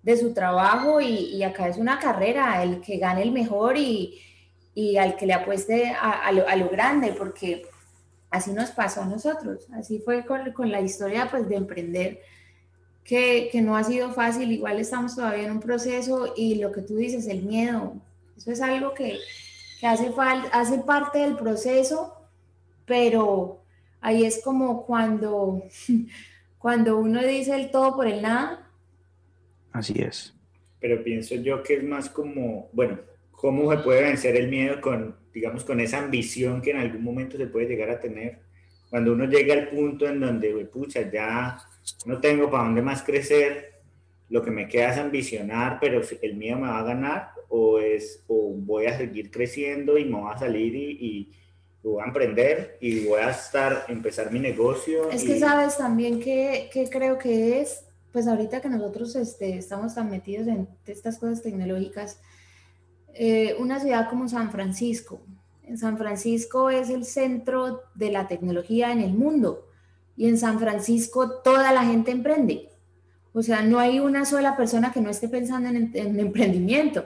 de 0.04 0.18
su 0.18 0.34
trabajo 0.34 1.00
y, 1.00 1.42
acá 1.44 1.70
es 1.70 1.78
una 1.78 2.00
carrera, 2.00 2.62
el 2.64 2.82
que 2.82 2.98
gane 2.98 3.22
el 3.22 3.32
mejor 3.32 3.78
y, 3.78 4.20
al 4.98 5.16
que 5.16 5.26
le 5.26 5.34
apueste 5.34 5.94
a, 6.00 6.32
lo, 6.32 6.70
grande, 6.70 7.14
porque 7.18 7.66
así 8.30 8.52
nos 8.52 8.72
pasó 8.72 9.02
a 9.02 9.06
nosotros, 9.06 9.68
así 9.74 10.00
fue 10.00 10.26
con, 10.26 10.72
la 10.72 10.82
historia 10.82 11.28
pues 11.30 11.48
de 11.50 11.56
emprender, 11.56 12.22
que, 13.04 13.50
no 13.62 13.76
ha 13.76 13.84
sido 13.84 14.14
fácil, 14.14 14.52
igual 14.52 14.80
estamos 14.80 15.16
todavía 15.16 15.46
en 15.46 15.52
un 15.52 15.60
proceso 15.60 16.34
y 16.38 16.56
lo 16.56 16.72
que 16.72 16.82
tú 16.82 16.96
dices, 16.96 17.28
el 17.28 17.44
miedo, 17.44 17.96
eso 18.38 18.52
es 18.52 18.62
algo 18.62 18.94
que, 18.94 19.18
hace, 19.84 20.12
hace 20.52 20.78
parte 20.80 21.20
del 21.20 21.36
proceso, 21.36 22.16
pero 22.86 23.62
ahí 24.00 24.26
es 24.26 24.42
como 24.44 24.86
cuando, 24.86 25.64
cuando 26.58 26.98
uno 26.98 27.22
dice 27.22 27.56
el 27.56 27.72
todo 27.72 27.96
por 27.96 28.08
el 28.08 28.22
nada, 28.22 28.72
Así 29.72 29.94
es. 30.02 30.34
Pero 30.80 31.04
pienso 31.04 31.36
yo 31.36 31.64
que 31.64 31.76
es 31.76 31.84
más 31.84 32.10
como, 32.10 32.70
bueno, 32.74 33.00
¿cómo 33.42 33.72
se 33.72 33.80
puede 33.80 34.04
vencer 34.04 34.36
el 34.36 34.50
miedo 34.50 34.80
con, 34.80 35.16
digamos, 35.34 35.64
con 35.64 35.80
esa 35.80 35.98
ambición 35.98 36.62
que 36.62 36.70
en 36.70 36.78
algún 36.78 37.04
momento 37.04 37.38
se 37.38 37.48
puede 37.48 37.66
llegar 37.66 37.90
a 37.90 38.00
tener? 38.00 38.38
Cuando 38.92 39.14
uno 39.14 39.26
llega 39.26 39.56
al 39.56 39.70
punto 39.70 40.08
en 40.08 40.20
donde, 40.20 40.54
pucha, 40.66 41.10
ya 41.12 41.58
no 42.06 42.22
tengo 42.22 42.52
para 42.52 42.66
dónde 42.66 42.84
más 42.84 43.02
crecer, 43.02 43.72
lo 44.30 44.44
que 44.44 44.52
me 44.52 44.68
queda 44.68 44.92
es 44.92 44.98
ambicionar, 45.00 45.80
pero 45.82 46.02
el 46.22 46.36
miedo 46.36 46.60
me 46.60 46.68
va 46.68 46.80
a 46.80 46.84
ganar, 46.84 47.32
o, 47.50 47.80
es, 47.80 48.24
o 48.28 48.54
voy 48.54 48.86
a 48.86 48.96
seguir 48.96 49.32
creciendo 49.32 49.98
y 49.98 50.06
me 50.06 50.22
voy 50.22 50.32
a 50.32 50.38
salir 50.38 50.76
y, 50.76 50.92
y 51.02 51.32
voy 51.84 52.04
a 52.04 52.06
emprender 52.06 52.78
y 52.80 53.06
voy 53.06 53.22
a 53.22 53.32
estar, 53.32 53.86
empezar 53.88 54.32
mi 54.32 54.40
negocio. 54.40 55.10
Es 55.10 55.24
que 55.24 55.40
sabes 55.40 55.78
también 55.78 56.20
que, 56.20 56.70
que 56.72 56.88
creo 56.90 57.18
que 57.18 57.60
es 57.60 57.86
pues 58.12 58.28
ahorita 58.28 58.62
que 58.62 58.70
nosotros 58.70 59.16
este, 59.16 59.58
estamos 59.58 59.96
tan 59.96 60.10
metidos 60.10 60.48
en 60.48 60.68
estas 60.86 61.18
cosas 61.18 61.42
tecnológicas, 61.42 62.20
eh, 63.14 63.56
una 63.60 63.80
ciudad 63.80 64.10
como 64.10 64.28
San 64.28 64.52
Francisco. 64.52 65.22
San 65.76 65.98
Francisco 65.98 66.70
es 66.70 66.90
el 66.90 67.06
centro 67.06 67.84
de 67.96 68.12
la 68.12 68.28
tecnología 68.28 68.92
en 68.92 69.00
el 69.00 69.14
mundo 69.14 69.68
y 70.18 70.28
en 70.28 70.38
San 70.38 70.60
Francisco 70.60 71.42
toda 71.44 71.72
la 71.72 71.86
gente 71.86 72.12
emprende. 72.12 72.70
O 73.34 73.42
sea, 73.42 73.62
no 73.62 73.80
hay 73.80 74.00
una 74.00 74.26
sola 74.26 74.58
persona 74.58 74.92
que 74.92 75.00
no 75.00 75.10
esté 75.10 75.30
pensando 75.30 75.70
en, 75.70 75.92
en 75.94 76.20
emprendimiento. 76.20 77.06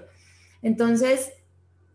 Entonces, 0.62 1.32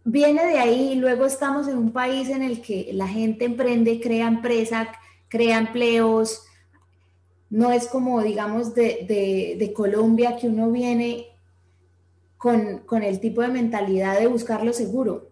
viene 0.05 0.47
de 0.47 0.59
ahí 0.59 0.93
y 0.93 0.95
luego 0.95 1.27
estamos 1.27 1.67
en 1.67 1.77
un 1.77 1.93
país 1.93 2.29
en 2.29 2.43
el 2.43 2.63
que 2.63 2.91
la 2.93 3.09
gente 3.09 3.45
emprende, 3.45 4.01
crea 4.01 4.29
empresa, 4.29 4.93
crea 5.29 5.59
empleos, 5.59 6.45
no 7.51 7.73
es 7.73 7.89
como, 7.89 8.23
digamos, 8.23 8.75
de, 8.75 9.73
Colombia 9.75 10.37
que 10.37 10.47
uno 10.47 10.71
viene 10.71 11.27
con, 12.41 13.03
el 13.03 13.21
tipo 13.21 13.43
de 13.43 13.49
mentalidad 13.49 14.19
de 14.19 14.27
buscar 14.27 14.65
lo 14.65 14.73
seguro, 14.73 15.29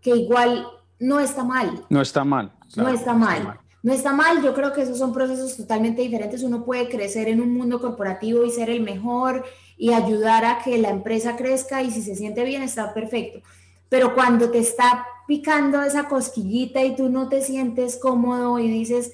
que 0.00 0.10
igual 0.10 0.64
no 1.00 1.18
está 1.18 1.42
mal. 1.42 1.84
No 1.90 2.00
está 2.00 2.22
mal. 2.22 2.52
no 2.76 2.88
está 2.88 3.14
mal. 3.14 3.58
No 3.82 3.92
está 3.92 4.12
mal, 4.12 4.44
yo 4.44 4.54
creo 4.54 4.72
que 4.72 4.82
esos 4.82 4.96
son 4.96 5.12
procesos 5.12 5.56
totalmente 5.56 6.02
diferentes. 6.02 6.44
Uno 6.44 6.64
puede 6.64 6.88
crecer 6.88 7.26
en 7.26 7.40
un 7.40 7.52
mundo 7.52 7.80
corporativo 7.80 8.44
y 8.44 8.50
ser 8.52 8.70
el 8.70 8.80
mejor 8.80 9.44
y 9.76 9.92
ayudar 9.92 10.44
a 10.44 10.60
que 10.62 10.78
la 10.78 10.90
empresa 10.90 11.34
crezca 11.34 11.82
y 11.82 11.90
si 11.90 12.00
se 12.00 12.14
siente 12.14 12.44
bien 12.44 12.62
está 12.62 12.94
perfecto. 12.94 13.40
Pero 13.88 14.14
cuando 14.14 14.48
te 14.52 14.60
está 14.60 15.04
picando 15.26 15.82
esa 15.82 16.04
cosquillita 16.08 16.84
y 16.84 16.94
tú 16.94 17.08
no 17.08 17.28
te 17.28 17.42
sientes 17.42 17.96
cómodo 17.96 18.60
y 18.60 18.70
dices, 18.70 19.12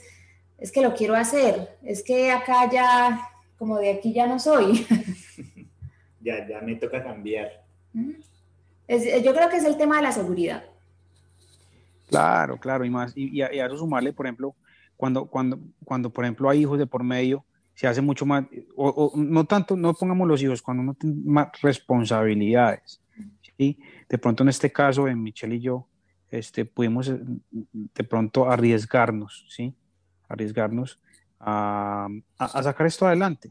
es 0.58 0.70
que 0.70 0.82
lo 0.82 0.92
quiero 0.92 1.16
hacer, 1.16 1.78
es 1.82 2.02
que 2.02 2.30
acá 2.30 2.70
ya, 2.70 3.26
como 3.58 3.78
de 3.78 3.92
aquí 3.92 4.12
ya 4.12 4.26
no 4.26 4.38
soy. 4.38 4.86
ya, 6.20 6.46
ya 6.48 6.60
me 6.60 6.76
toca 6.76 7.02
cambiar. 7.02 7.64
yo 7.92 9.34
creo 9.34 9.48
que 9.48 9.56
es 9.56 9.64
el 9.64 9.76
tema 9.76 9.96
de 9.96 10.02
la 10.02 10.12
seguridad. 10.12 10.64
Claro, 12.08 12.58
claro, 12.58 12.84
y 12.84 12.90
más, 12.90 13.12
y, 13.14 13.42
a, 13.42 13.48
eso 13.48 13.78
sumarle, 13.78 14.12
por 14.12 14.26
ejemplo, 14.26 14.54
cuando, 14.96 15.26
cuando, 15.26 15.58
cuando, 15.84 16.10
por 16.10 16.24
ejemplo, 16.24 16.48
hay 16.48 16.60
hijos 16.60 16.78
de 16.78 16.86
por 16.86 17.04
medio, 17.04 17.44
se 17.74 17.86
hace 17.86 18.00
mucho 18.00 18.26
más, 18.26 18.44
o, 18.76 19.12
no 19.14 19.44
tanto, 19.44 19.76
no 19.76 19.94
pongamos 19.94 20.26
los 20.26 20.42
hijos, 20.42 20.62
cuando 20.62 20.82
uno 20.82 20.94
tiene 20.94 21.16
más 21.24 21.48
responsabilidades, 21.60 23.00
¿sí? 23.56 23.78
De 24.08 24.18
pronto 24.18 24.42
en 24.42 24.48
este 24.48 24.72
caso, 24.72 25.06
en 25.06 25.22
Michelle 25.22 25.56
y 25.56 25.60
yo, 25.60 25.86
este, 26.30 26.64
pudimos 26.64 27.08
eh, 27.08 27.20
de 27.50 28.04
pronto 28.04 28.50
arriesgarnos, 28.50 29.46
¿sí? 29.48 29.74
arriesgarnos 30.28 31.00
a, 31.40 32.08
sacar 32.62 32.86
esto 32.86 33.06
adelante. 33.06 33.50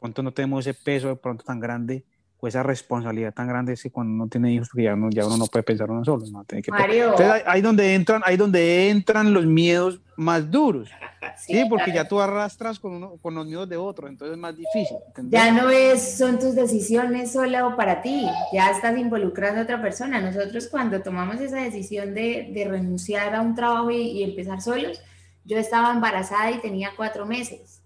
Pronto 0.00 0.22
no 0.22 0.32
tenemos 0.32 0.66
ese 0.66 0.78
peso 0.78 1.08
de 1.08 1.16
pronto 1.16 1.44
tan 1.44 1.60
grande 1.60 2.04
o 2.38 2.46
esa 2.46 2.62
responsabilidad 2.62 3.32
tan 3.32 3.48
grande 3.48 3.72
es 3.72 3.82
que 3.82 3.90
cuando 3.90 4.12
uno 4.12 4.28
tiene 4.28 4.52
hijos, 4.52 4.68
ya 4.74 4.94
ya 5.10 5.26
uno 5.26 5.36
no 5.38 5.46
puede 5.46 5.62
pensar 5.62 5.90
uno 5.90 6.04
solo. 6.04 6.24
¿no? 6.30 6.44
Tiene 6.44 6.62
que 6.62 6.70
Entonces, 6.70 7.42
ahí, 7.46 7.62
donde 7.62 7.94
entran, 7.94 8.22
ahí 8.24 8.36
donde 8.36 8.90
entran 8.90 9.32
los 9.32 9.46
miedos 9.46 10.00
más 10.16 10.50
duros. 10.50 10.90
Sí, 11.38 11.64
porque 11.68 11.92
ya 11.92 12.06
tú 12.06 12.20
arrastras 12.20 12.78
con, 12.78 12.92
uno, 12.92 13.16
con 13.20 13.34
los 13.34 13.44
miedos 13.46 13.68
de 13.68 13.76
otro, 13.76 14.08
entonces 14.08 14.36
es 14.36 14.40
más 14.40 14.56
difícil. 14.56 14.96
Ya 15.28 15.52
no 15.52 15.68
es, 15.68 16.16
son 16.16 16.38
tus 16.38 16.54
decisiones 16.54 17.32
solo 17.32 17.76
para 17.76 18.00
ti, 18.00 18.26
ya 18.52 18.70
estás 18.70 18.96
involucrando 18.96 19.60
a 19.60 19.64
otra 19.64 19.82
persona. 19.82 20.20
Nosotros 20.20 20.68
cuando 20.68 21.02
tomamos 21.02 21.40
esa 21.40 21.56
decisión 21.56 22.14
de, 22.14 22.50
de 22.54 22.64
renunciar 22.64 23.34
a 23.34 23.42
un 23.42 23.54
trabajo 23.54 23.90
y, 23.90 23.96
y 23.96 24.22
empezar 24.22 24.62
solos, 24.62 25.02
yo 25.44 25.58
estaba 25.58 25.92
embarazada 25.92 26.52
y 26.52 26.60
tenía 26.60 26.90
cuatro 26.96 27.26
meses. 27.26 27.82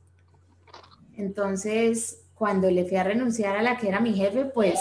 Entonces, 1.20 2.22
cuando 2.34 2.70
le 2.70 2.84
fui 2.84 2.96
a 2.96 3.04
renunciar 3.04 3.56
a 3.56 3.62
la 3.62 3.76
que 3.76 3.88
era 3.88 4.00
mi 4.00 4.14
jefe, 4.14 4.46
pues... 4.46 4.80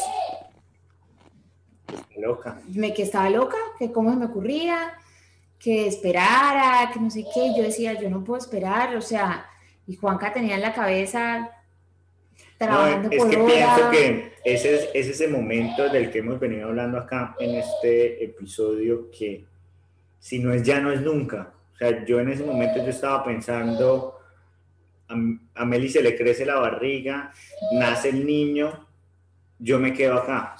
Loca. 2.17 2.61
Me 2.73 2.93
que 2.93 3.03
estaba 3.03 3.29
loca, 3.29 3.57
que 3.77 3.91
cómo 3.91 4.11
se 4.11 4.17
me 4.17 4.25
ocurría, 4.25 4.93
que 5.57 5.87
esperara, 5.87 6.89
que 6.93 6.99
no 6.99 7.09
sé 7.09 7.25
qué. 7.33 7.53
Yo 7.55 7.63
decía, 7.63 7.99
yo 7.99 8.09
no 8.09 8.23
puedo 8.23 8.39
esperar, 8.39 8.95
o 8.95 9.01
sea, 9.01 9.45
y 9.87 9.95
Juanca 9.95 10.33
tenía 10.33 10.55
en 10.55 10.61
la 10.61 10.73
cabeza 10.73 11.49
trabajando 12.57 13.09
es 13.09 13.23
que 13.23 13.37
pienso 13.37 13.89
que 13.91 14.33
ese 14.43 14.75
es, 14.75 14.89
es 14.93 15.07
ese 15.07 15.27
momento 15.29 15.87
del 15.89 16.11
que 16.11 16.19
hemos 16.19 16.39
venido 16.39 16.67
hablando 16.67 16.97
acá 16.97 17.35
en 17.39 17.55
este 17.55 18.23
episodio 18.23 19.09
que 19.11 19.45
si 20.19 20.39
no 20.39 20.53
es 20.53 20.63
ya 20.63 20.81
no 20.81 20.91
es 20.91 21.01
nunca 21.01 21.53
o 21.73 21.77
sea, 21.79 22.03
yo 22.03 22.19
en 22.19 22.27
ese 22.27 22.43
momento 22.43 22.83
yo 22.83 22.89
estaba 22.89 23.23
pensando, 23.23 24.18
a, 25.55 25.65
Meli 25.65 25.89
se 25.89 26.01
le 26.01 26.15
crece 26.15 26.45
la 26.45 26.55
barriga, 26.55 27.31
nace 27.73 28.09
el 28.09 28.25
niño, 28.25 28.87
yo 29.57 29.79
me 29.79 29.93
quedo 29.93 30.15
acá. 30.15 30.55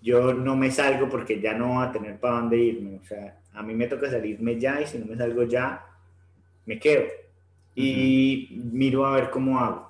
Yo 0.00 0.32
no 0.32 0.56
me 0.56 0.70
salgo 0.70 1.08
porque 1.08 1.40
ya 1.40 1.54
no 1.54 1.74
voy 1.74 1.86
a 1.86 1.92
tener 1.92 2.18
para 2.18 2.36
dónde 2.36 2.56
irme. 2.56 3.00
O 3.02 3.04
sea, 3.04 3.36
a 3.52 3.62
mí 3.62 3.74
me 3.74 3.88
toca 3.88 4.10
salirme 4.10 4.58
ya 4.58 4.80
y 4.80 4.86
si 4.86 4.98
no 4.98 5.06
me 5.06 5.16
salgo 5.16 5.42
ya, 5.42 5.84
me 6.64 6.78
quedo. 6.78 7.04
Y 7.74 8.60
miro 8.72 9.06
a 9.06 9.12
ver 9.12 9.30
cómo 9.30 9.58
hago. 9.58 9.88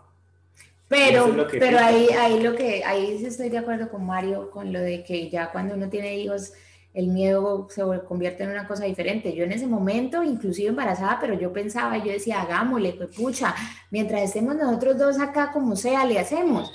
Pero, 0.88 1.46
pero 1.50 1.78
ahí, 1.78 2.08
ahí 2.18 2.42
lo 2.42 2.56
que, 2.56 2.82
ahí 2.82 3.22
estoy 3.22 3.50
de 3.50 3.58
acuerdo 3.58 3.90
con 3.90 4.06
Mario, 4.06 4.50
con 4.50 4.72
lo 4.72 4.80
de 4.80 5.04
que 5.04 5.28
ya 5.28 5.52
cuando 5.52 5.74
uno 5.74 5.90
tiene 5.90 6.16
hijos, 6.16 6.54
el 6.98 7.06
miedo 7.06 7.68
se 7.70 7.84
convierte 8.08 8.42
en 8.42 8.50
una 8.50 8.66
cosa 8.66 8.84
diferente. 8.84 9.32
Yo 9.32 9.44
en 9.44 9.52
ese 9.52 9.68
momento, 9.68 10.24
inclusive 10.24 10.70
embarazada, 10.70 11.18
pero 11.20 11.38
yo 11.38 11.52
pensaba, 11.52 11.96
yo 11.98 12.10
decía, 12.10 12.42
hagámosle, 12.42 12.92
pues 12.94 13.14
pucha, 13.14 13.54
mientras 13.92 14.22
estemos 14.22 14.56
nosotros 14.56 14.98
dos 14.98 15.20
acá 15.20 15.52
como 15.52 15.76
sea, 15.76 16.04
le 16.04 16.18
hacemos. 16.18 16.72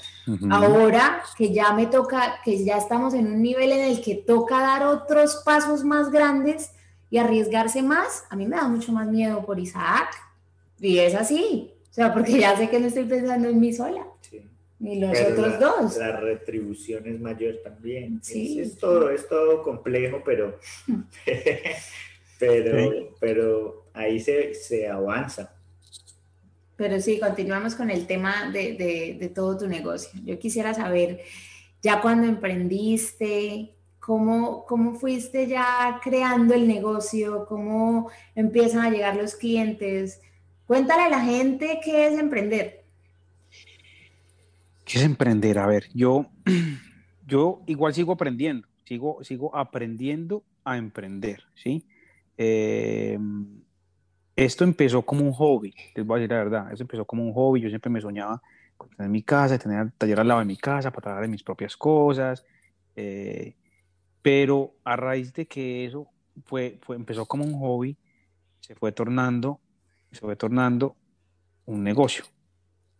Ahora 0.49 1.21
que 1.38 1.53
ya 1.53 1.74
me 1.74 1.88
toca, 1.88 2.36
que 2.45 2.63
ya 2.63 2.78
estamos 2.78 3.13
en 3.13 3.28
un 3.28 3.41
nivel 3.41 3.74
en 3.74 3.82
el 3.82 4.01
que 4.01 4.15
toca 4.15 4.61
dar 4.61 4.84
otros 4.84 5.41
pasos 5.43 5.84
más 5.84 6.09
grandes 6.09 6.71
y 7.09 7.17
arriesgarse 7.17 7.82
más, 7.82 8.24
a 8.30 8.38
mí 8.38 8.45
me 8.45 8.55
da 8.55 8.69
mucho 8.69 8.93
más 8.93 9.07
miedo 9.07 9.45
por 9.45 9.59
Isaac. 9.59 10.07
Y 10.80 10.99
es 10.99 11.15
así, 11.15 11.74
o 11.91 11.93
sea, 11.93 12.13
porque 12.13 12.39
ya 12.39 12.55
sé 12.55 12.69
que 12.69 12.80
no 12.80 12.88
estoy 12.88 13.03
pensando 13.03 13.49
en 13.49 13.59
mí 13.59 13.74
sola. 13.74 14.05
Y 14.84 15.00
los 15.00 15.18
otros 15.18 15.60
dos. 15.60 15.98
La 15.98 16.20
retribución 16.20 17.08
es 17.08 17.20
mayor 17.20 17.56
también. 17.64 18.20
Sí. 18.22 18.60
Es, 18.60 18.78
todo, 18.78 19.10
es 19.10 19.28
todo 19.30 19.64
complejo, 19.64 20.22
pero, 20.26 20.60
pero, 22.40 23.16
pero 23.20 23.86
ahí 23.94 24.20
se, 24.20 24.54
se, 24.54 24.90
avanza. 24.90 25.56
Pero 26.76 27.00
sí, 27.00 27.18
continuamos 27.18 27.76
con 27.76 27.90
el 27.90 28.06
tema 28.06 28.52
de, 28.52 28.74
de, 28.74 29.18
de, 29.18 29.30
todo 29.30 29.58
tu 29.58 29.68
negocio. 29.68 30.20
Yo 30.26 30.38
quisiera 30.38 30.74
saber, 30.74 31.22
ya 31.82 32.02
cuando 32.02 32.28
emprendiste, 32.28 33.74
¿cómo, 34.00 34.66
cómo 34.66 34.96
fuiste 34.96 35.48
ya 35.48 36.02
creando 36.04 36.54
el 36.54 36.68
negocio, 36.68 37.46
cómo 37.48 38.10
empiezan 38.36 38.82
a 38.82 38.90
llegar 38.90 39.16
los 39.16 39.36
clientes. 39.36 40.20
Cuéntale 40.68 41.04
a 41.04 41.10
la 41.10 41.22
gente 41.22 41.80
qué 41.82 42.08
es 42.08 42.20
emprender. 42.20 42.83
¿Qué 44.86 44.98
es 44.98 45.04
emprender? 45.04 45.60
A 45.60 45.68
ver, 45.68 45.90
yo, 45.94 46.28
yo 47.26 47.62
igual 47.68 47.94
sigo 47.94 48.14
aprendiendo, 48.14 48.68
sigo, 48.86 49.24
sigo 49.24 49.56
aprendiendo 49.56 50.44
a 50.64 50.78
emprender, 50.78 51.44
¿sí? 51.56 51.88
Eh, 52.38 53.18
esto 54.36 54.64
empezó 54.64 55.04
como 55.04 55.24
un 55.24 55.32
hobby, 55.32 55.74
les 55.96 56.06
voy 56.06 56.18
a 56.18 56.22
decir 56.22 56.32
la 56.32 56.44
verdad, 56.44 56.72
esto 56.72 56.84
empezó 56.84 57.06
como 57.06 57.24
un 57.24 57.34
hobby, 57.34 57.62
yo 57.62 57.70
siempre 57.70 57.92
me 57.92 58.02
soñaba 58.02 58.42
con 58.78 58.90
tener 58.90 59.10
mi 59.10 59.22
casa, 59.22 59.60
tener 59.60 59.92
taller 59.92 60.20
al 60.20 60.28
lado 60.28 60.40
de 60.40 60.46
mi 60.46 60.58
casa, 60.58 60.90
para 60.92 61.02
trabajar 61.02 61.26
en 61.26 61.32
mis 61.32 61.44
propias 61.44 61.78
cosas. 61.78 62.44
Eh, 62.96 63.56
pero 64.22 64.76
a 64.84 64.96
raíz 64.96 65.34
de 65.34 65.46
que 65.46 65.86
eso 65.86 66.08
fue, 66.46 66.80
fue, 66.82 66.96
empezó 66.96 67.26
como 67.26 67.44
un 67.44 67.60
hobby, 67.60 67.98
se 68.60 68.76
fue 68.76 68.92
tornando, 68.92 69.60
se 70.12 70.20
fue 70.20 70.36
tornando 70.36 70.96
un 71.66 71.84
negocio, 71.84 72.26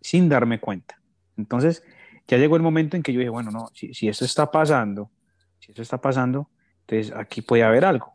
sin 0.02 0.30
darme 0.30 0.60
cuenta. 0.60 1.03
Entonces, 1.38 1.84
ya 2.28 2.38
llegó 2.38 2.56
el 2.56 2.62
momento 2.62 2.96
en 2.96 3.04
que 3.04 3.14
yo 3.14 3.20
dije, 3.20 3.30
bueno, 3.30 3.52
no, 3.52 3.70
si, 3.74 3.94
si 3.94 4.08
esto 4.08 4.26
está 4.26 4.50
pasando, 4.50 5.12
si 5.60 5.72
esto 5.72 5.82
está 5.82 6.00
pasando, 6.00 6.50
entonces 6.82 7.14
aquí 7.16 7.42
puede 7.42 7.64
haber 7.64 7.86
algo. 7.86 8.14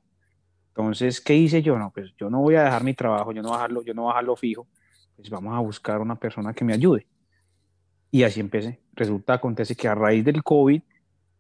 Entonces, 0.69 1.21
¿qué 1.21 1.35
hice 1.35 1.63
yo? 1.63 1.79
No, 1.79 1.91
pues 1.91 2.15
yo 2.17 2.31
no 2.31 2.41
voy 2.41 2.55
a 2.55 2.65
dejar 2.65 2.85
mi 2.85 2.95
trabajo, 2.95 3.33
yo 3.33 3.43
no 3.43 3.51
voy 3.51 3.59
a 3.59 3.85
yo 3.85 3.95
no 3.95 4.03
voy 4.03 4.11
a 4.11 4.15
dejarlo 4.15 4.37
fijo, 4.37 4.69
pues 5.17 5.29
vamos 5.29 5.55
a 5.55 5.59
buscar 5.59 6.01
una 6.01 6.17
persona 6.17 6.55
que 6.55 6.65
me 6.65 6.73
ayude. 6.73 7.07
Y 8.11 8.23
así 8.23 8.41
empecé. 8.41 8.81
Resulta, 8.93 9.35
acontece 9.35 9.75
que 9.75 9.89
a 9.89 9.95
raíz 9.95 10.25
del 10.25 10.43
COVID, 10.43 10.81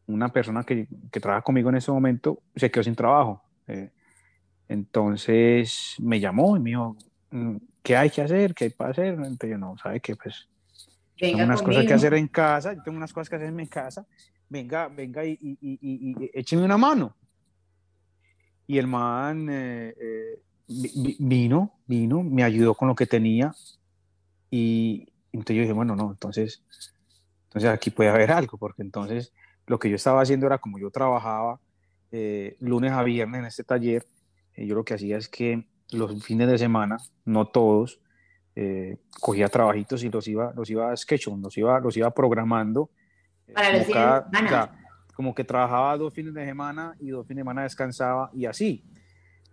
una 0.09 0.29
persona 0.31 0.64
que, 0.64 0.89
que 1.11 1.20
trabaja 1.20 1.43
conmigo 1.43 1.68
en 1.70 1.76
ese 1.76 1.91
momento 1.91 2.43
se 2.57 2.70
quedó 2.70 2.83
sin 2.83 2.95
trabajo. 2.95 3.43
Eh, 3.68 3.91
entonces 4.68 5.95
me 5.99 6.20
llamó 6.20 6.57
y 6.57 6.61
me 6.61 6.70
dijo, 6.70 6.97
mm, 7.31 7.57
¿qué 7.83 7.97
hay 7.97 8.11
que 8.11 8.22
hacer? 8.22 8.55
¿Qué 8.55 8.64
hay 8.64 8.70
para 8.70 8.91
hacer? 8.91 9.14
Entonces 9.14 9.51
yo 9.51 9.59
no, 9.59 9.76
¿sabe 9.79 10.01
qué? 10.01 10.16
Pues 10.16 10.49
tengo 11.18 11.42
unas 11.42 11.62
cosas 11.62 11.84
que 11.86 11.94
hacer 11.94 12.14
en 12.14 12.28
casa, 12.28 12.74
yo 12.74 12.82
tengo 12.82 12.96
unas 12.96 13.12
cosas 13.12 13.28
que 13.28 13.36
hacer 13.36 13.48
en 13.48 13.56
mi 13.56 13.66
casa, 13.66 14.06
venga, 14.48 14.88
venga 14.88 15.24
y, 15.24 15.38
y, 15.40 15.58
y, 15.60 15.78
y 15.80 16.30
écheme 16.32 16.64
una 16.64 16.78
mano. 16.78 17.14
Y 18.66 18.78
el 18.78 18.86
man 18.86 19.48
eh, 19.50 19.94
eh, 19.98 20.42
vino, 21.18 21.80
vino, 21.86 22.22
me 22.22 22.44
ayudó 22.44 22.74
con 22.74 22.88
lo 22.88 22.94
que 22.94 23.06
tenía. 23.06 23.54
Y 24.50 25.08
entonces 25.32 25.56
yo 25.56 25.62
dije, 25.62 25.72
bueno, 25.72 25.96
no, 25.96 26.10
entonces, 26.10 26.62
entonces 27.44 27.70
aquí 27.70 27.90
puede 27.90 28.10
haber 28.10 28.30
algo, 28.30 28.58
porque 28.58 28.82
entonces 28.82 29.32
lo 29.66 29.78
que 29.78 29.90
yo 29.90 29.96
estaba 29.96 30.22
haciendo 30.22 30.46
era 30.46 30.58
como 30.58 30.78
yo 30.78 30.90
trabajaba 30.90 31.60
eh, 32.10 32.56
lunes 32.60 32.92
a 32.92 33.02
viernes 33.02 33.40
en 33.40 33.46
este 33.46 33.64
taller, 33.64 34.06
yo 34.56 34.74
lo 34.74 34.84
que 34.84 34.94
hacía 34.94 35.16
es 35.18 35.28
que 35.28 35.68
los 35.92 36.22
fines 36.24 36.48
de 36.48 36.58
semana, 36.58 36.98
no 37.24 37.46
todos, 37.46 38.00
eh, 38.61 38.96
cogía 39.20 39.48
trabajitos 39.48 40.02
y 40.02 40.11
los 40.11 40.26
iba, 40.26 40.52
los 40.56 40.68
iba 40.68 40.96
sketching, 40.96 41.40
los 41.40 41.56
iba, 41.56 41.78
los 41.78 41.96
iba 41.96 42.11
programando. 42.11 42.90
Eh, 43.46 43.52
Para 43.52 44.24
como, 44.24 44.72
como 45.14 45.34
que 45.36 45.44
trabajaba 45.44 45.96
dos 45.96 46.12
fines 46.12 46.34
de 46.34 46.44
semana 46.44 46.96
y 46.98 47.11
dos 47.11 47.24
fines 47.24 47.36
de 47.36 47.40
semana 47.42 47.62
descansaba 47.62 48.30
y 48.34 48.46
así. 48.46 48.82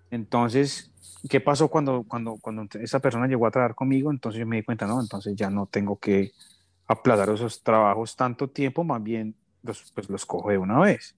Entonces, 0.09 0.91
¿qué 1.29 1.39
pasó 1.39 1.67
cuando, 1.67 2.03
cuando, 2.07 2.37
cuando 2.41 2.65
esa 2.79 2.99
persona 2.99 3.27
llegó 3.27 3.45
a 3.45 3.51
trabajar 3.51 3.75
conmigo? 3.75 4.09
Entonces 4.09 4.39
yo 4.39 4.47
me 4.47 4.55
di 4.55 4.63
cuenta, 4.63 4.87
no, 4.87 4.99
entonces 4.99 5.35
ya 5.35 5.51
no 5.51 5.67
tengo 5.67 5.99
que 5.99 6.31
aplazar 6.87 7.29
esos 7.29 7.61
trabajos 7.61 8.15
tanto 8.15 8.49
tiempo, 8.49 8.83
más 8.83 9.03
bien 9.03 9.35
los, 9.61 9.91
pues 9.91 10.09
los 10.09 10.25
cojo 10.25 10.49
de 10.49 10.57
una 10.57 10.79
vez. 10.79 11.15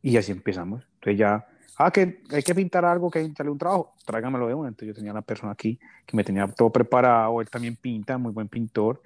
Y 0.00 0.16
así 0.16 0.30
empezamos. 0.30 0.86
Entonces 0.94 1.18
ya 1.18 1.44
ah, 1.86 1.90
que 1.90 2.22
hay 2.30 2.42
que 2.42 2.54
pintar 2.54 2.84
algo, 2.84 3.10
que 3.10 3.18
hay 3.18 3.24
que 3.24 3.28
pintarle 3.28 3.52
un 3.52 3.58
trabajo, 3.58 3.94
tráigamelo 4.04 4.46
de 4.46 4.54
una. 4.54 4.68
Entonces 4.68 4.88
yo 4.88 4.94
tenía 4.94 5.12
una 5.12 5.22
persona 5.22 5.52
aquí 5.52 5.78
que 6.06 6.16
me 6.16 6.24
tenía 6.24 6.46
todo 6.48 6.70
preparado, 6.70 7.40
él 7.40 7.48
también 7.48 7.76
pinta, 7.76 8.18
muy 8.18 8.32
buen 8.32 8.48
pintor. 8.48 9.02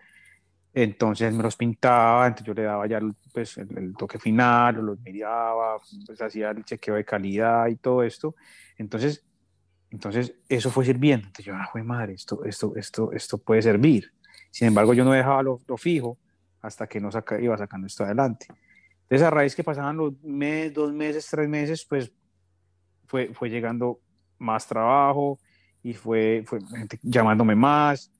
Entonces 0.72 1.32
me 1.32 1.42
los 1.42 1.54
pintaba, 1.56 2.26
entonces 2.26 2.46
yo 2.48 2.54
le 2.54 2.62
daba 2.62 2.86
ya 2.88 2.98
el, 2.98 3.14
pues, 3.32 3.56
el, 3.58 3.94
toque 3.96 4.18
final, 4.18 4.74
los 4.74 4.98
miraba, 5.00 5.78
pues 6.04 6.20
hacía 6.20 6.50
el 6.50 6.64
chequeo 6.64 6.96
de 6.96 7.04
calidad 7.04 7.68
y 7.68 7.76
todo 7.76 8.02
esto. 8.02 8.34
Entonces, 8.76 9.24
entonces 9.90 10.34
eso 10.48 10.70
fue 10.70 10.84
sirviendo. 10.84 11.28
Entonces 11.28 11.46
yo, 11.46 11.54
ah, 11.54 11.70
madre, 11.84 12.14
esto, 12.14 12.44
esto, 12.44 12.72
esto, 12.74 13.12
esto 13.12 13.38
puede 13.38 13.62
servir. 13.62 14.12
Sin 14.50 14.66
embargo, 14.66 14.94
yo 14.94 15.04
no 15.04 15.12
dejaba 15.12 15.44
lo, 15.44 15.60
lo 15.68 15.76
fijo 15.76 16.18
hasta 16.60 16.88
que 16.88 17.00
no 17.00 17.12
saca, 17.12 17.40
iba 17.40 17.56
sacando 17.56 17.86
esto 17.86 18.04
adelante. 18.04 18.46
Entonces, 19.02 19.26
a 19.26 19.30
raíz 19.30 19.54
que 19.54 19.62
pasaban 19.62 19.96
los 19.96 20.20
meses, 20.24 20.74
dos 20.74 20.92
meses, 20.92 21.28
tres 21.30 21.48
meses, 21.48 21.84
pues 21.84 22.10
fue, 23.14 23.32
fue 23.32 23.48
llegando 23.48 24.00
más 24.38 24.66
trabajo 24.66 25.38
y 25.84 25.92
fue, 25.92 26.42
fue 26.44 26.58
gente 26.76 26.98
llamándome 27.00 27.54
más. 27.54 28.10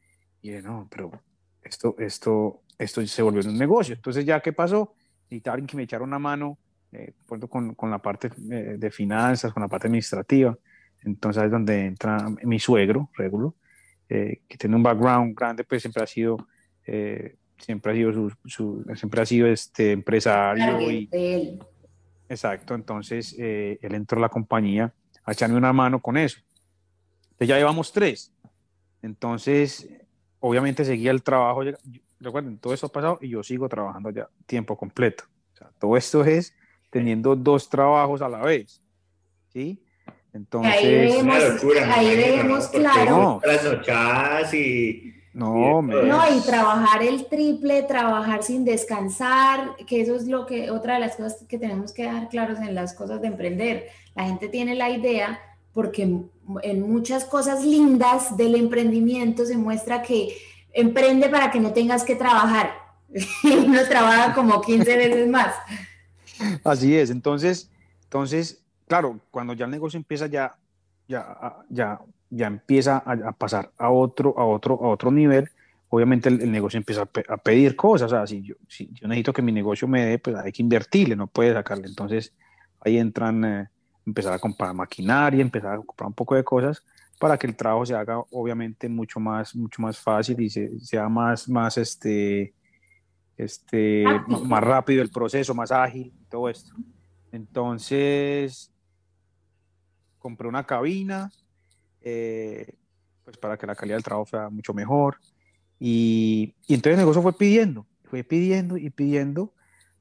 Y 0.40 0.50
dije, 0.50 0.62
no, 0.62 0.86
pero 0.88 1.10
esto, 1.64 1.96
esto, 1.98 2.62
esto 2.78 3.04
se 3.04 3.22
volvió 3.22 3.40
un 3.42 3.58
negocio. 3.58 3.96
Entonces, 3.96 4.24
¿ya 4.24 4.38
qué 4.38 4.52
pasó? 4.52 4.94
Necesitaba 5.24 5.54
alguien 5.54 5.66
que 5.66 5.76
me 5.76 5.82
echara 5.82 6.04
una 6.04 6.20
mano 6.20 6.58
eh, 6.92 7.12
con, 7.26 7.74
con, 7.74 7.90
la 7.90 7.98
parte 7.98 8.30
eh, 8.52 8.76
de 8.78 8.90
finanzas, 8.92 9.52
con 9.52 9.64
la 9.64 9.68
parte 9.68 9.88
administrativa. 9.88 10.56
Entonces, 11.02 11.42
es 11.42 11.50
donde 11.50 11.86
entra 11.86 12.28
mi 12.44 12.60
suegro, 12.60 13.10
Regulo, 13.14 13.56
eh, 14.08 14.42
que 14.46 14.56
tiene 14.56 14.76
un 14.76 14.84
background 14.84 15.36
grande, 15.36 15.64
pues 15.64 15.82
siempre 15.82 16.04
ha 16.04 16.06
sido, 16.06 16.36
eh, 16.86 17.34
siempre 17.58 17.90
ha 17.90 17.94
sido, 17.96 18.12
su, 18.12 18.32
su, 18.44 18.84
siempre 18.94 19.22
ha 19.22 19.26
sido 19.26 19.48
este 19.48 19.90
empresario. 19.90 20.88
y, 20.88 21.58
Exacto, 22.28 22.74
entonces 22.74 23.34
eh, 23.38 23.78
él 23.82 23.94
entró 23.94 24.18
a 24.18 24.22
la 24.22 24.28
compañía 24.28 24.92
a 25.24 25.32
echarme 25.32 25.56
una 25.56 25.72
mano 25.72 26.00
con 26.00 26.16
eso. 26.16 26.40
Entonces 27.24 27.48
ya 27.48 27.56
llevamos 27.56 27.92
tres. 27.92 28.32
Entonces, 29.02 29.88
obviamente 30.40 30.84
seguía 30.84 31.10
el 31.10 31.22
trabajo. 31.22 31.62
Recuerden, 32.20 32.58
todo 32.58 32.72
eso 32.72 32.86
ha 32.86 32.92
pasado 32.92 33.18
y 33.20 33.28
yo 33.28 33.42
sigo 33.42 33.68
trabajando 33.68 34.10
ya 34.10 34.28
tiempo 34.46 34.76
completo. 34.76 35.24
O 35.52 35.56
sea, 35.56 35.70
todo 35.78 35.96
esto 35.96 36.24
es 36.24 36.54
teniendo 36.90 37.34
dos 37.36 37.68
trabajos 37.68 38.22
a 38.22 38.28
la 38.28 38.38
vez. 38.38 38.80
¿Sí? 39.52 39.82
Entonces, 40.32 40.72
ahí 40.74 42.16
vemos, 42.16 42.68
claro. 42.68 43.40
Las 43.44 44.54
y 44.54 45.14
no, 45.34 45.82
no, 45.82 46.36
y 46.36 46.40
trabajar 46.42 47.02
el 47.02 47.26
triple, 47.26 47.82
trabajar 47.82 48.44
sin 48.44 48.64
descansar, 48.64 49.74
que 49.84 50.00
eso 50.00 50.14
es 50.14 50.28
lo 50.28 50.46
que, 50.46 50.70
otra 50.70 50.94
de 50.94 51.00
las 51.00 51.16
cosas 51.16 51.44
que 51.48 51.58
tenemos 51.58 51.92
que 51.92 52.04
dejar 52.04 52.28
claros 52.28 52.60
en 52.60 52.72
las 52.72 52.94
cosas 52.94 53.20
de 53.20 53.26
emprender. 53.26 53.88
La 54.14 54.26
gente 54.26 54.48
tiene 54.48 54.76
la 54.76 54.90
idea 54.90 55.40
porque 55.72 56.02
en 56.62 56.80
muchas 56.88 57.24
cosas 57.24 57.64
lindas 57.64 58.36
del 58.36 58.54
emprendimiento 58.54 59.44
se 59.44 59.56
muestra 59.56 60.02
que 60.02 60.36
emprende 60.72 61.28
para 61.28 61.50
que 61.50 61.58
no 61.58 61.72
tengas 61.72 62.04
que 62.04 62.14
trabajar. 62.14 62.70
Uno 63.42 63.80
trabaja 63.88 64.34
como 64.34 64.60
15 64.60 64.96
veces 64.96 65.28
más. 65.28 65.52
Así 66.62 66.96
es, 66.96 67.10
entonces, 67.10 67.72
entonces, 68.04 68.62
claro, 68.86 69.18
cuando 69.32 69.52
ya 69.52 69.64
el 69.64 69.72
negocio 69.72 69.96
empieza 69.96 70.28
ya, 70.28 70.56
ya, 71.08 71.56
ya 71.68 71.98
ya 72.34 72.46
empieza 72.46 72.98
a, 72.98 73.32
pasar 73.32 73.70
a 73.78 73.90
otro, 73.90 74.34
a, 74.38 74.44
otro, 74.44 74.74
a 74.82 74.88
otro 74.88 75.10
nivel, 75.10 75.48
obviamente 75.88 76.28
el, 76.28 76.50
negocio 76.50 76.78
empieza 76.78 77.02
a, 77.02 77.36
pedir 77.36 77.76
cosas. 77.76 78.12
O 78.12 78.16
sea, 78.16 78.26
si 78.26 78.42
yo, 78.42 78.54
si 78.68 78.90
yo 78.92 79.06
necesito 79.08 79.32
que 79.32 79.42
mi 79.42 79.52
negocio 79.52 79.86
me 79.86 80.04
dé, 80.04 80.18
pues 80.18 80.36
hay 80.36 80.52
que 80.52 80.62
invertirle, 80.62 81.16
no 81.16 81.26
puede 81.26 81.52
sacarle. 81.52 81.86
Entonces 81.86 82.32
ahí 82.80 82.98
entran, 82.98 83.44
eh, 83.44 83.68
empezar 84.06 84.32
a 84.32 84.38
comprar 84.38 84.74
maquinaria, 84.74 85.40
empezar 85.40 85.74
a 85.74 85.76
comprar 85.78 86.08
un 86.08 86.14
poco 86.14 86.34
de 86.34 86.44
cosas 86.44 86.82
para 87.18 87.38
que 87.38 87.46
el 87.46 87.56
trabajo 87.56 87.86
se 87.86 87.94
haga 87.94 88.18
obviamente 88.32 88.88
mucho 88.88 89.20
más, 89.20 89.54
mucho 89.54 89.80
más 89.80 89.98
fácil 89.98 90.40
y 90.40 90.50
sea 90.50 91.08
más, 91.08 91.48
más, 91.48 91.78
este, 91.78 92.52
este, 93.36 94.04
más 94.26 94.62
rápido 94.62 95.02
el 95.02 95.10
proceso, 95.10 95.54
más 95.54 95.72
ágil, 95.72 96.12
todo 96.28 96.48
esto. 96.48 96.74
Entonces, 97.32 98.72
compré 100.18 100.48
una 100.48 100.64
cabina, 100.64 101.30
eh, 102.04 102.76
pues 103.24 103.36
para 103.38 103.56
que 103.56 103.66
la 103.66 103.74
calidad 103.74 103.96
del 103.96 104.04
trabajo 104.04 104.26
fuera 104.26 104.50
mucho 104.50 104.74
mejor. 104.74 105.16
Y, 105.80 106.54
y, 106.66 106.74
entonces 106.74 106.92
el 106.92 107.00
negocio 107.00 107.22
fue 107.22 107.36
pidiendo, 107.36 107.86
fue 108.04 108.22
pidiendo 108.22 108.76
y 108.76 108.90
pidiendo 108.90 109.52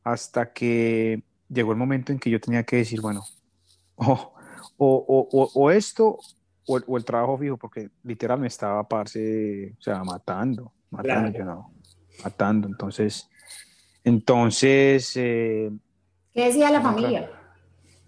hasta 0.04 0.54
que 0.54 1.24
llegó 1.49 1.72
el 1.72 1.78
momento 1.78 2.12
en 2.12 2.20
que 2.20 2.30
yo 2.30 2.39
tenía 2.39 2.64
que 2.64 2.76
decir, 2.78 3.01
bueno, 3.01 3.24
o, 3.95 4.34
o, 4.78 5.28
o, 5.32 5.51
o 5.54 5.72
esto 5.72 6.20
o, 6.66 6.97
el 6.97 7.06
trabajo 7.06 7.38
fijo, 7.38 7.58
porque 7.58 7.89
literal 8.04 8.39
me 8.39 8.47
estaba, 8.47 8.88
parce, 8.88 9.76
o 9.78 9.82
sea, 9.82 10.04
matando, 10.04 10.72
matando, 10.89 11.72
matando. 12.24 12.68
Entonces, 12.68 13.30
entonces... 14.04 15.12
Eh, 15.16 15.72
¿Qué 16.34 16.45
decía 16.45 16.72
la 16.72 16.82
familia? 16.82 17.30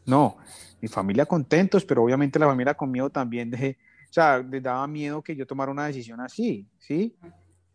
No, 0.06 0.38
mi 0.82 0.88
familia 0.88 1.26
contentos, 1.26 1.84
pero 1.86 2.04
obviamente 2.04 2.39
la 2.39 2.48
familia 2.48 2.74
conmigo 2.74 3.10
también 3.10 3.50
de, 3.50 3.78
sea, 4.16 4.39
les 4.39 4.63
daba 4.63 4.88
miedo 4.88 5.22
que 5.22 5.36
yo 5.36 5.45
tomara 5.45 5.72
una 5.72 5.88
decisión 5.88 6.22
así, 6.22 6.66
¿sí? 6.80 7.13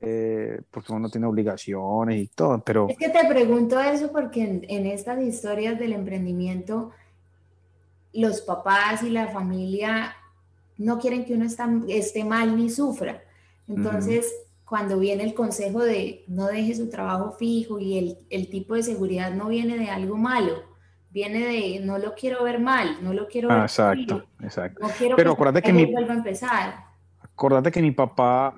Eh, 0.00 0.62
porque 0.70 0.92
uno 0.92 1.10
tiene 1.10 1.26
obligaciones 1.26 2.18
y 2.18 2.28
todo, 2.28 2.62
pero... 2.64 2.88
Es 2.88 2.96
que 2.96 3.10
te 3.10 3.28
pregunto 3.28 3.78
eso 3.78 4.10
porque 4.10 4.64
en, 4.66 4.86
estas 4.86 5.20
historias 5.20 5.78
del 5.78 5.92
emprendimiento, 5.92 6.92
los 8.14 8.40
papás 8.40 9.02
y 9.02 9.10
la 9.10 9.28
familia 9.28 10.14
no 10.78 10.98
quieren 10.98 11.26
que 11.26 11.34
uno 11.34 11.46
esté 11.88 12.24
mal 12.24 12.56
ni 12.56 12.70
sufra. 12.70 13.22
Entonces, 13.68 14.32
cuando 14.64 14.98
viene 14.98 15.24
el 15.24 15.34
consejo 15.34 15.80
de 15.80 16.24
no 16.26 16.46
deje 16.46 16.74
su 16.74 16.88
trabajo 16.88 17.32
fijo 17.32 17.78
y 17.78 17.98
el, 17.98 18.18
el 18.30 18.48
tipo 18.48 18.74
de 18.74 18.82
seguridad 18.82 19.34
no 19.34 19.48
viene 19.48 19.76
de 19.76 19.90
algo 19.90 20.16
malo, 20.16 20.69
viene 21.10 21.46
de 21.46 21.80
no 21.80 21.98
lo 21.98 22.14
quiero 22.14 22.44
ver 22.44 22.60
mal, 22.60 22.98
no 23.02 23.12
lo 23.12 23.26
quiero 23.26 23.48
ver 23.48 23.60
Exacto, 23.60 24.24
exacto. 24.40 24.80
No 24.80 24.88
quiero 24.96 25.16
Pero 25.16 25.32
acuérdate 25.32 25.62
que 25.62 25.72
mi, 25.72 25.86
vuelva 25.86 26.14
a 26.14 26.16
empezar. 26.16 26.84
acordate 27.20 27.70
que 27.70 27.82
mi 27.82 27.90
papá, 27.90 28.48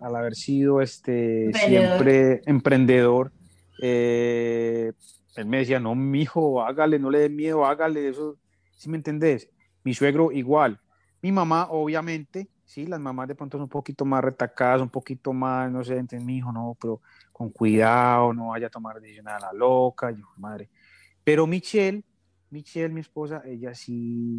al 0.00 0.16
haber 0.16 0.34
sido 0.34 0.80
este, 0.80 1.52
siempre 1.54 2.42
emprendedor, 2.46 3.32
eh, 3.80 4.92
él 5.36 5.46
me 5.46 5.58
decía, 5.58 5.80
no, 5.80 5.94
mijo, 5.94 6.62
hágale, 6.62 6.98
no 6.98 7.10
le 7.10 7.20
dé 7.20 7.28
miedo, 7.28 7.66
hágale, 7.66 8.08
eso, 8.08 8.36
si 8.76 8.88
me 8.88 8.96
entendés? 8.96 9.48
Mi 9.84 9.94
suegro 9.94 10.32
igual. 10.32 10.80
Mi 11.22 11.32
mamá, 11.32 11.68
obviamente, 11.70 12.48
sí, 12.64 12.86
las 12.86 13.00
mamás 13.00 13.28
de 13.28 13.34
pronto 13.34 13.56
son 13.56 13.64
un 13.64 13.68
poquito 13.68 14.04
más 14.04 14.22
retacadas, 14.22 14.82
un 14.82 14.88
poquito 14.90 15.32
más, 15.32 15.70
no 15.70 15.84
sé, 15.84 15.94
entonces 15.94 16.24
mi 16.24 16.38
hijo, 16.38 16.52
no, 16.52 16.76
pero 16.80 17.00
con 17.32 17.50
cuidado, 17.50 18.32
no 18.32 18.48
vaya 18.48 18.66
a 18.68 18.70
tomar 18.70 19.00
decisión 19.00 19.28
a 19.28 19.38
la 19.38 19.52
loca, 19.52 20.10
yo, 20.10 20.24
madre. 20.36 20.70
Pero 21.26 21.44
Michelle, 21.44 22.04
Michelle, 22.50 22.94
mi 22.94 23.00
esposa, 23.00 23.42
ella 23.44 23.74
sí, 23.74 24.38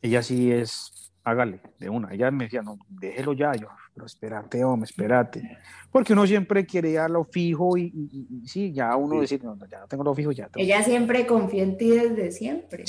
ella 0.00 0.22
sí 0.22 0.52
es, 0.52 1.12
hágale, 1.24 1.60
de 1.80 1.88
una. 1.88 2.14
Ella 2.14 2.30
me 2.30 2.44
decía, 2.44 2.62
no, 2.62 2.78
déjelo 2.88 3.32
ya, 3.32 3.52
yo, 3.56 3.66
pero 3.92 4.06
espérate, 4.06 4.62
hombre, 4.62 4.88
espérate. 4.88 5.58
Porque 5.90 6.12
uno 6.12 6.24
siempre 6.24 6.64
quiere 6.64 6.92
ya 6.92 7.08
lo 7.08 7.24
fijo 7.24 7.76
y, 7.76 8.44
sí, 8.44 8.72
ya 8.72 8.94
uno 8.94 9.20
decir, 9.20 9.42
no, 9.42 9.58
ya 9.68 9.80
no 9.80 9.88
tengo 9.88 10.04
lo 10.04 10.14
fijo, 10.14 10.30
ya. 10.30 10.48
Ella 10.54 10.84
siempre 10.84 11.26
confía 11.26 11.64
en 11.64 11.76
ti 11.76 11.90
desde 11.90 12.30
siempre. 12.30 12.84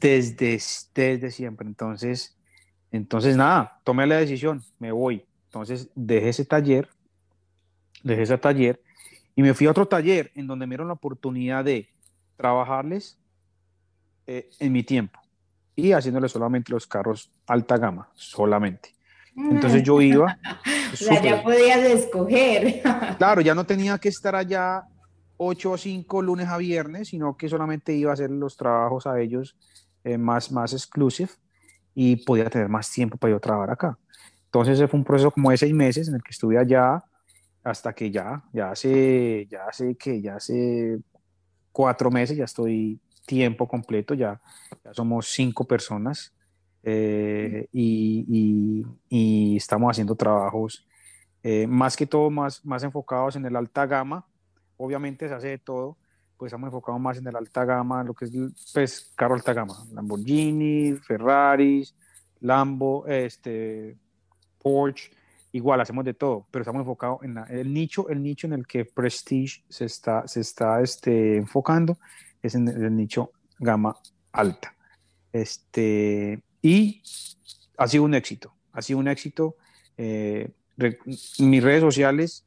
Desde, 0.00 0.58
desde 0.94 1.30
siempre. 1.30 1.68
Entonces, 1.68 2.38
entonces 2.90 3.36
nada, 3.36 3.82
tomé 3.84 4.06
la 4.06 4.16
decisión, 4.16 4.62
me 4.78 4.92
voy. 4.92 5.26
Entonces 5.48 5.90
dejé 5.94 6.30
ese 6.30 6.46
taller, 6.46 6.88
dejé 8.02 8.22
ese 8.22 8.38
taller 8.38 8.80
y 9.36 9.42
me 9.42 9.52
fui 9.52 9.66
a 9.66 9.72
otro 9.72 9.86
taller 9.86 10.32
en 10.34 10.46
donde 10.46 10.66
me 10.66 10.70
dieron 10.72 10.88
la 10.88 10.94
oportunidad 10.94 11.66
de 11.66 11.90
trabajarles 12.38 13.18
eh, 14.26 14.48
en 14.60 14.72
mi 14.72 14.82
tiempo 14.82 15.20
y 15.76 15.92
haciéndole 15.92 16.28
solamente 16.28 16.72
los 16.72 16.86
carros 16.86 17.30
alta 17.46 17.76
gama, 17.76 18.08
solamente. 18.14 18.94
Entonces 19.36 19.82
yo 19.82 20.00
iba. 20.00 20.38
ya 21.22 21.42
podías 21.42 21.78
escoger. 21.84 22.82
claro, 23.18 23.40
ya 23.40 23.54
no 23.54 23.64
tenía 23.64 23.98
que 23.98 24.08
estar 24.08 24.34
allá 24.34 24.82
8 25.36 25.70
o 25.70 25.76
5 25.76 26.22
lunes 26.22 26.48
a 26.48 26.56
viernes, 26.56 27.08
sino 27.08 27.36
que 27.36 27.48
solamente 27.48 27.92
iba 27.92 28.10
a 28.10 28.14
hacer 28.14 28.30
los 28.30 28.56
trabajos 28.56 29.06
a 29.06 29.20
ellos 29.20 29.56
eh, 30.02 30.18
más, 30.18 30.50
más 30.50 30.72
exclusive 30.72 31.30
y 31.94 32.16
podía 32.16 32.50
tener 32.50 32.68
más 32.68 32.90
tiempo 32.90 33.16
para 33.16 33.34
yo 33.34 33.40
trabajar 33.40 33.70
acá. 33.70 33.98
Entonces 34.46 34.78
fue 34.90 34.98
un 34.98 35.04
proceso 35.04 35.30
como 35.30 35.50
de 35.50 35.58
seis 35.58 35.74
meses 35.74 36.08
en 36.08 36.14
el 36.14 36.22
que 36.22 36.30
estuve 36.30 36.58
allá 36.58 37.04
hasta 37.62 37.92
que 37.92 38.10
ya, 38.10 38.42
ya 38.52 38.70
hace, 38.70 39.46
ya 39.50 39.66
hace 39.68 39.94
que 39.96 40.20
ya 40.22 40.36
hace 40.36 40.98
cuatro 41.78 42.10
meses 42.10 42.36
ya 42.36 42.44
estoy 42.44 42.98
tiempo 43.24 43.68
completo, 43.68 44.12
ya, 44.12 44.40
ya 44.84 44.92
somos 44.92 45.28
cinco 45.28 45.62
personas 45.64 46.32
eh, 46.82 47.68
y, 47.72 48.84
y, 49.08 49.56
estamos 49.56 49.92
haciendo 49.92 50.16
trabajos 50.16 50.84
eh, 51.44 51.68
más 51.68 51.96
que 51.96 52.04
todo 52.04 52.30
más, 52.30 52.64
más 52.64 52.82
enfocados 52.82 53.36
en 53.36 53.46
el 53.46 53.54
alta 53.54 53.86
gama. 53.86 54.26
Obviamente 54.76 55.28
se 55.28 55.34
hace 55.34 55.48
de 55.50 55.58
todo, 55.58 55.96
pues 56.36 56.50
estamos 56.50 56.66
enfocados 56.66 57.00
más 57.00 57.16
en 57.18 57.28
el 57.28 57.36
alta 57.36 57.64
gama, 57.64 58.02
lo 58.02 58.12
que 58.12 58.24
es 58.24 58.32
pues, 58.74 59.12
carro 59.14 59.36
alta 59.36 59.52
gama, 59.52 59.76
Lamborghini, 59.92 60.94
Ferraris, 60.94 61.94
Lambo, 62.40 63.06
este, 63.06 63.96
Porsche, 64.60 65.12
igual 65.52 65.80
hacemos 65.80 66.04
de 66.04 66.14
todo, 66.14 66.46
pero 66.50 66.62
estamos 66.62 66.80
enfocados 66.80 67.22
en 67.22 67.38
el 67.48 67.72
nicho, 67.72 68.08
el 68.08 68.22
nicho 68.22 68.46
en 68.46 68.52
el 68.52 68.66
que 68.66 68.84
Prestige 68.84 69.62
se 69.68 69.86
está, 69.86 70.26
se 70.28 70.40
está 70.40 70.80
este, 70.82 71.36
enfocando 71.36 71.98
es 72.42 72.54
en 72.54 72.68
el 72.68 72.94
nicho 72.94 73.32
gama 73.58 73.96
alta. 74.32 74.74
Este, 75.32 76.42
y 76.62 77.02
ha 77.76 77.88
sido 77.88 78.04
un 78.04 78.14
éxito, 78.14 78.54
ha 78.72 78.82
sido 78.82 78.98
un 78.98 79.08
éxito. 79.08 79.56
Eh, 79.96 80.50
mis 81.38 81.62
redes 81.62 81.80
sociales 81.80 82.44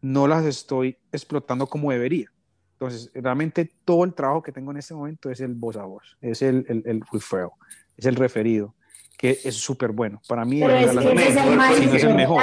no 0.00 0.26
las 0.26 0.44
estoy 0.44 0.96
explotando 1.12 1.66
como 1.66 1.92
debería. 1.92 2.32
Entonces, 2.74 3.10
realmente 3.14 3.70
todo 3.84 4.04
el 4.04 4.14
trabajo 4.14 4.42
que 4.42 4.52
tengo 4.52 4.72
en 4.72 4.78
este 4.78 4.94
momento 4.94 5.30
es 5.30 5.40
el 5.40 5.54
voz 5.54 5.76
a 5.76 5.84
voz, 5.84 6.16
es 6.20 6.42
el, 6.42 6.64
el, 6.68 6.82
el 6.84 7.02
referral, 7.12 7.50
es 7.96 8.06
el 8.06 8.16
referido, 8.16 8.74
que 9.18 9.38
es 9.44 9.54
súper 9.54 9.92
bueno. 9.92 10.20
Para 10.26 10.44
mí 10.44 10.62
es, 10.62 10.90
el, 10.90 12.14
mejor. 12.14 12.42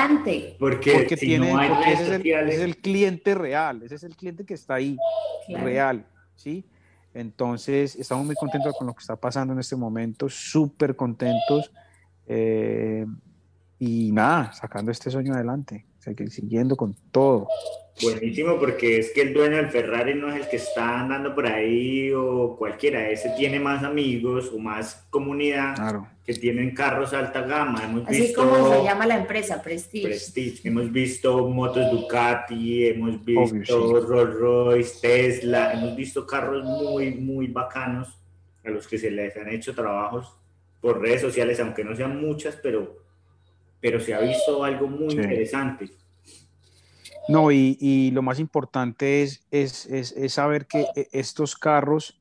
Porque, 0.57 1.15
tiene, 1.19 1.51
ese, 1.51 1.93
es 1.93 2.09
el, 2.09 2.27
es 2.27 2.59
el, 2.59 2.77
cliente 2.77 3.35
real, 3.35 3.83
ese 3.83 3.95
es 3.95 4.03
el 4.03 4.15
cliente 4.15 4.45
que 4.45 4.53
está 4.53 4.75
ahí, 4.75 4.97
real, 5.49 6.05
¿sí? 6.35 6.65
Entonces, 7.13 7.95
estamos 7.95 8.25
muy 8.25 8.35
contentos 8.35 8.75
con 8.77 8.87
lo 8.87 8.93
que 8.93 9.01
está 9.01 9.15
pasando 9.15 9.53
en 9.53 9.59
este 9.59 9.75
momento, 9.75 10.29
súper 10.29 10.95
contentos. 10.95 11.71
Eh, 12.27 13.05
y 13.79 14.11
nada, 14.11 14.51
sacando 14.51 14.91
este 14.91 15.09
sueño 15.09 15.33
adelante, 15.33 15.85
siguiendo 16.29 16.75
con 16.75 16.95
todo. 17.11 17.47
Buenísimo, 18.01 18.57
porque 18.59 18.99
es 18.99 19.11
que 19.11 19.21
el 19.21 19.33
dueño 19.33 19.57
del 19.57 19.69
Ferrari 19.69 20.15
no 20.15 20.29
es 20.29 20.35
el 20.35 20.47
que 20.47 20.55
está 20.55 20.99
andando 20.99 21.35
por 21.35 21.45
ahí 21.45 22.11
o 22.11 22.55
cualquiera, 22.57 23.09
ese 23.09 23.31
tiene 23.37 23.59
más 23.59 23.83
amigos 23.83 24.51
o 24.53 24.59
más 24.59 25.07
comunidad 25.09 25.75
que 26.25 26.33
tienen 26.33 26.73
carros 26.73 27.13
alta 27.13 27.41
gama. 27.41 27.83
Hemos 27.83 28.07
Así 28.07 28.33
como 28.33 28.71
se 28.71 28.83
llama 28.83 29.05
la 29.05 29.17
empresa, 29.17 29.61
Prestige. 29.61 30.07
Prestige. 30.07 30.67
Hemos 30.67 30.91
visto 30.91 31.47
motos 31.47 31.91
Ducati, 31.91 32.87
hemos 32.87 33.23
visto 33.23 33.99
Rolls 34.01 34.35
Royce, 34.35 34.99
Tesla, 35.01 35.73
hemos 35.73 35.95
visto 35.95 36.25
carros 36.25 36.63
muy, 36.63 37.15
muy 37.15 37.47
bacanos 37.47 38.07
a 38.63 38.69
los 38.69 38.87
que 38.87 38.97
se 38.97 39.11
les 39.11 39.35
han 39.37 39.49
hecho 39.49 39.73
trabajos 39.73 40.35
por 40.81 41.01
redes 41.01 41.21
sociales, 41.21 41.59
aunque 41.59 41.83
no 41.83 41.95
sean 41.95 42.21
muchas, 42.21 42.55
pero, 42.55 43.03
pero 43.81 43.99
se 43.99 44.13
ha 44.13 44.19
visto 44.19 44.63
algo 44.63 44.87
muy 44.87 45.13
interesante. 45.13 45.89
No, 47.29 47.51
y, 47.51 48.09
lo 48.11 48.23
más 48.23 48.39
importante 48.39 49.21
es, 49.21 49.45
es, 49.51 50.33
saber 50.33 50.65
que 50.65 50.87
eh, 50.95 51.07
estos 51.11 51.55
carros, 51.55 52.19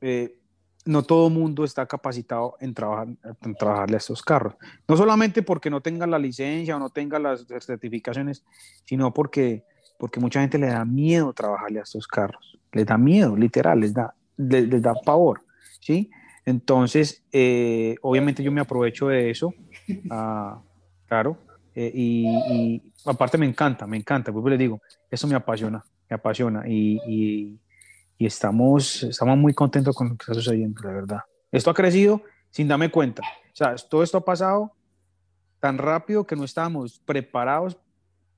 eh, 0.00 0.38
no 0.84 1.02
todo 1.02 1.28
mundo 1.30 1.64
está 1.64 1.86
capacitado 1.86 2.54
en, 2.60 2.72
trabajar, 2.72 3.08
en 3.42 3.54
trabajarle 3.56 3.96
a 3.96 3.98
estos 3.98 4.22
carros. 4.22 4.54
No 4.86 4.96
solamente 4.96 5.42
porque 5.42 5.68
no 5.68 5.80
tengan 5.80 6.12
la 6.12 6.18
licencia 6.20 6.76
o 6.76 6.78
no 6.78 6.90
tengan 6.90 7.24
las 7.24 7.44
certificaciones, 7.60 8.44
sino 8.84 9.12
porque, 9.12 9.64
porque 9.98 10.20
mucha 10.20 10.40
gente 10.40 10.58
le 10.58 10.68
da 10.68 10.84
miedo 10.84 11.32
trabajarle 11.32 11.80
a 11.80 11.82
estos 11.82 12.06
carros. 12.06 12.56
Les 12.70 12.86
da 12.86 12.96
miedo, 12.96 13.36
literal, 13.36 13.80
les 13.80 13.92
da, 13.92 14.14
les, 14.36 14.80
da 14.80 14.94
pavor, 14.94 15.42
¿sí? 15.80 16.08
Entonces, 16.44 17.24
eh, 17.32 17.96
obviamente 18.00 18.44
yo 18.44 18.52
me 18.52 18.60
aprovecho 18.60 19.08
de 19.08 19.30
eso, 19.30 19.52
ah, 20.10 20.62
claro, 21.08 21.36
eh, 21.78 21.92
y, 21.94 22.82
aparte 23.04 23.36
me 23.36 23.44
encanta, 23.44 23.86
me 23.86 23.98
encanta, 23.98 24.32
pues 24.32 24.42
les 24.46 24.58
digo, 24.58 24.80
eso 25.10 25.28
me 25.28 25.34
apasiona, 25.34 25.84
me 26.08 26.14
apasiona 26.14 26.66
y, 26.66 27.60
y, 28.18 28.26
estamos, 28.26 29.02
estamos 29.02 29.36
muy 29.36 29.52
contentos 29.52 29.94
con 29.94 30.08
lo 30.08 30.16
que 30.16 30.22
está 30.22 30.32
sucediendo, 30.32 30.80
la 30.82 30.92
verdad. 30.92 31.20
Esto 31.52 31.70
ha 31.70 31.74
crecido 31.74 32.22
sin 32.48 32.66
darme 32.66 32.90
cuenta. 32.90 33.22
O 33.22 33.54
sea, 33.54 33.76
todo 33.76 34.02
esto 34.02 34.16
ha 34.16 34.24
pasado 34.24 34.72
tan 35.60 35.76
rápido 35.76 36.26
que 36.26 36.34
no 36.34 36.44
estábamos 36.44 36.98
preparados 37.00 37.76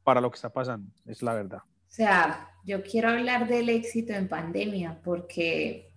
para 0.02 0.20
lo 0.20 0.32
que 0.32 0.34
está 0.34 0.48
pasando, 0.48 0.90
es 1.06 1.22
la 1.22 1.34
verdad. 1.34 1.60
O 1.60 1.90
sea, 1.90 2.50
yo 2.64 2.82
quiero 2.82 3.10
hablar 3.10 3.46
del 3.46 3.68
éxito 3.68 4.14
en 4.14 4.26
pandemia 4.26 5.00
porque 5.04 5.92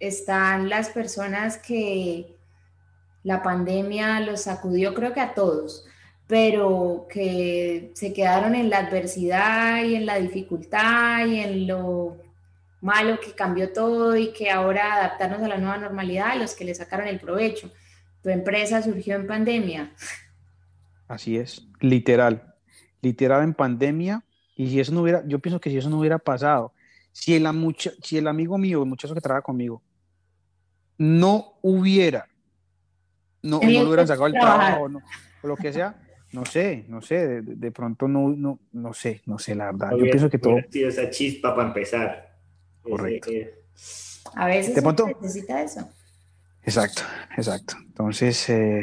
están 0.00 0.70
las 0.70 0.88
personas 0.88 1.58
que 1.58 2.34
la 3.22 3.42
pandemia 3.42 4.20
los 4.20 4.44
sacudió, 4.44 4.94
creo 4.94 5.12
que 5.12 5.20
a 5.20 5.34
todos 5.34 5.84
pero 6.28 7.06
que 7.10 7.90
se 7.94 8.12
quedaron 8.12 8.54
en 8.54 8.68
la 8.68 8.80
adversidad 8.80 9.82
y 9.82 9.96
en 9.96 10.04
la 10.04 10.20
dificultad 10.20 11.26
y 11.26 11.40
en 11.40 11.66
lo 11.66 12.18
malo 12.82 13.18
que 13.18 13.32
cambió 13.32 13.72
todo 13.72 14.14
y 14.14 14.32
que 14.34 14.50
ahora 14.50 14.94
adaptarnos 14.94 15.42
a 15.42 15.48
la 15.48 15.56
nueva 15.56 15.78
normalidad, 15.78 16.38
los 16.38 16.54
que 16.54 16.66
le 16.66 16.74
sacaron 16.74 17.08
el 17.08 17.18
provecho. 17.18 17.72
Tu 18.22 18.28
empresa 18.28 18.82
surgió 18.82 19.16
en 19.16 19.26
pandemia. 19.26 19.90
Así 21.08 21.38
es, 21.38 21.66
literal, 21.80 22.54
literal 23.00 23.42
en 23.42 23.54
pandemia. 23.54 24.22
Y 24.54 24.68
si 24.68 24.80
eso 24.80 24.92
no 24.92 25.00
hubiera, 25.00 25.26
yo 25.26 25.38
pienso 25.38 25.60
que 25.60 25.70
si 25.70 25.78
eso 25.78 25.88
no 25.88 25.98
hubiera 25.98 26.18
pasado, 26.18 26.74
si 27.10 27.34
el, 27.34 27.48
si 28.02 28.18
el 28.18 28.28
amigo 28.28 28.58
mío, 28.58 28.82
el 28.82 28.88
muchacho 28.88 29.14
que 29.14 29.22
trabaja 29.22 29.42
conmigo, 29.42 29.82
no 30.98 31.54
hubiera, 31.62 32.28
no, 33.40 33.60
no 33.62 33.70
lo 33.70 33.88
hubieran 33.88 34.06
sacado 34.06 34.26
el 34.26 34.34
trabajo 34.34 34.88
no, 34.88 35.00
o 35.42 35.46
lo 35.46 35.56
que 35.56 35.72
sea, 35.72 35.96
no 36.32 36.44
sé, 36.44 36.84
no 36.88 37.00
sé, 37.00 37.42
de, 37.42 37.70
pronto 37.72 38.06
no, 38.06 38.28
no, 38.28 38.58
no 38.72 38.92
sé, 38.92 39.22
no 39.26 39.38
sé, 39.38 39.54
la 39.54 39.66
verdad. 39.66 39.92
Yo 39.92 40.04
pienso 40.04 40.28
que 40.28 40.38
todo. 40.38 40.56
Sido 40.70 40.88
esa 40.88 41.08
chispa 41.10 41.54
para 41.54 41.68
empezar. 41.68 42.36
Correcto. 42.82 43.30
A 44.34 44.46
veces 44.46 44.74
se 44.74 44.82
necesita 44.82 45.62
eso. 45.62 45.88
Exacto, 46.62 47.02
exacto. 47.36 47.76
Entonces, 47.80 48.48
eh, 48.50 48.82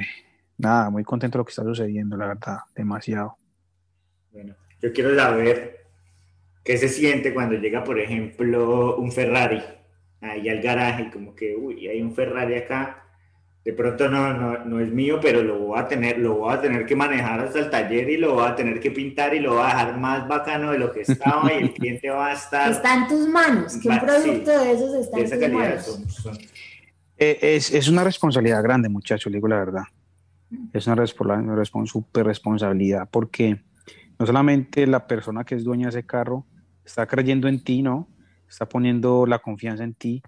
nada, 0.58 0.90
muy 0.90 1.04
contento 1.04 1.38
de 1.38 1.42
lo 1.42 1.46
que 1.46 1.52
está 1.52 1.64
sucediendo, 1.64 2.18
la 2.18 2.28
verdad, 2.28 2.60
demasiado. 2.76 3.38
Bueno, 4.32 4.56
yo 4.82 4.92
quiero 4.92 5.16
saber 5.16 5.86
qué 6.64 6.78
se 6.78 6.90
siente 6.90 7.34
cuando 7.34 7.56
llega, 7.56 7.84
por 7.84 8.00
ejemplo, 8.00 8.98
un 8.98 9.12
Ferrari 9.12 9.62
ahí 10.22 10.50
al 10.50 10.62
garaje, 10.62 11.12
como 11.12 11.36
que, 11.36 11.56
uy, 11.56 11.88
hay 11.88 12.02
un 12.02 12.16
Ferrari 12.16 12.56
acá 12.56 13.05
de 13.66 13.74
pronto 13.74 14.08
no, 14.08 14.32
no, 14.32 14.64
no, 14.64 14.80
es 14.80 14.92
mío, 14.92 15.20
pero 15.20 15.42
lo 15.42 15.58
voy 15.58 15.80
a 15.80 15.88
tener, 15.88 16.20
lo 16.20 16.36
voy 16.36 16.54
a 16.54 16.62
tener 16.62 16.86
que 16.86 16.96
manejar 16.96 17.40
hasta 17.40 17.58
el 17.58 17.72
taller 17.72 18.08
y 18.12 18.18
lo 18.18 18.36
voy 18.36 18.48
a 18.48 18.56
tener 18.56 18.80
que 18.80 18.92
pintar 18.92 19.34
y 19.34 19.40
lo 19.40 19.56
voy 19.56 19.64
a 19.64 19.70
dejar 19.70 19.98
más 19.98 20.28
bacano 20.28 20.72
de 20.72 20.78
lo 20.78 20.92
que 20.92 21.02
estaba 21.02 21.52
y 21.52 21.64
el 21.64 21.74
cliente 21.74 22.12
va 22.12 22.28
a 22.28 22.34
estar. 22.34 22.72
Está 22.72 22.94
en 22.94 23.08
tus 23.08 23.28
manos, 23.28 23.76
que 23.78 23.90
un 23.90 24.00
producto 24.00 24.52
de 24.52 24.72
esos 24.72 24.94
está 24.94 25.20
en 25.20 25.30
tus 25.30 25.52
manos. 25.52 26.02
Eh, 27.18 27.40
es, 27.42 27.74
es, 27.74 27.88
una 27.88 28.04
responsabilidad 28.04 28.62
grande, 28.62 28.88
muchacho, 28.88 29.32
le 29.32 29.38
digo 29.38 29.48
la 29.48 29.58
verdad. 29.58 29.84
Es 30.72 30.86
una, 30.86 31.04
una 31.04 31.66
super 31.86 32.26
responsabilidad 32.26 33.10
porque 33.10 33.60
no 34.20 34.28
solamente 34.28 34.86
la 34.86 35.08
persona 35.08 35.44
que 35.44 35.56
es 35.56 35.64
dueña 35.64 35.88
de 35.88 35.98
ese 35.98 36.06
carro 36.06 36.46
está 36.86 37.08
creyendo 37.08 37.48
en 37.48 37.64
ti, 37.64 37.82
¿no? 37.82 38.08
Está 38.48 38.70
poniendo 38.70 39.26
la 39.26 39.40
confianza 39.40 39.84
en 39.84 39.96
ti, 39.96 40.22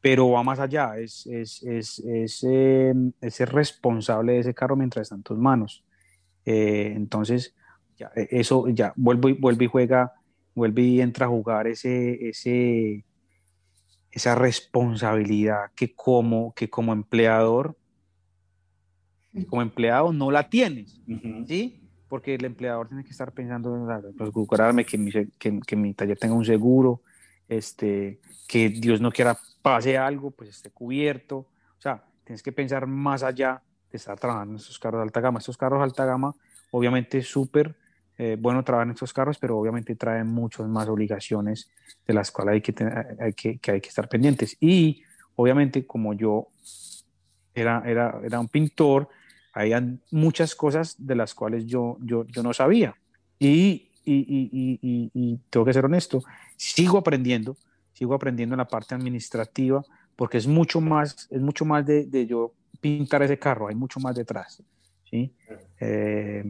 pero 0.00 0.30
va 0.30 0.42
más 0.42 0.58
allá, 0.58 0.98
es, 0.98 1.26
es, 1.26 1.62
es, 1.62 1.98
es, 1.98 2.44
eh, 2.48 2.94
es 3.20 3.40
el 3.40 3.46
responsable 3.48 4.32
de 4.32 4.38
ese 4.40 4.54
carro 4.54 4.76
mientras 4.76 5.02
está 5.02 5.14
en 5.14 5.22
tus 5.22 5.38
manos. 5.38 5.84
Eh, 6.44 6.92
entonces, 6.96 7.54
ya, 7.98 8.10
e, 8.16 8.28
eso 8.30 8.68
ya 8.68 8.94
vuelve, 8.96 9.34
vuelve 9.34 9.66
y 9.66 9.68
juega, 9.68 10.14
vuelve 10.54 10.82
y 10.82 11.00
entra 11.02 11.26
a 11.26 11.28
jugar 11.28 11.66
ese, 11.66 12.28
ese, 12.28 13.04
esa 14.10 14.34
responsabilidad 14.34 15.70
que 15.74 15.94
como, 15.94 16.54
que 16.54 16.70
como 16.70 16.94
empleador, 16.94 17.76
como 19.48 19.62
empleado 19.62 20.12
no 20.12 20.30
la 20.30 20.48
tienes, 20.48 21.00
¿sí? 21.46 21.76
Porque 22.08 22.34
el 22.34 22.44
empleador 22.44 22.88
tiene 22.88 23.04
que 23.04 23.10
estar 23.10 23.32
pensando, 23.32 23.86
pues, 24.16 24.30
que 24.86 24.98
mi, 24.98 25.12
que, 25.12 25.60
que 25.60 25.76
mi 25.76 25.94
taller 25.94 26.18
tenga 26.18 26.34
un 26.34 26.44
seguro, 26.44 27.02
este, 27.48 28.20
que 28.48 28.70
Dios 28.70 29.00
no 29.00 29.12
quiera 29.12 29.38
pase 29.62 29.96
algo, 29.98 30.30
pues 30.30 30.50
esté 30.50 30.70
cubierto. 30.70 31.36
O 31.36 31.80
sea, 31.80 32.04
tienes 32.24 32.42
que 32.42 32.52
pensar 32.52 32.86
más 32.86 33.22
allá 33.22 33.62
de 33.90 33.96
estar 33.96 34.18
trabajando 34.18 34.52
en 34.54 34.60
estos 34.60 34.78
carros 34.78 35.00
de 35.00 35.04
alta 35.04 35.20
gama. 35.20 35.38
Estos 35.38 35.56
carros 35.56 35.80
de 35.80 35.84
alta 35.84 36.04
gama, 36.04 36.34
obviamente, 36.70 37.18
es 37.18 37.28
súper 37.28 37.76
eh, 38.18 38.36
bueno 38.38 38.62
trabajar 38.64 38.86
en 38.86 38.94
estos 38.94 39.12
carros, 39.12 39.38
pero 39.38 39.58
obviamente 39.58 39.96
traen 39.96 40.26
muchas 40.26 40.66
más 40.68 40.88
obligaciones 40.88 41.70
de 42.06 42.14
las 42.14 42.30
cuales 42.30 42.54
hay 42.54 42.60
que, 42.60 42.74
hay 43.20 43.32
que, 43.32 43.58
que, 43.58 43.70
hay 43.72 43.80
que 43.80 43.88
estar 43.88 44.08
pendientes. 44.08 44.56
Y 44.60 45.02
obviamente, 45.36 45.86
como 45.86 46.14
yo 46.14 46.48
era, 47.54 47.82
era, 47.86 48.20
era 48.22 48.40
un 48.40 48.48
pintor, 48.48 49.08
había 49.52 49.82
muchas 50.10 50.54
cosas 50.54 50.94
de 50.98 51.14
las 51.14 51.34
cuales 51.34 51.66
yo, 51.66 51.96
yo, 52.00 52.24
yo 52.26 52.42
no 52.42 52.52
sabía. 52.52 52.94
Y 53.38 53.90
y, 54.04 55.10
y, 55.14 55.38
tengo 55.50 55.66
que 55.66 55.72
ser 55.72 55.84
honesto, 55.84 56.22
sigo 56.56 56.98
aprendiendo, 56.98 57.56
sigo 58.00 58.14
aprendiendo 58.14 58.54
en 58.54 58.58
la 58.60 58.66
parte 58.66 58.94
administrativa, 58.94 59.84
porque 60.16 60.38
es 60.38 60.46
mucho 60.46 60.80
más, 60.80 61.28
es 61.30 61.42
mucho 61.42 61.66
más 61.66 61.84
de, 61.84 62.06
de 62.06 62.26
yo 62.26 62.54
pintar 62.80 63.22
ese 63.22 63.38
carro, 63.38 63.68
hay 63.68 63.74
mucho 63.74 64.00
más 64.00 64.14
detrás. 64.14 64.62
¿sí? 65.10 65.30
Eh, 65.78 66.42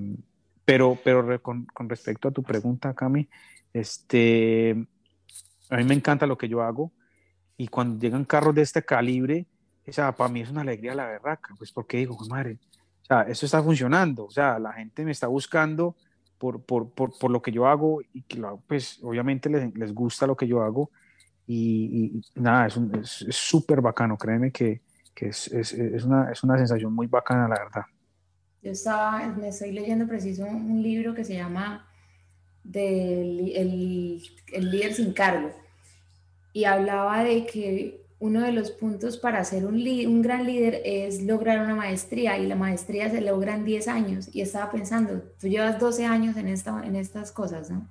pero 0.64 0.96
pero 1.02 1.42
con, 1.42 1.66
con, 1.66 1.88
respecto 1.88 2.28
a 2.28 2.30
tu 2.30 2.44
pregunta, 2.44 2.94
Cami, 2.94 3.28
este, 3.72 4.76
a 5.70 5.76
mí 5.76 5.82
me 5.82 5.94
encanta 5.94 6.24
lo 6.24 6.38
que 6.38 6.48
yo 6.48 6.62
hago 6.62 6.92
y 7.56 7.66
cuando 7.66 7.98
llegan 7.98 8.24
carros 8.24 8.54
de 8.54 8.62
este 8.62 8.84
calibre, 8.84 9.44
o 9.88 9.92
sea, 9.92 10.12
para 10.12 10.30
mí 10.30 10.42
es 10.42 10.50
una 10.50 10.60
alegría 10.60 10.94
la 10.94 11.08
berraca, 11.08 11.52
pues 11.58 11.72
porque 11.72 11.96
digo, 11.96 12.16
madre, 12.28 12.58
o 13.02 13.06
sea, 13.06 13.22
eso 13.22 13.44
está 13.44 13.60
funcionando, 13.60 14.26
o 14.26 14.30
sea, 14.30 14.60
la 14.60 14.72
gente 14.72 15.04
me 15.04 15.10
está 15.10 15.26
buscando 15.26 15.96
por, 16.38 16.62
por, 16.62 16.90
por, 16.90 17.18
por, 17.18 17.32
lo 17.32 17.42
que 17.42 17.50
yo 17.50 17.66
hago 17.66 18.02
y 18.12 18.22
que 18.22 18.40
pues 18.68 19.00
obviamente 19.02 19.50
les, 19.50 19.74
les, 19.74 19.92
gusta 19.92 20.28
lo 20.28 20.36
que 20.36 20.46
yo 20.46 20.62
hago 20.62 20.92
y, 21.52 22.22
nada, 22.36 22.66
es 22.66 23.26
súper 23.30 23.78
es, 23.78 23.84
bacano, 23.84 24.16
créeme 24.16 24.52
que, 24.52 24.82
que 25.14 25.28
es, 25.28 25.48
es, 25.48 26.04
una, 26.04 26.30
es 26.30 26.42
una 26.44 26.56
sensación 26.56 26.92
muy 26.92 27.06
bacana, 27.06 27.48
la 27.48 27.58
verdad. 27.58 27.82
Yo 28.62 28.70
estaba, 28.70 29.26
me 29.28 29.48
estoy 29.48 29.72
leyendo 29.72 30.06
preciso 30.06 30.44
un 30.44 30.82
libro 30.82 31.14
que 31.14 31.24
se 31.24 31.34
llama 31.34 31.88
del, 32.62 33.52
el, 33.56 34.22
el 34.52 34.70
líder 34.70 34.94
sin 34.94 35.12
cargo 35.12 35.50
y 36.52 36.64
hablaba 36.64 37.24
de 37.24 37.46
que 37.46 38.06
uno 38.20 38.42
de 38.42 38.52
los 38.52 38.70
puntos 38.70 39.16
para 39.16 39.42
ser 39.44 39.64
un, 39.64 39.74
un, 39.76 40.22
gran 40.22 40.44
líder 40.44 40.82
es 40.84 41.22
lograr 41.22 41.64
una 41.64 41.74
maestría 41.74 42.36
y 42.38 42.46
la 42.46 42.54
maestría 42.54 43.10
se 43.10 43.22
logra 43.22 43.54
en 43.54 43.64
10 43.64 43.88
años. 43.88 44.28
Y 44.32 44.42
estaba 44.42 44.70
pensando, 44.70 45.22
tú 45.40 45.48
llevas 45.48 45.80
12 45.80 46.04
años 46.04 46.36
en, 46.36 46.48
esta, 46.48 46.84
en 46.84 46.96
estas 46.96 47.32
cosas, 47.32 47.70
¿no? 47.70 47.88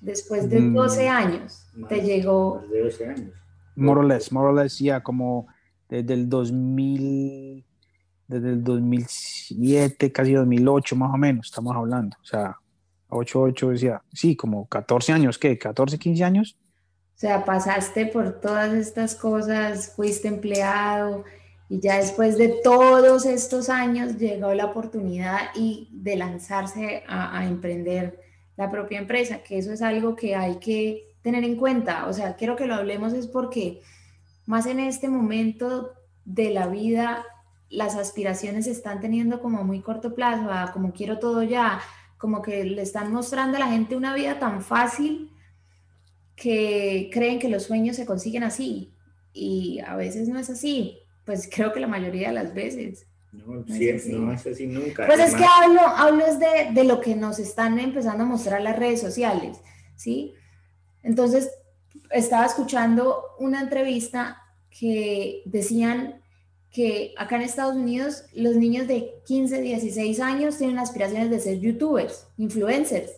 Después 0.00 0.48
de 0.48 0.60
12 0.60 1.04
mm, 1.04 1.08
años 1.08 1.66
te 1.88 2.00
llegó... 2.00 2.62
De 2.70 2.82
12 2.82 3.06
años. 3.06 3.30
More 3.76 4.00
or 4.00 4.06
less, 4.06 4.32
more 4.32 4.48
or 4.48 4.54
less, 4.54 4.78
ya 4.78 5.02
como 5.02 5.46
desde 5.88 6.14
el 6.14 6.28
2000, 6.28 7.64
desde 8.26 8.48
el 8.50 8.64
2007, 8.64 10.12
casi 10.12 10.32
2008 10.32 10.96
más 10.96 11.14
o 11.14 11.16
menos, 11.16 11.46
estamos 11.46 11.76
hablando. 11.76 12.16
O 12.22 12.24
sea, 12.24 12.56
8, 13.08 13.40
8, 13.40 13.70
decía, 13.70 14.02
sí, 14.12 14.36
como 14.36 14.66
14 14.68 15.12
años, 15.12 15.38
¿qué? 15.38 15.58
¿14, 15.58 15.98
15 15.98 16.24
años? 16.24 16.56
O 17.14 17.18
sea, 17.20 17.44
pasaste 17.44 18.06
por 18.06 18.40
todas 18.40 18.72
estas 18.72 19.14
cosas, 19.14 19.92
fuiste 19.94 20.28
empleado 20.28 21.24
y 21.68 21.78
ya 21.78 21.98
después 21.98 22.36
de 22.38 22.48
todos 22.64 23.26
estos 23.26 23.68
años 23.68 24.16
llegó 24.16 24.54
la 24.54 24.66
oportunidad 24.66 25.50
y 25.54 25.88
de 25.92 26.16
lanzarse 26.16 27.04
a, 27.06 27.46
emprender 27.46 28.18
la 28.60 28.70
propia 28.70 28.98
empresa, 28.98 29.42
que 29.42 29.56
eso 29.56 29.72
es 29.72 29.80
algo 29.80 30.14
que 30.14 30.36
hay 30.36 30.56
que 30.56 31.14
tener 31.22 31.44
en 31.44 31.56
cuenta. 31.56 32.06
O 32.06 32.12
sea, 32.12 32.36
quiero 32.36 32.56
que 32.56 32.66
lo 32.66 32.74
hablemos 32.74 33.14
es 33.14 33.26
porque 33.26 33.80
más 34.44 34.66
en 34.66 34.78
este 34.80 35.08
momento 35.08 35.94
de 36.26 36.50
la 36.50 36.66
vida 36.66 37.24
las 37.70 37.96
aspiraciones 37.96 38.66
se 38.66 38.72
están 38.72 39.00
teniendo 39.00 39.40
como 39.40 39.64
muy 39.64 39.80
corto 39.80 40.14
plazo, 40.14 40.50
como 40.74 40.92
quiero 40.92 41.18
todo 41.18 41.42
ya, 41.42 41.80
como 42.18 42.42
que 42.42 42.64
le 42.64 42.82
están 42.82 43.10
mostrando 43.10 43.56
a 43.56 43.60
la 43.60 43.68
gente 43.68 43.96
una 43.96 44.14
vida 44.14 44.38
tan 44.38 44.60
fácil 44.60 45.32
que 46.36 47.08
creen 47.10 47.38
que 47.38 47.48
los 47.48 47.62
sueños 47.62 47.96
se 47.96 48.04
consiguen 48.04 48.42
así 48.42 48.92
y 49.32 49.80
a 49.80 49.96
veces 49.96 50.28
no 50.28 50.38
es 50.38 50.50
así, 50.50 50.98
pues 51.24 51.48
creo 51.50 51.72
que 51.72 51.80
la 51.80 51.86
mayoría 51.86 52.28
de 52.28 52.34
las 52.34 52.52
veces. 52.52 53.06
No, 53.32 53.46
no, 53.46 53.60
es, 53.74 54.02
así. 54.02 54.12
no 54.12 54.32
es 54.32 54.46
así 54.46 54.66
nunca. 54.66 55.06
Pues 55.06 55.20
es 55.20 55.34
que 55.34 55.44
hablo, 55.44 55.80
hablo 55.80 56.24
de, 56.36 56.72
de, 56.72 56.84
lo 56.84 57.00
que 57.00 57.14
nos 57.14 57.38
están 57.38 57.78
empezando 57.78 58.24
a 58.24 58.26
mostrar 58.26 58.60
las 58.60 58.76
redes 58.76 59.00
sociales, 59.00 59.58
¿sí? 59.94 60.34
Entonces, 61.02 61.50
estaba 62.10 62.46
escuchando 62.46 63.22
una 63.38 63.60
entrevista 63.60 64.42
que 64.70 65.42
decían 65.44 66.20
que 66.70 67.14
acá 67.16 67.36
en 67.36 67.42
Estados 67.42 67.76
Unidos 67.76 68.24
los 68.32 68.54
niños 68.56 68.86
de 68.86 69.14
15, 69.26 69.60
16 69.60 70.20
años 70.20 70.58
tienen 70.58 70.78
aspiraciones 70.78 71.30
de 71.30 71.40
ser 71.40 71.58
youtubers, 71.58 72.26
influencers. 72.36 73.10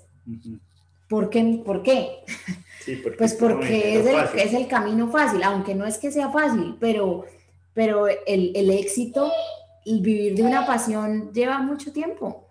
¿Por 1.09 1.29
qué? 1.29 1.63
¿Por 1.65 1.83
qué? 1.83 2.25
pues 3.19 3.35
porque 3.35 3.99
es 3.99 4.07
el, 4.07 4.41
es 4.41 4.55
el, 4.55 4.67
camino 4.67 5.09
fácil, 5.11 5.43
aunque 5.43 5.75
no 5.75 5.85
es 5.87 5.99
que 5.99 6.11
sea 6.11 6.31
fácil, 6.31 6.77
pero, 6.81 7.27
pero 7.75 8.09
el, 8.09 8.53
el 8.55 8.71
éxito 8.71 9.31
vivir 9.85 10.35
de 10.35 10.43
una 10.43 10.67
pasión 10.67 11.33
lleva 11.33 11.59
mucho 11.61 11.93
tiempo. 11.93 12.49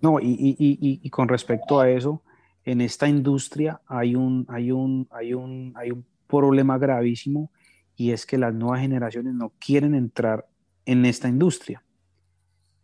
No, 0.00 0.20
y, 0.20 0.26
y, 0.26 0.56
y, 0.58 1.00
y, 1.02 1.10
con 1.10 1.28
respecto 1.28 1.80
a 1.80 1.90
eso, 1.90 2.22
en 2.64 2.80
esta 2.80 3.08
industria 3.08 3.80
hay 3.86 4.14
un, 4.14 4.46
hay 4.48 4.70
un, 4.70 5.08
hay 5.10 5.34
un, 5.34 5.72
hay 5.76 5.90
un 5.90 6.04
problema 6.26 6.78
gravísimo 6.78 7.50
y 7.96 8.12
es 8.12 8.24
que 8.24 8.38
las 8.38 8.54
nuevas 8.54 8.80
generaciones 8.80 9.34
no 9.34 9.52
quieren 9.58 9.94
entrar 9.94 10.46
en 10.86 11.04
esta 11.04 11.28
industria. 11.28 11.82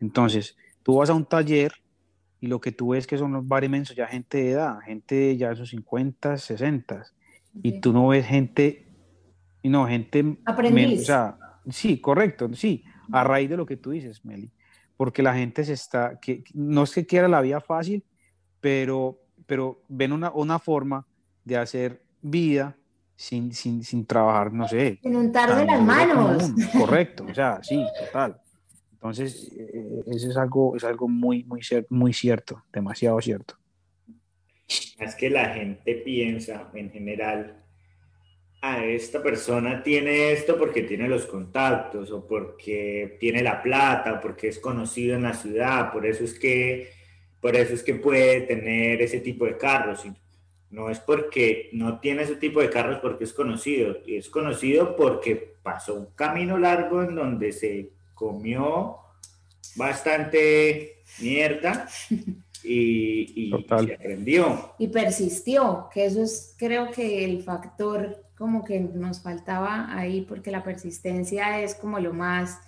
Entonces, 0.01 0.57
tú 0.83 0.97
vas 0.97 1.11
a 1.11 1.15
un 1.15 1.25
taller 1.25 1.73
y 2.41 2.49
lo 2.49 2.61
que 2.61 2.73
tú 2.73 2.89
ves 2.89 3.07
que 3.07 3.17
son 3.17 3.33
los 3.33 3.47
bar 3.47 3.65
inmensos, 3.65 3.97
ya 3.97 4.07
gente 4.07 4.39
de 4.39 4.51
edad, 4.51 4.81
gente 4.81 5.37
ya 5.37 5.51
de 5.51 5.57
sus 5.57 5.71
50, 5.71 6.37
60, 6.37 7.05
y 7.63 7.81
tú 7.81 7.93
no 7.93 8.09
ves 8.09 8.27
gente, 8.27 8.87
y 9.63 9.69
no, 9.69 9.87
gente... 9.87 10.37
Aprendiz. 10.45 11.03
o 11.03 11.05
sea, 11.05 11.39
sí, 11.71 12.01
correcto, 12.01 12.53
sí, 12.53 12.85
a 13.13 13.25
raíz 13.25 13.51
de 13.51 13.57
lo 13.57 13.67
que 13.67 13.77
tú 13.77 13.91
dices, 13.91 14.25
Meli, 14.25 14.51
porque 14.97 15.23
la 15.23 15.35
gente 15.35 15.65
se 15.65 15.73
está, 15.73 16.19
que 16.21 16.45
no 16.55 16.85
es 16.85 16.93
que 16.93 17.07
quiera 17.07 17.29
la 17.29 17.41
vida 17.41 17.61
fácil, 17.61 18.05
pero, 18.61 19.21
pero 19.47 19.83
ven 19.89 20.13
una, 20.13 20.31
una 20.33 20.59
forma 20.59 21.07
de 21.45 21.57
hacer 21.57 22.03
vida 22.23 22.77
sin, 23.17 23.53
sin, 23.53 23.85
sin 23.85 24.07
trabajar, 24.07 24.53
no 24.53 24.67
sé. 24.67 24.99
Sin 25.03 25.17
untar 25.17 25.57
de 25.57 25.65
las 25.65 25.81
manos. 25.81 26.53
Correcto, 26.73 27.27
o 27.29 27.35
sea, 27.35 27.63
sí, 27.63 27.85
total. 28.07 28.41
Entonces, 28.93 29.53
eh, 29.57 30.03
eso 30.07 30.31
es 30.31 30.37
algo, 30.37 30.77
es 30.77 30.85
algo 30.85 31.09
muy, 31.09 31.45
muy, 31.45 31.61
muy 31.91 32.13
cierto, 32.13 32.65
demasiado 32.73 33.21
cierto. 33.21 33.57
Es 34.99 35.15
que 35.15 35.29
la 35.29 35.51
gente 35.51 35.95
piensa 35.97 36.71
en 36.73 36.91
general, 36.91 37.64
ah, 38.65 38.85
esta 38.85 39.23
persona 39.23 39.83
tiene 39.83 40.33
esto 40.33 40.57
porque 40.57 40.83
tiene 40.83 41.09
los 41.09 41.27
contactos 41.27 42.11
o 42.11 42.27
porque 42.27 43.17
tiene 43.21 43.43
la 43.43 43.63
plata 43.63 44.15
o 44.15 44.21
porque 44.21 44.49
es 44.49 44.59
conocido 44.59 45.17
en 45.17 45.25
la 45.25 45.35
ciudad, 45.35 45.93
por 45.93 46.07
eso 46.07 46.25
es 46.25 46.39
que, 46.39 46.91
por 47.41 47.55
eso 47.57 47.75
es 47.75 47.83
que 47.83 47.95
puede 47.95 48.43
tener 48.43 49.03
ese 49.03 49.21
tipo 49.21 49.45
de 49.45 49.59
carros. 49.59 50.05
No 50.71 50.91
es 50.91 50.99
porque 50.99 51.69
no 51.73 52.01
tiene 52.01 52.23
ese 52.23 52.37
tipo 52.37 52.61
de 52.61 52.71
carros 52.71 52.99
porque 53.01 53.25
es 53.25 53.33
conocido, 53.33 53.99
es 54.07 54.29
conocido 54.29 54.97
porque 54.97 55.55
pasó 55.63 55.95
un 55.95 56.07
camino 56.15 56.59
largo 56.59 57.03
en 57.03 57.15
donde 57.15 57.53
se 57.53 57.91
comió 58.15 58.97
bastante 59.77 61.03
mierda 61.21 61.87
y, 62.65 63.51
y 63.53 63.67
se 63.87 63.95
aprendió. 63.95 64.75
Y 64.79 64.89
persistió, 64.89 65.89
que 65.93 66.07
eso 66.07 66.23
es 66.23 66.55
creo 66.59 66.91
que 66.91 67.25
el 67.25 67.43
factor 67.43 68.24
como 68.37 68.65
que 68.65 68.81
nos 68.81 69.21
faltaba 69.21 69.95
ahí, 69.97 70.23
porque 70.23 70.51
la 70.51 70.63
persistencia 70.63 71.61
es 71.61 71.75
como 71.75 72.01
lo 72.01 72.13
más 72.13 72.59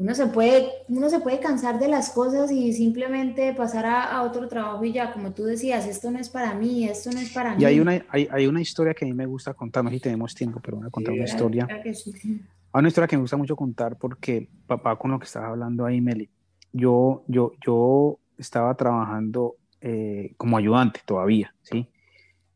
uno 0.00 0.14
se 0.14 0.28
puede, 0.28 0.70
uno 0.88 1.10
se 1.10 1.20
puede 1.20 1.40
cansar 1.40 1.78
de 1.78 1.86
las 1.86 2.08
cosas 2.08 2.50
y 2.50 2.72
simplemente 2.72 3.52
pasar 3.52 3.84
a, 3.84 4.22
otro 4.22 4.48
trabajo 4.48 4.82
y 4.82 4.92
ya, 4.92 5.12
como 5.12 5.32
tú 5.32 5.44
decías, 5.44 5.86
esto 5.86 6.10
no 6.10 6.18
es 6.18 6.30
para 6.30 6.54
mí, 6.54 6.88
esto 6.88 7.10
no 7.12 7.20
es 7.20 7.30
para 7.34 7.54
mí. 7.54 7.62
Y 7.62 7.66
hay 7.66 7.80
una, 7.80 8.02
hay, 8.08 8.26
hay, 8.30 8.46
una 8.46 8.62
historia 8.62 8.94
que 8.94 9.04
a 9.04 9.08
mí 9.08 9.12
me 9.12 9.26
gusta 9.26 9.52
contar, 9.52 9.84
no 9.84 9.90
sé 9.90 9.96
si 9.96 10.00
tenemos 10.00 10.34
tiempo, 10.34 10.58
pero 10.58 10.78
voy 10.78 10.86
a 10.86 10.90
contar 10.90 11.12
una 11.12 11.24
historia. 11.24 11.68
Hay 11.70 12.78
una 12.78 12.88
historia 12.88 13.08
que 13.08 13.16
me 13.18 13.20
gusta 13.20 13.36
mucho 13.36 13.54
contar 13.54 13.98
porque 13.98 14.48
papá 14.66 14.96
con 14.96 15.10
lo 15.10 15.18
que 15.18 15.26
estaba 15.26 15.48
hablando 15.48 15.84
ahí, 15.84 16.00
Meli, 16.00 16.30
yo, 16.72 17.22
yo, 17.26 17.52
yo 17.62 18.18
estaba 18.38 18.74
trabajando 18.76 19.56
eh, 19.82 20.32
como 20.38 20.56
ayudante 20.56 21.00
todavía, 21.04 21.54
¿sí? 21.60 21.89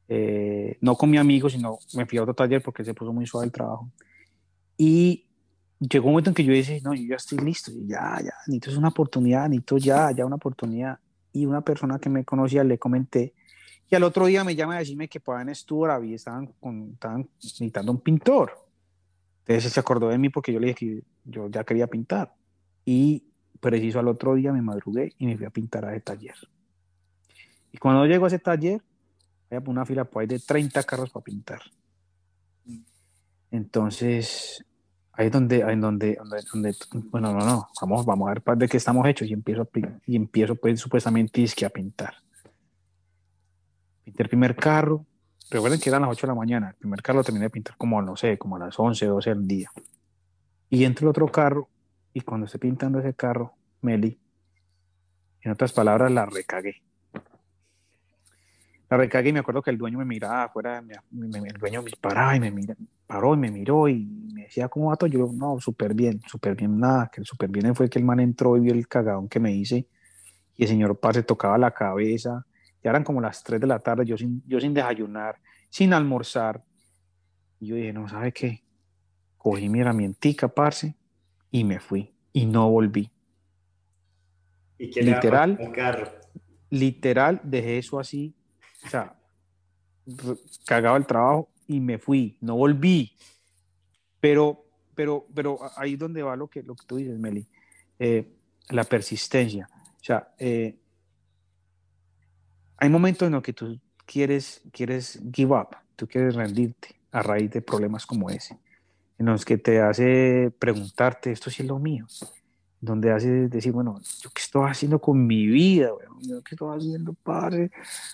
Eh, 0.08 0.78
no 0.80 0.96
con 0.96 1.10
mi 1.10 1.18
amigo, 1.18 1.48
sino 1.48 1.78
me 1.94 2.06
fui 2.06 2.18
a 2.18 2.22
otro 2.22 2.34
taller 2.34 2.62
porque 2.62 2.84
se 2.84 2.94
puso 2.94 3.12
muy 3.12 3.26
suave 3.26 3.46
el 3.46 3.52
trabajo. 3.52 3.90
Y 4.76 5.26
llegó 5.78 6.06
un 6.06 6.12
momento 6.12 6.30
en 6.30 6.34
que 6.34 6.44
yo 6.44 6.52
dije, 6.52 6.80
no, 6.82 6.94
yo 6.94 7.02
ya 7.02 7.16
estoy 7.16 7.38
listo, 7.38 7.72
ya, 7.86 8.20
ya, 8.22 8.34
necesito 8.46 8.78
una 8.78 8.88
oportunidad, 8.88 9.48
necesito 9.48 9.78
ya, 9.78 10.10
ya 10.10 10.26
una 10.26 10.36
oportunidad. 10.36 10.98
Y 11.32 11.46
una 11.46 11.62
persona 11.62 11.98
que 11.98 12.08
me 12.08 12.24
conocía 12.24 12.62
le 12.62 12.78
comenté, 12.78 13.34
y 13.90 13.94
al 13.94 14.02
otro 14.02 14.26
día 14.26 14.44
me 14.44 14.54
llama 14.54 14.76
a 14.76 14.78
decirme 14.78 15.08
que 15.08 15.20
para 15.20 15.42
en 15.42 15.50
y 16.04 16.14
estaban, 16.14 16.46
con, 16.60 16.92
estaban 16.94 17.28
necesitando 17.42 17.92
un 17.92 18.00
pintor. 18.00 18.52
Entonces 19.46 19.72
se 19.72 19.80
acordó 19.80 20.08
de 20.08 20.18
mí 20.18 20.30
porque 20.30 20.52
yo 20.52 20.58
le 20.58 20.68
dije 20.68 20.78
que 20.78 21.02
yo 21.24 21.48
ya 21.48 21.64
quería 21.64 21.86
pintar. 21.86 22.34
Y 22.84 23.24
preciso 23.60 23.98
al 23.98 24.08
otro 24.08 24.34
día 24.34 24.52
me 24.52 24.62
madrugué 24.62 25.12
y 25.18 25.26
me 25.26 25.36
fui 25.36 25.46
a 25.46 25.50
pintar 25.50 25.84
a 25.84 25.92
ese 25.92 26.00
taller. 26.00 26.34
Y 27.72 27.78
cuando 27.78 28.06
llego 28.06 28.24
a 28.24 28.28
ese 28.28 28.38
taller, 28.38 28.82
una 29.66 29.86
fila 29.86 30.04
por 30.04 30.22
ahí 30.22 30.26
de 30.26 30.38
30 30.38 30.82
carros 30.84 31.10
para 31.10 31.24
pintar. 31.24 31.60
Entonces, 33.50 34.64
ahí 35.12 35.26
es 35.26 35.32
donde, 35.32 35.62
ahí 35.62 35.76
donde, 35.76 36.18
donde, 36.52 36.74
bueno, 37.10 37.32
no, 37.32 37.44
no, 37.44 37.68
vamos, 37.80 38.04
vamos 38.04 38.28
a 38.28 38.34
ver 38.34 38.58
de 38.58 38.68
qué 38.68 38.76
estamos 38.76 39.06
hechos 39.06 39.28
y 39.28 39.32
empiezo, 39.32 39.68
y 40.06 40.16
empiezo 40.16 40.56
pues 40.56 40.80
supuestamente 40.80 41.44
a 41.64 41.68
pintar. 41.68 42.14
Pinté 44.04 44.22
el 44.24 44.28
primer 44.28 44.56
carro, 44.56 45.06
recuerden 45.50 45.80
que 45.80 45.88
eran 45.88 46.02
las 46.02 46.10
8 46.10 46.26
de 46.26 46.30
la 46.32 46.34
mañana, 46.34 46.68
el 46.70 46.74
primer 46.74 47.00
carro 47.00 47.18
lo 47.18 47.24
terminé 47.24 47.44
de 47.44 47.50
pintar 47.50 47.76
como, 47.76 48.02
no 48.02 48.16
sé, 48.16 48.36
como 48.38 48.56
a 48.56 48.58
las 48.58 48.78
11, 48.78 49.06
12 49.06 49.30
del 49.30 49.46
día. 49.46 49.70
Y 50.68 50.84
entro 50.84 51.06
el 51.06 51.10
otro 51.10 51.28
carro 51.28 51.68
y 52.12 52.20
cuando 52.22 52.46
estoy 52.46 52.60
pintando 52.60 52.98
ese 52.98 53.14
carro, 53.14 53.54
Meli, 53.82 54.18
en 55.42 55.52
otras 55.52 55.72
palabras, 55.72 56.10
la 56.10 56.26
recagué. 56.26 56.82
La 58.90 58.96
recagué 58.96 59.30
y 59.30 59.32
me 59.32 59.40
acuerdo 59.40 59.62
que 59.62 59.70
el 59.70 59.78
dueño 59.78 59.98
me 59.98 60.04
miraba 60.04 60.44
afuera, 60.44 60.78
el 60.78 61.58
dueño 61.58 61.82
me 61.82 61.90
paraba 62.00 62.36
y 62.36 62.40
me 62.40 62.50
mira, 62.50 62.76
paró 63.06 63.34
y 63.34 63.38
me 63.38 63.50
miró 63.50 63.88
y 63.88 64.04
me 64.32 64.42
decía, 64.42 64.68
¿cómo 64.68 64.90
va 64.90 64.96
todo? 64.96 65.08
Yo, 65.08 65.30
no, 65.32 65.58
súper 65.58 65.94
bien, 65.94 66.20
súper 66.26 66.54
bien, 66.54 66.78
nada, 66.78 67.10
que 67.12 67.24
súper 67.24 67.50
bien 67.50 67.74
fue 67.74 67.88
que 67.88 67.98
el 67.98 68.04
man 68.04 68.20
entró 68.20 68.56
y 68.56 68.60
vio 68.60 68.74
el 68.74 68.86
cagadón 68.86 69.28
que 69.28 69.40
me 69.40 69.52
hice 69.52 69.86
y 70.56 70.62
el 70.62 70.68
señor 70.68 70.98
Paz 70.98 71.16
se 71.16 71.22
tocaba 71.22 71.58
la 71.58 71.72
cabeza, 71.72 72.44
ya 72.82 72.90
eran 72.90 73.04
como 73.04 73.20
las 73.20 73.42
3 73.42 73.60
de 73.60 73.66
la 73.66 73.78
tarde, 73.78 74.04
yo 74.04 74.16
sin, 74.16 74.42
yo 74.46 74.60
sin 74.60 74.74
desayunar, 74.74 75.38
sin 75.68 75.92
almorzar, 75.92 76.62
y 77.60 77.68
yo 77.68 77.76
dije, 77.76 77.92
no, 77.92 78.08
¿sabe 78.08 78.32
qué? 78.32 78.62
Cogí 79.38 79.68
mi 79.68 79.80
herramientica, 79.80 80.48
parce, 80.48 80.96
y 81.50 81.64
me 81.64 81.80
fui, 81.80 82.14
y 82.32 82.46
no 82.46 82.70
volví. 82.70 83.10
¿Y 84.78 84.90
qué 84.90 85.02
literal, 85.02 85.58
carro? 85.74 86.10
literal, 86.70 87.40
dejé 87.42 87.78
eso 87.78 87.98
así, 87.98 88.34
o 88.84 88.88
sea, 88.88 89.16
cagaba 90.66 90.96
el 90.96 91.06
trabajo 91.06 91.48
y 91.66 91.80
me 91.80 91.98
fui, 91.98 92.36
no 92.40 92.56
volví. 92.56 93.16
Pero, 94.20 94.64
pero, 94.94 95.26
pero 95.34 95.58
ahí 95.76 95.94
es 95.94 95.98
donde 95.98 96.22
va 96.22 96.36
lo 96.36 96.48
que, 96.48 96.62
lo 96.62 96.74
que 96.74 96.86
tú 96.86 96.96
dices, 96.96 97.18
Meli, 97.18 97.46
eh, 97.98 98.28
la 98.70 98.84
persistencia. 98.84 99.68
O 100.00 100.04
sea, 100.04 100.34
eh, 100.38 100.76
hay 102.76 102.88
momentos 102.88 103.26
en 103.26 103.32
los 103.32 103.42
que 103.42 103.52
tú 103.52 103.78
quieres, 104.04 104.62
quieres 104.72 105.20
give 105.32 105.54
up, 105.54 105.76
tú 105.96 106.06
quieres 106.06 106.34
rendirte 106.34 106.96
a 107.12 107.22
raíz 107.22 107.50
de 107.50 107.62
problemas 107.62 108.04
como 108.04 108.28
ese, 108.30 108.58
en 109.18 109.26
los 109.26 109.44
que 109.44 109.58
te 109.58 109.80
hace 109.80 110.52
preguntarte, 110.58 111.30
esto 111.30 111.50
sí 111.50 111.62
es 111.62 111.68
lo 111.68 111.78
mío, 111.78 112.06
donde 112.84 113.10
hace 113.10 113.48
decir, 113.48 113.72
bueno, 113.72 114.00
¿yo 114.22 114.30
qué 114.30 114.42
estoy 114.42 114.70
haciendo 114.70 114.98
con 114.98 115.26
mi 115.26 115.46
vida? 115.46 115.90
¿Yo 116.20 116.42
qué 116.42 116.54
estoy 116.54 116.76
haciendo, 116.76 117.14
padre? 117.14 117.70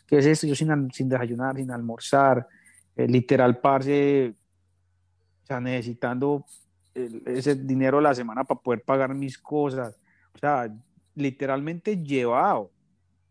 ¿Qué 0.07 0.19
es 0.19 0.27
esto? 0.27 0.47
Yo 0.47 0.55
sin, 0.55 0.91
sin 0.93 1.09
desayunar, 1.09 1.57
sin 1.57 1.71
almorzar, 1.71 2.47
eh, 2.97 3.09
literal, 3.09 3.59
parce, 3.59 4.35
o 5.43 5.47
sea, 5.47 5.61
necesitando 5.61 6.45
ese 6.95 7.55
dinero 7.55 8.01
la 8.01 8.15
semana 8.15 8.45
para 8.45 8.61
poder 8.61 8.83
pagar 8.83 9.15
mis 9.15 9.39
cosas. 9.39 9.99
O 10.35 10.39
sea, 10.39 10.73
literalmente 11.15 12.03
llevado, 12.03 12.71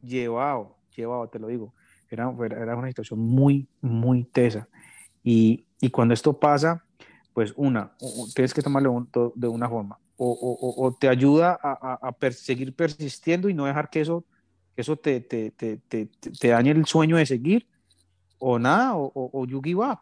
llevado, 0.02 0.78
llevado, 0.96 1.28
te 1.30 1.40
lo 1.40 1.48
digo. 1.48 1.74
Era, 2.10 2.34
era 2.42 2.76
una 2.76 2.88
situación 2.88 3.20
muy, 3.20 3.68
muy 3.82 4.24
tesa. 4.24 4.68
Y, 5.24 5.66
y 5.80 5.90
cuando 5.90 6.14
esto 6.14 6.38
pasa, 6.40 6.84
pues 7.34 7.54
una, 7.56 7.94
tienes 8.34 8.54
que 8.54 8.62
tomarlo 8.62 9.08
de 9.36 9.48
una 9.48 9.70
forma. 9.70 9.98
O, 10.22 10.32
o, 10.32 10.86
o 10.86 10.94
te 10.94 11.08
ayuda 11.08 11.58
a, 11.64 11.98
a, 12.02 12.32
seguir 12.32 12.76
persistiendo 12.76 13.48
y 13.48 13.54
no 13.54 13.66
dejar 13.66 13.90
que 13.90 14.02
eso, 14.02 14.26
que 14.76 14.82
eso 14.82 14.98
te, 14.98 15.22
te, 15.22 15.52
te, 15.52 15.78
te, 15.78 16.48
dañe 16.50 16.72
el 16.72 16.86
sueño 16.86 17.16
de 17.16 17.26
seguir, 17.26 17.66
o 18.38 18.60
nada, 18.60 18.98
o, 18.98 19.12
o, 19.16 19.46
you 19.46 19.62
give 19.64 19.80
up. 19.80 20.00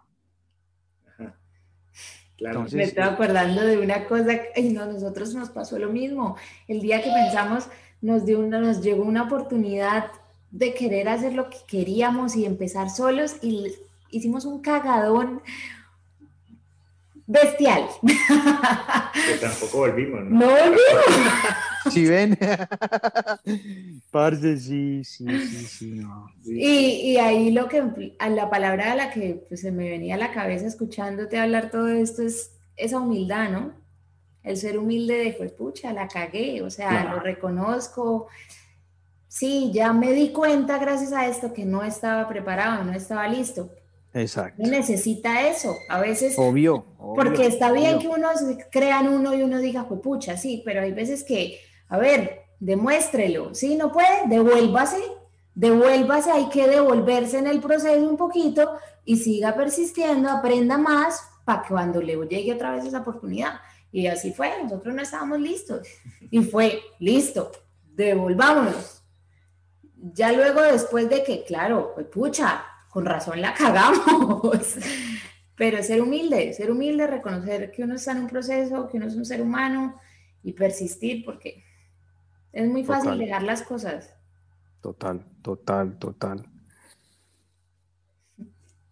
Claro. 2.36 2.65
me 2.72 2.84
estaba 2.84 3.13
acordando 3.13 3.61
de 3.63 3.78
una 3.78 4.07
cosa, 4.07 4.41
y 4.55 4.70
no, 4.70 4.88
nosotros 4.88 5.36
nos 5.36 5.51
pasó 5.51 5.78
lo 5.78 5.89
mismo. 5.89 6.36
El 6.68 6.82
día 6.82 7.03
que 7.03 7.11
pensamos, 7.11 7.68
nos, 8.01 8.26
dio 8.26 8.39
una, 8.39 8.59
nos 8.59 8.82
llegó 8.82 9.03
una 9.03 9.24
oportunidad 9.24 10.11
de 10.49 10.74
querer 10.74 11.09
hacer 11.09 11.34
lo 11.34 11.49
que 11.49 11.57
queríamos 11.68 12.36
y 12.36 12.45
empezar 12.45 12.89
solos 12.89 13.36
y 13.43 13.76
hicimos 14.09 14.45
un 14.45 14.61
cagadón 14.61 15.41
bestial. 17.28 17.88
Que 19.13 19.38
tampoco 19.39 19.80
volvimos, 19.80 20.23
¿no? 20.23 20.39
No 20.39 20.47
volvimos. 20.47 20.80
Si 21.91 22.05
ven. 22.05 22.38
Parce, 24.11 24.57
sí, 24.59 25.03
sí, 25.05 25.25
sí, 25.25 25.65
sí, 25.65 26.01
Y, 26.45 27.11
y, 27.11 27.17
ahí 27.17 27.51
lo 27.51 27.69
que, 27.69 28.13
la 28.30 28.49
palabra 28.49 28.91
a 28.91 28.95
la 28.95 29.09
que 29.09 29.45
pues, 29.47 29.61
se 29.61 29.71
me 29.71 29.89
venía 29.89 30.15
a 30.15 30.17
la 30.17 30.34
cabeza 30.34 30.67
escuchándote 30.67 31.39
hablar 31.39 31.71
todo 31.71 31.88
esto 31.88 32.23
es 32.23 32.51
esa 32.75 32.99
humildad, 32.99 33.49
¿no? 33.49 33.73
El 34.43 34.57
ser 34.57 34.78
humilde 34.78 35.17
de, 35.17 35.34
pues, 35.34 35.53
pucha, 35.53 35.93
la 35.93 36.09
cagué, 36.09 36.61
o 36.61 36.69
sea, 36.69 37.13
lo 37.13 37.21
reconozco. 37.21 38.28
Sí, 39.30 39.71
ya 39.73 39.93
me 39.93 40.11
di 40.11 40.30
cuenta 40.34 40.80
gracias 40.80 41.13
a 41.13 41.25
esto 41.28 41.53
que 41.53 41.63
no 41.63 41.84
estaba 41.84 42.28
preparado, 42.28 42.84
no 42.84 42.91
estaba 42.93 43.28
listo 43.30 43.69
Exacto. 44.14 44.64
Necesita 44.64 45.47
eso. 45.47 45.76
A 45.89 45.99
veces. 45.99 46.36
Obvio. 46.38 46.86
porque 46.97 47.45
está 47.45 47.72
bien 47.72 47.99
que 47.99 48.08
uno 48.08 48.30
crea 48.72 49.01
en 49.01 49.10
uno 49.10 49.34
y 49.34 49.43
uno 49.43 49.60
diga, 49.60 49.88
pues 49.88 50.01
pucha, 50.01 50.38
sí, 50.38 50.62
pero 50.66 50.82
hay 50.82 50.91
veces 50.91 51.24
que, 51.24 51.60
a 51.88 51.97
ver, 51.97 52.47
demuéstrelo. 52.60 53.53
Si 53.53 53.76
no 53.76 53.91
puede, 53.91 54.28
devuélvase. 54.28 55.01
Devuélvase, 55.53 56.32
hay 56.32 56.49
que 56.49 56.68
devolverse 56.68 57.39
en 57.39 57.47
el 57.47 57.60
proceso 57.60 58.08
un 58.08 58.16
poquito 58.16 58.74
y 59.05 59.18
siga 59.18 59.55
persistiendo, 59.55 60.30
aprenda 60.30 60.78
más 60.78 61.20
para 61.45 61.64
que 61.64 61.70
cuando 61.70 62.01
le 62.01 62.16
llegue 62.28 62.53
otra 62.53 62.72
vez 62.72 62.86
esa 62.86 62.99
oportunidad. 62.99 63.53
Y 63.91 64.08
así 64.08 64.34
fue, 64.34 64.51
nosotros 64.62 64.93
no 64.93 65.01
estábamos 65.01 65.39
listos. 65.39 65.88
Y 66.30 66.43
fue, 66.43 66.80
listo, 66.99 67.51
devolvámonos. 67.95 69.01
Ya 69.95 70.32
luego, 70.32 70.62
después 70.62 71.10
de 71.10 71.24
que, 71.24 71.43
claro, 71.43 71.93
pues 71.95 72.05
pucha, 72.08 72.64
con 72.90 73.06
razón 73.06 73.42
la 73.42 73.54
cagamos. 73.54 74.76
Pero 75.56 75.82
ser 75.82 76.02
humilde, 76.02 76.54
ser 76.54 76.70
humilde, 76.70 77.08
reconocer 77.08 77.72
que 77.72 77.84
uno 77.84 77.96
está 77.96 78.12
en 78.12 78.20
un 78.20 78.28
proceso, 78.28 78.88
que 78.88 78.98
uno 78.98 79.08
es 79.08 79.16
un 79.16 79.26
ser 79.26 79.42
humano 79.42 80.00
y 80.44 80.54
persistir 80.54 81.26
porque 81.26 81.64
es 82.52 82.68
muy 82.68 82.84
fácil 82.84 83.18
dejar 83.18 83.44
las 83.44 83.64
cosas. 83.64 84.14
Total, 84.82 85.26
total, 85.42 85.98
total. 85.98 86.46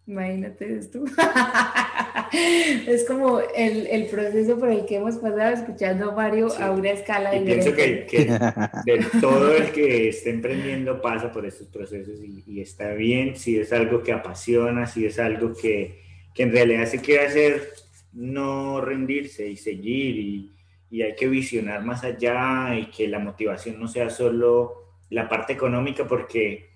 Imagínate 0.06 0.78
esto. 0.78 1.04
es 2.86 3.04
como 3.06 3.40
el, 3.40 4.06
proceso 4.06 4.56
por 4.56 4.68
el 4.68 4.86
que 4.86 4.96
hemos 4.96 5.16
pasado 5.16 5.54
escuchando 5.54 6.10
a 6.10 6.14
Mario 6.14 6.48
a 6.60 6.70
una 6.70 6.90
escala 6.90 7.34
y 7.34 7.44
pienso 7.44 7.74
que, 7.74 8.06
de 8.86 9.06
todo 9.20 9.56
el 9.56 9.72
que 9.72 10.08
esté 10.08 10.30
emprendiendo 10.30 11.02
pasa 11.02 11.32
por 11.32 11.44
estos 11.44 11.66
procesos 11.68 12.20
y, 12.22 12.60
está 12.60 12.92
bien 12.92 13.36
si 13.36 13.58
es 13.58 13.72
algo 13.72 14.02
que 14.02 14.12
apasiona, 14.12 14.86
si 14.86 15.06
es 15.06 15.18
algo 15.18 15.52
que, 15.54 16.00
en 16.36 16.52
realidad 16.52 16.86
se 16.86 17.00
quiere 17.00 17.26
hacer, 17.26 17.72
no 18.12 18.80
rendirse 18.80 19.48
y 19.48 19.56
seguir 19.56 20.16
y, 20.18 20.52
y 20.88 21.02
hay 21.02 21.16
que 21.16 21.26
visionar 21.26 21.84
más 21.84 22.04
allá 22.04 22.78
y 22.78 22.86
que 22.90 23.08
la 23.08 23.18
motivación 23.18 23.80
no 23.80 23.88
sea 23.88 24.10
solo 24.10 24.84
la 25.10 25.28
parte 25.28 25.52
económica, 25.52 26.06
porque 26.06 26.75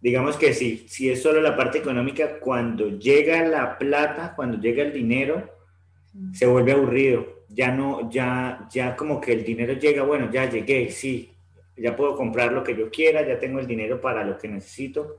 digamos 0.00 0.36
que 0.36 0.52
si, 0.52 0.88
si 0.88 1.10
es 1.10 1.22
solo 1.22 1.40
la 1.40 1.56
parte 1.56 1.78
económica, 1.78 2.38
cuando 2.40 2.88
llega 2.98 3.44
la 3.44 3.78
plata, 3.78 4.34
cuando 4.36 4.58
llega 4.58 4.82
el 4.82 4.92
dinero, 4.92 5.50
se 6.32 6.46
vuelve 6.46 6.72
aburrido. 6.72 7.44
Ya 7.48 7.70
no, 7.72 8.10
ya, 8.10 8.68
ya 8.70 8.94
como 8.94 9.20
que 9.20 9.32
el 9.32 9.44
dinero 9.44 9.72
llega, 9.72 10.02
bueno, 10.02 10.30
ya 10.30 10.48
llegué, 10.48 10.90
sí, 10.90 11.32
ya 11.76 11.96
puedo 11.96 12.14
comprar 12.16 12.52
lo 12.52 12.62
que 12.62 12.76
yo 12.76 12.90
quiera, 12.90 13.26
ya 13.26 13.38
tengo 13.38 13.58
el 13.58 13.66
dinero 13.66 14.00
para 14.00 14.24
lo 14.24 14.36
que 14.36 14.48
necesito, 14.48 15.16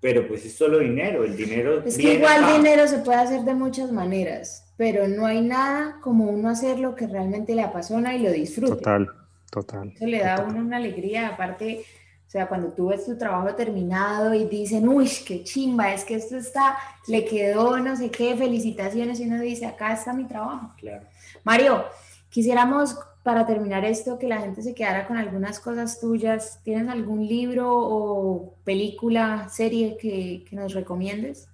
pero 0.00 0.26
pues 0.26 0.44
es 0.44 0.54
solo 0.54 0.78
dinero, 0.80 1.22
el 1.22 1.36
dinero... 1.36 1.82
Es 1.84 1.96
que 1.96 2.14
igual 2.14 2.56
dinero 2.56 2.88
se 2.88 2.98
puede 2.98 3.18
hacer 3.20 3.42
de 3.42 3.54
muchas 3.54 3.92
maneras, 3.92 4.74
pero 4.76 5.06
no 5.06 5.26
hay 5.26 5.40
nada 5.40 6.00
como 6.02 6.24
uno 6.24 6.48
hacer 6.48 6.80
lo 6.80 6.96
que 6.96 7.06
realmente 7.06 7.54
le 7.54 7.62
apasiona 7.62 8.14
y 8.16 8.18
lo 8.18 8.32
disfruta. 8.32 8.74
Total, 8.74 9.08
total. 9.50 9.92
Eso 9.94 10.06
le 10.06 10.18
da 10.18 10.36
a 10.36 10.44
uno 10.44 10.58
una 10.58 10.78
alegría, 10.78 11.28
aparte, 11.28 11.84
sea, 12.32 12.48
cuando 12.48 12.72
tú 12.72 12.86
ves 12.86 13.04
tu 13.04 13.18
trabajo 13.18 13.54
terminado 13.54 14.32
y 14.32 14.46
dicen, 14.46 14.88
uy, 14.88 15.06
qué 15.26 15.44
chimba, 15.44 15.92
es 15.92 16.02
que 16.02 16.14
esto 16.14 16.38
está, 16.38 16.78
le 17.06 17.26
quedó 17.26 17.78
no 17.78 17.94
sé 17.94 18.10
qué, 18.10 18.34
felicitaciones, 18.34 19.20
y 19.20 19.26
uno 19.26 19.38
dice, 19.42 19.66
acá 19.66 19.92
está 19.92 20.14
mi 20.14 20.24
trabajo. 20.24 20.72
Claro. 20.78 21.04
Mario, 21.44 21.84
quisiéramos 22.30 22.96
para 23.22 23.46
terminar 23.46 23.84
esto, 23.84 24.18
que 24.18 24.28
la 24.28 24.40
gente 24.40 24.62
se 24.62 24.74
quedara 24.74 25.06
con 25.06 25.18
algunas 25.18 25.60
cosas 25.60 26.00
tuyas. 26.00 26.60
¿Tienes 26.64 26.88
algún 26.88 27.26
libro 27.26 27.68
o 27.70 28.56
película, 28.64 29.50
serie 29.50 29.98
que, 29.98 30.46
nos 30.52 30.72
recomiendes? 30.72 31.48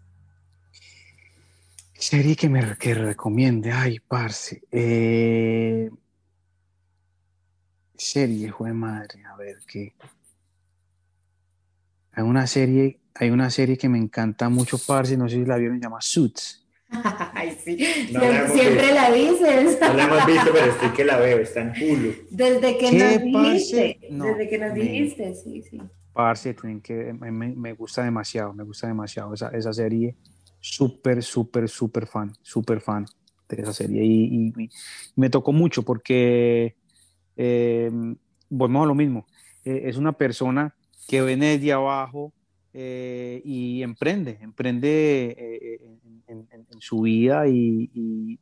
Serie 1.92 2.36
que 2.36 2.48
me 2.48 2.76
que 2.76 2.94
recomiende, 2.94 3.72
ay, 3.72 3.98
parce. 3.98 4.62
Eh, 4.70 5.90
serie, 7.96 8.46
hijo 8.46 8.64
de 8.64 8.72
madre, 8.74 9.24
a 9.24 9.36
ver 9.36 9.58
qué. 9.66 9.92
Hay 12.18 12.24
una 12.24 12.48
serie, 12.48 12.98
hay 13.14 13.30
una 13.30 13.48
serie 13.48 13.78
que 13.78 13.88
me 13.88 13.96
encanta 13.96 14.48
mucho, 14.48 14.76
parce, 14.76 15.16
no 15.16 15.28
sé 15.28 15.36
si 15.36 15.44
la 15.44 15.56
vieron, 15.56 15.78
se 15.78 15.84
llama 15.84 16.00
Suits. 16.00 16.66
Ay, 17.32 17.56
sí. 17.64 17.76
siempre, 17.78 18.92
la 18.92 19.12
dices. 19.12 19.78
No 19.80 19.94
la 19.94 20.02
hemos 20.02 20.26
visto, 20.26 20.50
pero 20.52 20.72
estoy 20.72 20.88
que 20.88 21.04
la 21.04 21.16
veo, 21.20 21.38
está 21.38 21.60
en 21.60 21.70
Hulu. 21.70 22.14
Desde 22.28 22.76
que 22.76 22.90
nos 22.90 23.22
dijiste. 23.22 24.00
desde 24.10 24.48
que 24.48 24.58
nos 24.58 24.74
dijiste, 24.74 25.32
sí, 25.36 25.62
sí. 25.62 25.80
Parce, 26.12 26.56
que, 26.82 27.12
me, 27.12 27.30
me, 27.30 27.72
gusta 27.74 28.02
demasiado, 28.02 28.52
me 28.52 28.64
gusta 28.64 28.88
demasiado 28.88 29.34
esa, 29.34 29.50
esa 29.50 29.72
serie. 29.72 30.16
Súper, 30.58 31.22
súper, 31.22 31.68
súper 31.68 32.08
fan, 32.08 32.32
súper 32.42 32.80
fan 32.80 33.06
de 33.48 33.62
esa 33.62 33.72
serie. 33.72 34.02
Y, 34.04 34.52
y, 34.58 34.70
me 35.14 35.30
tocó 35.30 35.52
mucho 35.52 35.84
porque, 35.84 36.74
eh, 37.36 37.92
volvemos 38.48 38.82
a 38.82 38.88
lo 38.88 38.96
mismo, 38.96 39.24
eh, 39.64 39.82
es 39.84 39.96
una 39.96 40.14
persona 40.14 40.74
que 41.08 41.22
viene 41.22 41.56
desde 41.56 41.72
abajo 41.72 42.34
eh, 42.74 43.40
y 43.42 43.82
emprende, 43.82 44.38
emprende 44.42 45.34
eh, 45.38 45.80
en, 46.28 46.80
su 46.80 47.00
vida 47.00 47.48
y, 47.48 48.38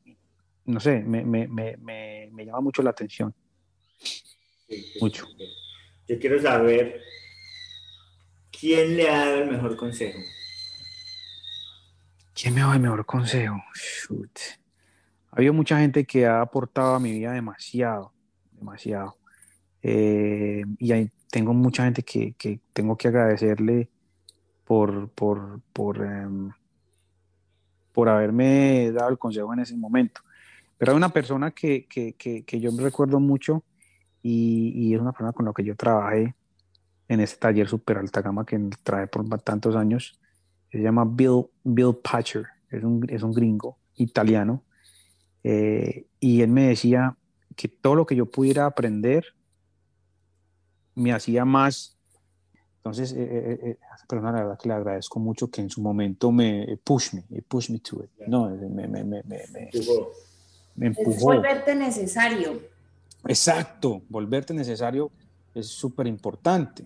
no 0.64 0.80
sé, 0.80 1.00
me, 1.00 1.24
me, 1.24 1.46
me, 1.46 1.76
me, 1.76 2.44
llama 2.44 2.60
mucho 2.60 2.82
la 2.82 2.90
atención. 2.90 3.32
mucho. 5.00 5.28
Yo 6.08 6.18
quiero 6.18 6.42
saber 6.42 7.00
quién 8.50 8.96
le 8.96 9.08
ha 9.08 9.26
dado 9.26 9.42
el 9.44 9.50
mejor 9.50 9.76
consejo. 9.76 10.18
¿Quién 12.34 12.52
me 12.52 12.60
ha 12.60 12.64
dado 12.64 12.74
el 12.74 12.82
mejor 12.82 13.06
consejo? 13.06 13.62
Ha 15.30 15.36
habido 15.36 15.52
mucha 15.52 15.78
gente 15.78 16.04
que 16.04 16.26
ha 16.26 16.40
aportado 16.40 16.96
a 16.96 17.00
mi 17.00 17.12
vida 17.12 17.30
demasiado, 17.32 18.12
demasiado. 18.50 19.16
Eh, 19.82 20.64
y 20.80 20.90
hay, 20.90 21.10
tengo 21.36 21.52
mucha 21.52 21.84
gente 21.84 22.02
que, 22.02 22.32
que, 22.32 22.60
tengo 22.72 22.96
que 22.96 23.08
agradecerle 23.08 23.90
por, 24.64 25.10
por, 25.10 25.60
por, 25.74 26.02
em, 26.02 26.50
por 27.92 28.08
haberme 28.08 28.90
dado 28.90 29.10
el 29.10 29.18
consejo 29.18 29.52
en 29.52 29.58
ese 29.58 29.76
momento. 29.76 30.22
Pero 30.78 30.92
hay 30.92 30.96
una 30.96 31.10
persona 31.10 31.50
que, 31.50 31.84
que, 31.84 32.14
que, 32.14 32.58
yo 32.58 32.70
recuerdo 32.78 33.20
mucho 33.20 33.64
y, 34.22 34.72
y, 34.74 34.94
es 34.94 35.00
una 35.02 35.12
persona 35.12 35.34
con 35.34 35.44
la 35.44 35.52
que 35.52 35.62
yo 35.62 35.76
trabajé 35.76 36.34
en 37.06 37.20
este 37.20 37.38
taller 37.38 37.68
super 37.68 37.98
alta 37.98 38.22
gama 38.22 38.46
que 38.46 38.58
trae 38.82 39.06
por 39.06 39.28
tantos 39.42 39.76
años. 39.76 40.18
Se 40.72 40.78
llama 40.78 41.04
Bill, 41.04 41.48
Bill 41.64 41.96
Patcher, 42.02 42.46
es 42.70 42.82
un, 42.82 43.04
es 43.10 43.22
un 43.22 43.34
gringo 43.34 43.76
italiano. 43.96 44.64
Eh, 45.44 46.06
y 46.18 46.40
él 46.40 46.48
me 46.48 46.68
decía 46.68 47.14
que 47.56 47.68
todo 47.68 47.94
lo 47.94 48.06
que 48.06 48.16
yo 48.16 48.24
pudiera 48.24 48.64
aprender 48.64 49.35
me 50.96 51.12
hacía 51.12 51.44
más 51.44 51.96
entonces, 52.86 53.12
eh, 53.14 53.18
eh, 53.18 53.58
eh, 53.70 53.78
la 54.12 54.30
verdad 54.30 54.56
que 54.56 54.68
le 54.68 54.74
agradezco 54.74 55.18
mucho 55.18 55.50
que 55.50 55.60
en 55.60 55.68
su 55.68 55.82
momento 55.82 56.30
me 56.30 56.78
push 56.84 57.14
me, 57.14 57.42
push 57.42 57.68
me 57.68 57.80
to 57.80 58.04
it. 58.04 58.28
No, 58.28 58.48
me, 58.48 58.86
me, 58.86 59.02
me, 59.02 59.22
me, 59.24 59.42
me 60.76 60.86
empujó. 60.86 61.10
Es 61.10 61.20
volverte 61.20 61.74
necesario. 61.74 62.60
Exacto, 63.26 64.02
volverte 64.08 64.54
necesario 64.54 65.10
es 65.52 65.66
súper 65.66 66.06
importante. 66.06 66.84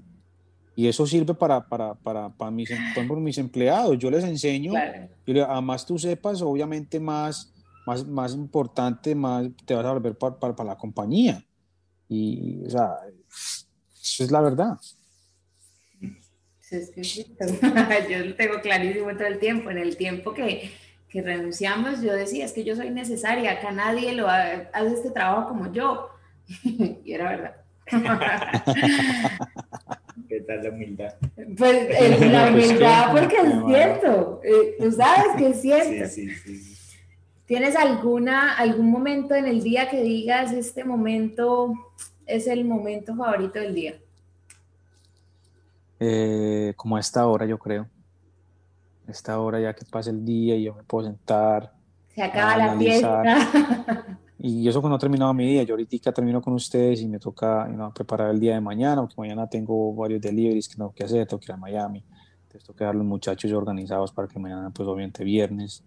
Y 0.74 0.88
eso 0.88 1.06
sirve 1.06 1.34
para, 1.34 1.68
para, 1.68 1.92
para, 1.94 2.30
para 2.30 2.50
mis, 2.50 2.70
mis 3.18 3.36
empleados. 3.36 3.98
Yo 3.98 4.10
les 4.10 4.24
enseño, 4.24 4.72
y 5.26 5.38
a 5.38 5.60
más 5.60 5.84
tú 5.84 5.98
sepas, 5.98 6.40
obviamente 6.40 6.98
más, 6.98 7.52
más, 7.84 8.06
más 8.06 8.32
importante, 8.32 9.14
más 9.14 9.48
te 9.66 9.74
vas 9.74 9.84
a 9.84 9.92
volver 9.92 10.16
para, 10.16 10.34
para, 10.34 10.56
para 10.56 10.70
la 10.70 10.78
compañía. 10.78 11.44
Y, 12.08 12.64
o 12.64 12.70
sea, 12.70 12.96
eso 14.02 14.24
es 14.24 14.30
la 14.30 14.40
verdad. 14.40 14.78
Es 16.70 16.90
que 16.90 17.02
yo 18.10 18.24
lo 18.24 18.34
tengo 18.34 18.60
clarísimo 18.60 19.10
todo 19.12 19.26
el 19.26 19.38
tiempo. 19.38 19.70
En 19.70 19.78
el 19.78 19.96
tiempo 19.96 20.32
que, 20.32 20.70
que 21.08 21.22
renunciamos, 21.22 22.00
yo 22.00 22.12
decía, 22.12 22.44
es 22.44 22.52
que 22.52 22.62
yo 22.64 22.76
soy 22.76 22.90
necesaria, 22.90 23.50
acá 23.52 23.72
nadie 23.72 24.12
lo 24.12 24.28
hace 24.28 24.68
este 24.94 25.10
trabajo 25.10 25.48
como 25.48 25.72
yo. 25.72 26.10
y 26.64 27.12
era 27.12 27.30
verdad. 27.30 27.56
¿Qué 30.28 30.40
tal 30.42 30.62
la 30.62 30.70
humildad? 30.70 31.14
Pues 31.58 31.88
la 32.30 32.52
pues 32.52 32.66
humildad 32.66 33.10
porque 33.10 33.36
es 33.36 33.52
cierto, 33.66 34.40
eh, 34.44 34.76
tú 34.78 34.92
sabes 34.92 35.34
que 35.36 35.48
es 35.48 35.60
cierto. 35.60 36.08
Sí, 36.08 36.30
sí, 36.30 36.56
sí. 36.56 36.76
¿Tienes 37.46 37.74
alguna, 37.74 38.56
algún 38.56 38.92
momento 38.92 39.34
en 39.34 39.46
el 39.46 39.60
día 39.60 39.90
que 39.90 40.02
digas, 40.02 40.52
este 40.52 40.84
momento 40.84 41.74
es 42.30 42.46
el 42.46 42.64
momento 42.64 43.14
favorito 43.14 43.58
del 43.58 43.74
día? 43.74 43.94
Eh, 45.98 46.72
como 46.76 46.96
a 46.96 47.00
esta 47.00 47.26
hora, 47.26 47.46
yo 47.46 47.58
creo. 47.58 47.88
Esta 49.06 49.38
hora 49.38 49.60
ya 49.60 49.74
que 49.74 49.84
pasa 49.84 50.10
el 50.10 50.24
día 50.24 50.56
y 50.56 50.64
yo 50.64 50.74
me 50.74 50.82
puedo 50.84 51.06
sentar. 51.08 51.72
Se 52.14 52.22
acaba 52.22 52.56
la 52.56 52.78
fiesta. 52.78 54.18
Y 54.42 54.66
eso 54.66 54.80
cuando 54.80 54.96
he 54.96 54.98
terminado 54.98 55.34
mi 55.34 55.46
día, 55.46 55.64
yo 55.64 55.74
ahorita 55.74 56.12
termino 56.12 56.40
con 56.40 56.54
ustedes 56.54 57.02
y 57.02 57.08
me 57.08 57.18
toca 57.18 57.68
preparar 57.94 58.30
el 58.30 58.40
día 58.40 58.54
de 58.54 58.60
mañana, 58.62 59.02
porque 59.02 59.16
mañana 59.18 59.46
tengo 59.46 59.94
varios 59.94 60.22
deliveries 60.22 60.66
que 60.66 60.76
tengo 60.76 60.94
que 60.94 61.04
hacer, 61.04 61.26
tengo 61.26 61.40
que 61.40 61.44
ir 61.44 61.52
a 61.52 61.58
Miami, 61.58 62.02
entonces 62.44 62.64
tengo 62.64 62.74
que 62.74 62.84
dar 62.84 62.94
los 62.94 63.04
muchachos 63.04 63.52
organizados 63.52 64.12
para 64.12 64.28
que 64.28 64.38
mañana, 64.38 64.70
pues 64.70 64.88
obviamente 64.88 65.24
viernes, 65.24 65.84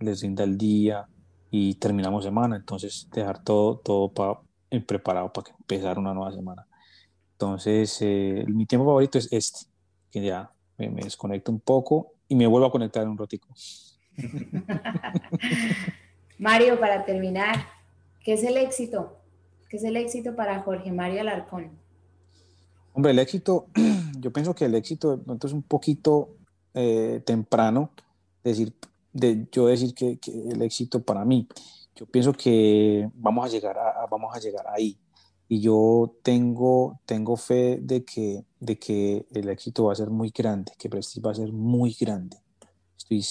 les 0.00 0.20
rinda 0.20 0.42
el 0.42 0.58
día 0.58 1.06
y 1.48 1.74
terminamos 1.74 2.24
semana, 2.24 2.56
entonces 2.56 3.08
dejar 3.12 3.44
todo, 3.44 3.76
todo 3.76 4.08
para 4.08 4.40
preparado 4.80 5.32
para 5.32 5.50
empezar 5.50 5.98
una 5.98 6.14
nueva 6.14 6.32
semana. 6.32 6.66
Entonces, 7.32 7.98
eh, 8.00 8.44
mi 8.48 8.66
tiempo 8.66 8.86
favorito 8.86 9.18
es 9.18 9.28
este, 9.32 9.66
que 10.10 10.22
ya 10.22 10.50
me, 10.78 10.88
desconecto 11.02 11.50
un 11.50 11.60
poco 11.60 12.14
y 12.28 12.34
me 12.34 12.46
vuelvo 12.46 12.66
a 12.66 12.72
conectar 12.72 13.08
un 13.08 13.18
ratico. 13.18 13.48
Mario, 16.38 16.78
para 16.80 17.04
terminar, 17.04 17.66
¿qué 18.24 18.34
es 18.34 18.44
el 18.44 18.56
éxito? 18.56 19.18
¿Qué 19.68 19.76
es 19.76 19.84
el 19.84 19.96
éxito 19.96 20.36
para 20.36 20.60
Jorge 20.60 20.92
Mario 20.92 21.20
Alarcón? 21.20 21.70
Hombre, 22.92 23.12
el 23.12 23.18
éxito, 23.18 23.66
yo 24.18 24.32
pienso 24.32 24.54
que 24.54 24.66
el 24.66 24.74
éxito 24.74 25.22
es 25.42 25.52
un 25.52 25.62
poquito 25.62 26.36
eh, 26.74 27.22
temprano 27.24 27.90
decir, 28.44 28.74
de 29.12 29.46
yo 29.52 29.66
decir 29.66 29.94
que, 29.94 30.18
el 30.50 30.62
éxito 30.62 31.02
para 31.02 31.24
mí. 31.24 31.48
Yo 31.94 32.06
pienso 32.06 32.32
que 32.32 33.08
vamos 33.14 33.46
a 33.46 33.48
llegar 33.48 33.76
vamos 34.10 34.34
a 34.34 34.40
llegar 34.40 34.66
ahí 34.68 34.98
y 35.52 35.60
yo 35.60 36.16
tengo, 36.22 37.00
tengo 37.04 37.36
fe 37.36 37.78
de 37.82 38.06
que, 38.06 38.46
de 38.58 38.78
que 38.78 39.26
el 39.32 39.50
éxito 39.50 39.84
va 39.84 39.92
a 39.92 39.96
ser 39.96 40.08
muy 40.08 40.30
grande, 40.30 40.72
que 40.78 40.88
Prestige 40.88 41.20
va 41.20 41.32
a 41.32 41.34
ser 41.34 41.52
muy 41.52 41.94
grande. 42.00 42.38
Estoy 42.96 43.22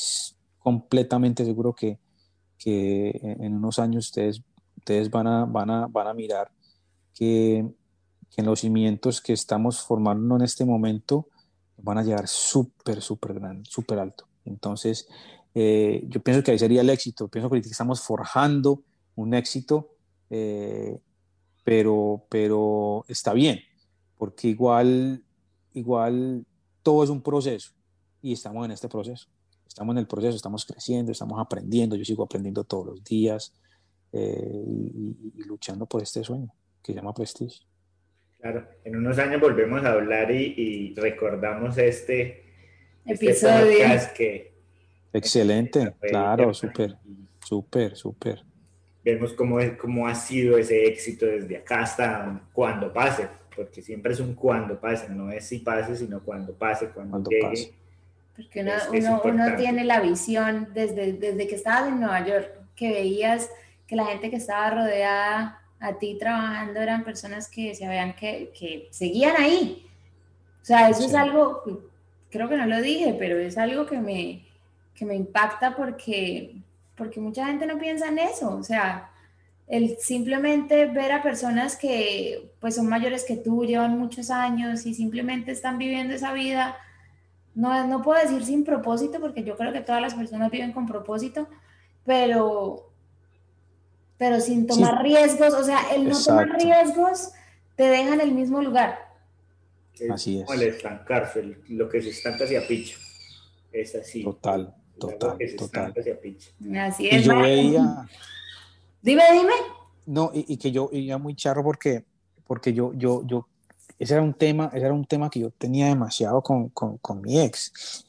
completamente 0.60 1.44
seguro 1.44 1.74
que, 1.74 1.98
que 2.60 3.20
en 3.24 3.56
unos 3.56 3.80
años 3.80 4.06
ustedes, 4.06 4.44
ustedes 4.78 5.10
van, 5.10 5.26
a, 5.26 5.46
van, 5.46 5.72
a, 5.72 5.88
van 5.88 6.08
a 6.10 6.14
mirar 6.14 6.52
que, 7.16 7.68
que 8.30 8.42
en 8.42 8.46
los 8.46 8.60
cimientos 8.60 9.20
que 9.20 9.34
estamos 9.34 9.82
formando 9.82 10.36
en 10.36 10.44
este 10.44 10.64
momento 10.64 11.28
van 11.78 11.98
a 11.98 12.04
llegar 12.04 12.28
súper, 12.28 13.02
súper 13.02 13.34
grande, 13.34 13.68
súper 13.68 13.98
alto. 13.98 14.28
Entonces, 14.46 15.08
eh, 15.54 16.04
yo 16.08 16.22
pienso 16.22 16.44
que 16.44 16.52
ahí 16.52 16.60
sería 16.60 16.82
el 16.82 16.90
éxito. 16.90 17.28
Pienso 17.28 17.50
que 17.50 17.58
estamos 17.60 18.02
forjando 18.02 18.84
un 19.16 19.34
éxito 19.34 19.92
eh, 20.32 20.98
pero, 21.64 22.26
pero 22.30 23.06
está 23.08 23.34
bien, 23.34 23.60
porque 24.18 24.48
igual, 24.48 25.24
igual 25.74 26.46
todo 26.82 27.04
es 27.04 27.10
un 27.10 27.22
proceso 27.22 27.72
y 28.22 28.34
estamos 28.34 28.66
en 28.66 28.72
este 28.72 28.88
proceso. 28.88 29.28
Estamos 29.68 29.94
en 29.94 30.00
el 30.00 30.08
proceso, 30.08 30.36
estamos 30.36 30.66
creciendo, 30.66 31.12
estamos 31.12 31.40
aprendiendo, 31.40 31.96
yo 31.96 32.04
sigo 32.04 32.24
aprendiendo 32.24 32.64
todos 32.64 32.88
los 32.88 33.04
días 33.04 33.54
eh, 34.12 34.64
y, 34.66 35.44
luchando 35.46 35.86
por 35.86 36.02
este 36.02 36.24
sueño 36.24 36.54
que 36.82 36.94
se 36.94 36.98
llama 36.98 37.14
Prestige. 37.14 37.62
Claro, 38.40 38.68
en 38.84 38.96
unos 38.96 39.20
años 39.20 39.40
volvemos 39.40 39.84
a 39.84 39.92
hablar 39.92 40.32
y, 40.32 40.96
recordamos 40.96 41.78
este, 41.78 42.44
este 43.06 43.26
episodio. 43.26 43.86
que, 44.16 44.51
Excelente, 45.14 45.94
claro, 46.00 46.54
súper, 46.54 46.98
súper, 47.44 47.96
súper. 47.96 48.44
Vemos 49.04 49.34
cómo, 49.34 49.58
cómo 49.80 50.08
ha 50.08 50.16
sido 50.16 50.58
ese 50.58 50.86
éxito 50.86 51.26
desde 51.26 51.58
acá 51.58 51.82
hasta 51.82 52.42
cuando 52.54 52.94
pase, 52.94 53.28
porque 53.56 53.82
siempre 53.82 54.14
es 54.14 54.20
un 54.20 54.36
cuando 54.36 54.80
pase, 54.80 55.10
no 55.10 55.32
es 55.32 55.48
si 55.48 55.60
pase, 55.60 55.96
sino 55.96 56.22
cuando 56.22 56.54
pase, 56.54 56.90
cuando, 56.90 57.30
llegue. 57.30 57.74
Porque 58.36 58.62
uno, 58.62 59.22
uno, 59.24 59.56
tiene 59.58 59.84
la 59.84 60.00
visión 60.00 60.70
desde, 60.74 61.14
desde 61.14 61.48
que 61.48 61.56
estabas 61.56 61.90
en 61.90 62.00
Nueva 62.00 62.26
York, 62.26 62.50
que 62.76 62.92
veías 62.92 63.50
que 63.88 63.96
la 63.96 64.06
gente 64.06 64.30
que 64.30 64.38
estaba 64.38 64.70
rodeada 64.70 65.62
a 65.80 65.98
ti 65.98 66.16
trabajando 66.18 66.80
eran 66.80 67.04
personas 67.04 67.50
que 67.50 67.76
se 67.76 67.88
veían 67.88 68.16
que, 68.16 68.52
que 68.58 68.88
seguían 68.92 69.36
ahí. 69.38 69.86
O 70.62 70.66
sea, 70.66 70.90
eso 70.90 71.06
es 71.06 71.16
algo, 71.16 71.64
creo 72.30 72.48
que 72.48 72.56
no 72.56 72.68
lo 72.68 72.82
dije, 72.82 73.16
pero 73.18 73.38
es 73.40 73.58
algo 73.58 73.88
que 73.88 74.00
me, 74.00 74.46
que 75.02 75.06
me 75.08 75.16
impacta 75.16 75.76
porque, 75.76 76.62
porque 76.96 77.20
mucha 77.20 77.48
gente 77.48 77.66
no 77.66 77.80
piensa 77.80 78.10
en 78.10 78.20
eso. 78.20 78.56
O 78.56 78.62
sea, 78.62 79.10
el 79.66 79.98
simplemente 79.98 80.86
ver 80.86 81.12
a 81.12 81.24
personas 81.24 81.76
que 81.76 82.54
pues 82.60 82.76
son 82.76 82.86
mayores 82.88 83.24
que 83.24 83.36
tú, 83.36 83.66
llevan 83.66 83.98
muchos 83.98 84.30
años 84.30 84.86
y 84.86 84.94
simplemente 84.94 85.52
están 85.52 85.80
viviendo 85.80 86.14
esa 86.14 86.34
vida, 86.34 86.78
no, 87.56 87.88
no 87.88 88.04
puedo 88.04 88.22
decir 88.22 88.46
sin 88.46 88.64
propósito, 88.64 89.20
porque 89.20 89.44
yo 89.44 89.58
creo 89.58 89.74
que 89.74 89.82
todas 89.82 90.04
las 90.04 90.14
personas 90.14 90.52
viven 90.52 90.72
con 90.72 90.86
propósito, 90.86 91.48
pero, 92.06 92.92
pero 94.20 94.40
sin 94.40 94.68
tomar 94.68 95.02
riesgos, 95.02 95.56
o 95.56 95.64
sea, 95.64 95.80
el 95.96 96.08
no 96.08 96.24
tomar 96.24 96.48
riesgos 96.48 97.32
te 97.76 97.86
deja 97.86 98.14
en 98.14 98.22
el 98.22 98.34
mismo 98.34 98.62
lugar. 98.62 99.00
así 100.14 100.42
es. 100.42 100.52
el 100.52 100.62
estancarse, 100.62 101.58
lo 101.70 101.90
que 101.90 102.04
se 102.04 102.10
estanca 102.10 102.44
hacia 102.44 102.68
picho. 102.68 103.00
Es 103.72 103.96
así. 103.96 104.24
Total, 104.24 104.76
total, 105.10 105.38
total. 105.58 105.94
Así 106.80 107.10
es. 107.10 107.22
Y 107.22 107.24
yo 107.24 107.40
veía... 107.40 108.08
Dime, 109.02 109.24
dime. 109.34 109.54
No, 110.06 110.32
y, 110.34 110.58
que 110.58 110.72
yo 110.72 110.90
iba 110.92 111.18
muy 111.18 111.36
charro 111.36 111.64
porque, 111.64 112.06
porque 112.46 112.74
yo, 112.74 112.94
yo, 112.94 113.26
yo, 113.26 113.48
ese 113.98 114.14
era 114.14 114.22
un 114.22 114.34
tema, 114.34 114.70
ese 114.74 114.86
era 114.86 114.94
un 114.94 115.06
tema 115.06 115.30
que 115.30 115.40
yo 115.40 115.50
tenía 115.52 115.88
demasiado 115.88 116.42
con, 116.42 116.70
con, 116.70 116.98
con 116.98 117.22
mi 117.22 117.40
ex. 117.40 118.06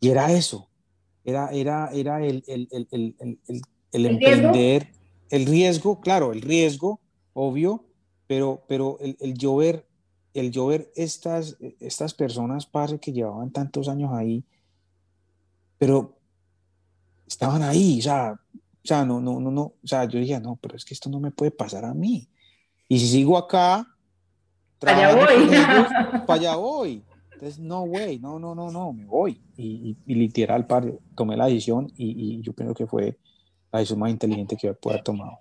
Y 0.00 0.08
era 0.08 0.32
eso, 0.32 0.68
era, 1.24 1.50
era, 1.50 1.90
era 1.92 2.24
el, 2.24 2.42
el, 2.46 2.68
el, 2.90 3.40
el 3.92 4.06
emprender, 4.06 4.88
el 5.30 5.46
riesgo, 5.46 6.00
claro, 6.00 6.32
el 6.32 6.42
riesgo, 6.42 7.00
obvio, 7.32 7.84
pero, 8.26 8.62
pero 8.68 8.98
el, 9.00 9.16
el 9.20 9.34
llover, 9.34 9.86
el 10.34 10.50
llover 10.50 10.90
estas, 10.96 11.56
estas 11.80 12.14
personas, 12.14 12.66
pase 12.66 12.98
que 12.98 13.12
llevaban 13.12 13.50
tantos 13.50 13.88
años 13.88 14.12
ahí, 14.12 14.44
pero 15.78 16.16
estaban 17.26 17.62
ahí, 17.62 17.98
o 17.98 18.02
sea, 18.02 18.32
o 18.32 18.86
sea, 18.86 19.04
no, 19.04 19.20
no, 19.20 19.40
no, 19.40 19.50
no, 19.50 19.62
o 19.62 19.86
sea, 19.86 20.04
yo 20.04 20.18
dije, 20.18 20.38
no, 20.40 20.58
pero 20.60 20.76
es 20.76 20.84
que 20.84 20.94
esto 20.94 21.10
no 21.10 21.18
me 21.18 21.30
puede 21.30 21.50
pasar 21.50 21.84
a 21.84 21.92
mí. 21.92 22.28
Y 22.88 23.00
si 23.00 23.08
sigo 23.08 23.36
acá, 23.36 23.86
para 24.78 25.10
allá 25.10 25.14
voy. 25.16 25.48
para 26.26 26.40
allá 26.40 26.56
voy. 26.56 27.02
Entonces, 27.32 27.58
no, 27.58 27.82
güey, 27.82 28.18
no, 28.18 28.38
no, 28.38 28.54
no, 28.54 28.70
no, 28.70 28.92
me 28.92 29.04
voy. 29.04 29.42
Y, 29.56 29.96
y, 30.06 30.14
literal, 30.14 30.66
tomé 31.14 31.36
la 31.36 31.46
decisión 31.46 31.92
y, 31.96 32.36
y 32.36 32.42
yo 32.42 32.54
creo 32.54 32.74
que 32.74 32.86
fue 32.86 33.18
la 33.72 33.80
decisión 33.80 33.98
más 33.98 34.10
inteligente 34.10 34.56
que 34.56 34.72
pueda 34.74 34.94
haber 34.94 35.04
tomado. 35.04 35.40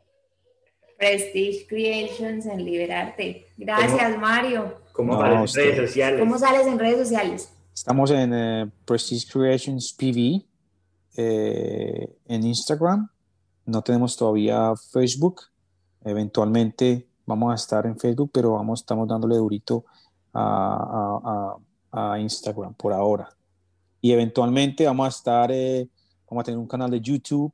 Prestige 0.97 1.67
Creations 1.67 2.45
en 2.45 2.65
Liberarte. 2.65 3.47
Gracias, 3.57 4.17
Mario. 4.17 4.81
¿Cómo 4.93 5.19
sales 5.19 5.55
en 5.55 5.63
redes 5.63 5.77
sociales? 5.77 6.19
¿Cómo 6.19 6.37
sales 6.37 6.67
en 6.67 6.79
redes 6.79 6.97
sociales? 6.97 7.54
Estamos 7.75 8.09
en 8.09 8.33
eh, 8.33 8.71
Prestige 8.85 9.27
Creations 9.31 9.93
PV 9.93 10.43
eh, 11.17 12.17
en 12.25 12.43
Instagram. 12.43 13.07
No 13.65 13.81
tenemos 13.83 14.17
todavía 14.17 14.73
Facebook. 14.91 15.41
Eventualmente 16.03 17.07
vamos 17.25 17.51
a 17.51 17.55
estar 17.55 17.85
en 17.85 17.99
Facebook, 17.99 18.31
pero 18.33 18.53
vamos, 18.53 18.79
estamos 18.79 19.07
dándole 19.07 19.35
durito 19.35 19.85
a, 20.33 21.57
a, 21.91 22.13
a 22.13 22.19
Instagram 22.19 22.73
por 22.73 22.93
ahora. 22.93 23.29
Y 24.01 24.11
eventualmente 24.11 24.85
vamos 24.85 25.05
a 25.05 25.09
estar, 25.09 25.51
eh, 25.51 25.87
vamos 26.29 26.41
a 26.41 26.45
tener 26.45 26.59
un 26.59 26.67
canal 26.67 26.89
de 26.89 27.01
YouTube 27.01 27.53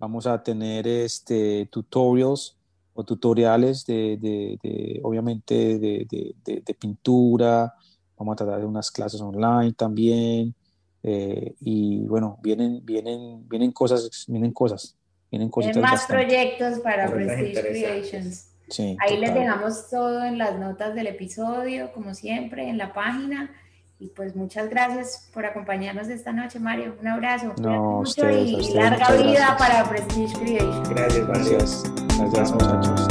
Vamos 0.00 0.26
a 0.26 0.42
tener 0.42 0.88
este, 0.88 1.68
tutorials 1.70 2.56
o 2.94 3.04
tutoriales 3.04 3.84
de, 3.84 4.16
de, 4.16 4.98
obviamente, 5.02 5.78
de, 5.78 6.06
de, 6.42 6.74
pintura. 6.74 7.74
Vamos 8.20 8.34
a 8.34 8.36
tratar 8.36 8.60
de 8.60 8.66
unas 8.66 8.90
clases 8.90 9.18
online 9.22 9.72
también. 9.72 10.54
Eh, 11.02 11.54
y 11.60 12.06
bueno, 12.06 12.38
vienen, 12.42 12.84
vienen, 12.84 13.48
vienen 13.48 13.72
cosas, 13.72 14.26
vienen 14.28 14.52
cosas. 14.52 14.94
Vienen 15.30 15.48
cosas. 15.48 15.74
más 15.78 16.04
proyectos 16.04 16.80
para 16.80 17.10
Prestige 17.10 17.62
Creations. 17.62 18.50
Ahí 18.98 19.16
les 19.16 19.32
dejamos 19.32 19.88
todo 19.88 20.22
en 20.22 20.36
las 20.36 20.58
notas 20.58 20.94
del 20.94 21.06
episodio, 21.06 21.92
como 21.92 22.12
siempre, 22.12 22.68
en 22.68 22.76
la 22.76 22.92
página. 22.92 23.50
Y 23.98 24.08
pues 24.08 24.36
muchas 24.36 24.68
gracias 24.68 25.30
por 25.32 25.46
acompañarnos 25.46 26.08
esta 26.08 26.32
noche, 26.32 26.58
Mario. 26.58 26.96
Un 27.00 27.08
abrazo. 27.08 27.54
No, 27.58 28.00
mucho 28.00 28.30
y 28.30 28.74
larga 28.74 29.12
vida 29.12 29.56
para 29.58 29.88
Prestige 29.88 30.38
Creation. 30.38 30.82
Gracias, 30.90 31.26
gracias. 31.26 31.82
Gracias, 32.18 32.52
muchachos. 32.52 33.08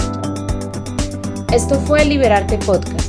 Esto 1.51 1.79
fue 1.79 2.05
Liberarte 2.05 2.59
Podcast. 2.59 3.08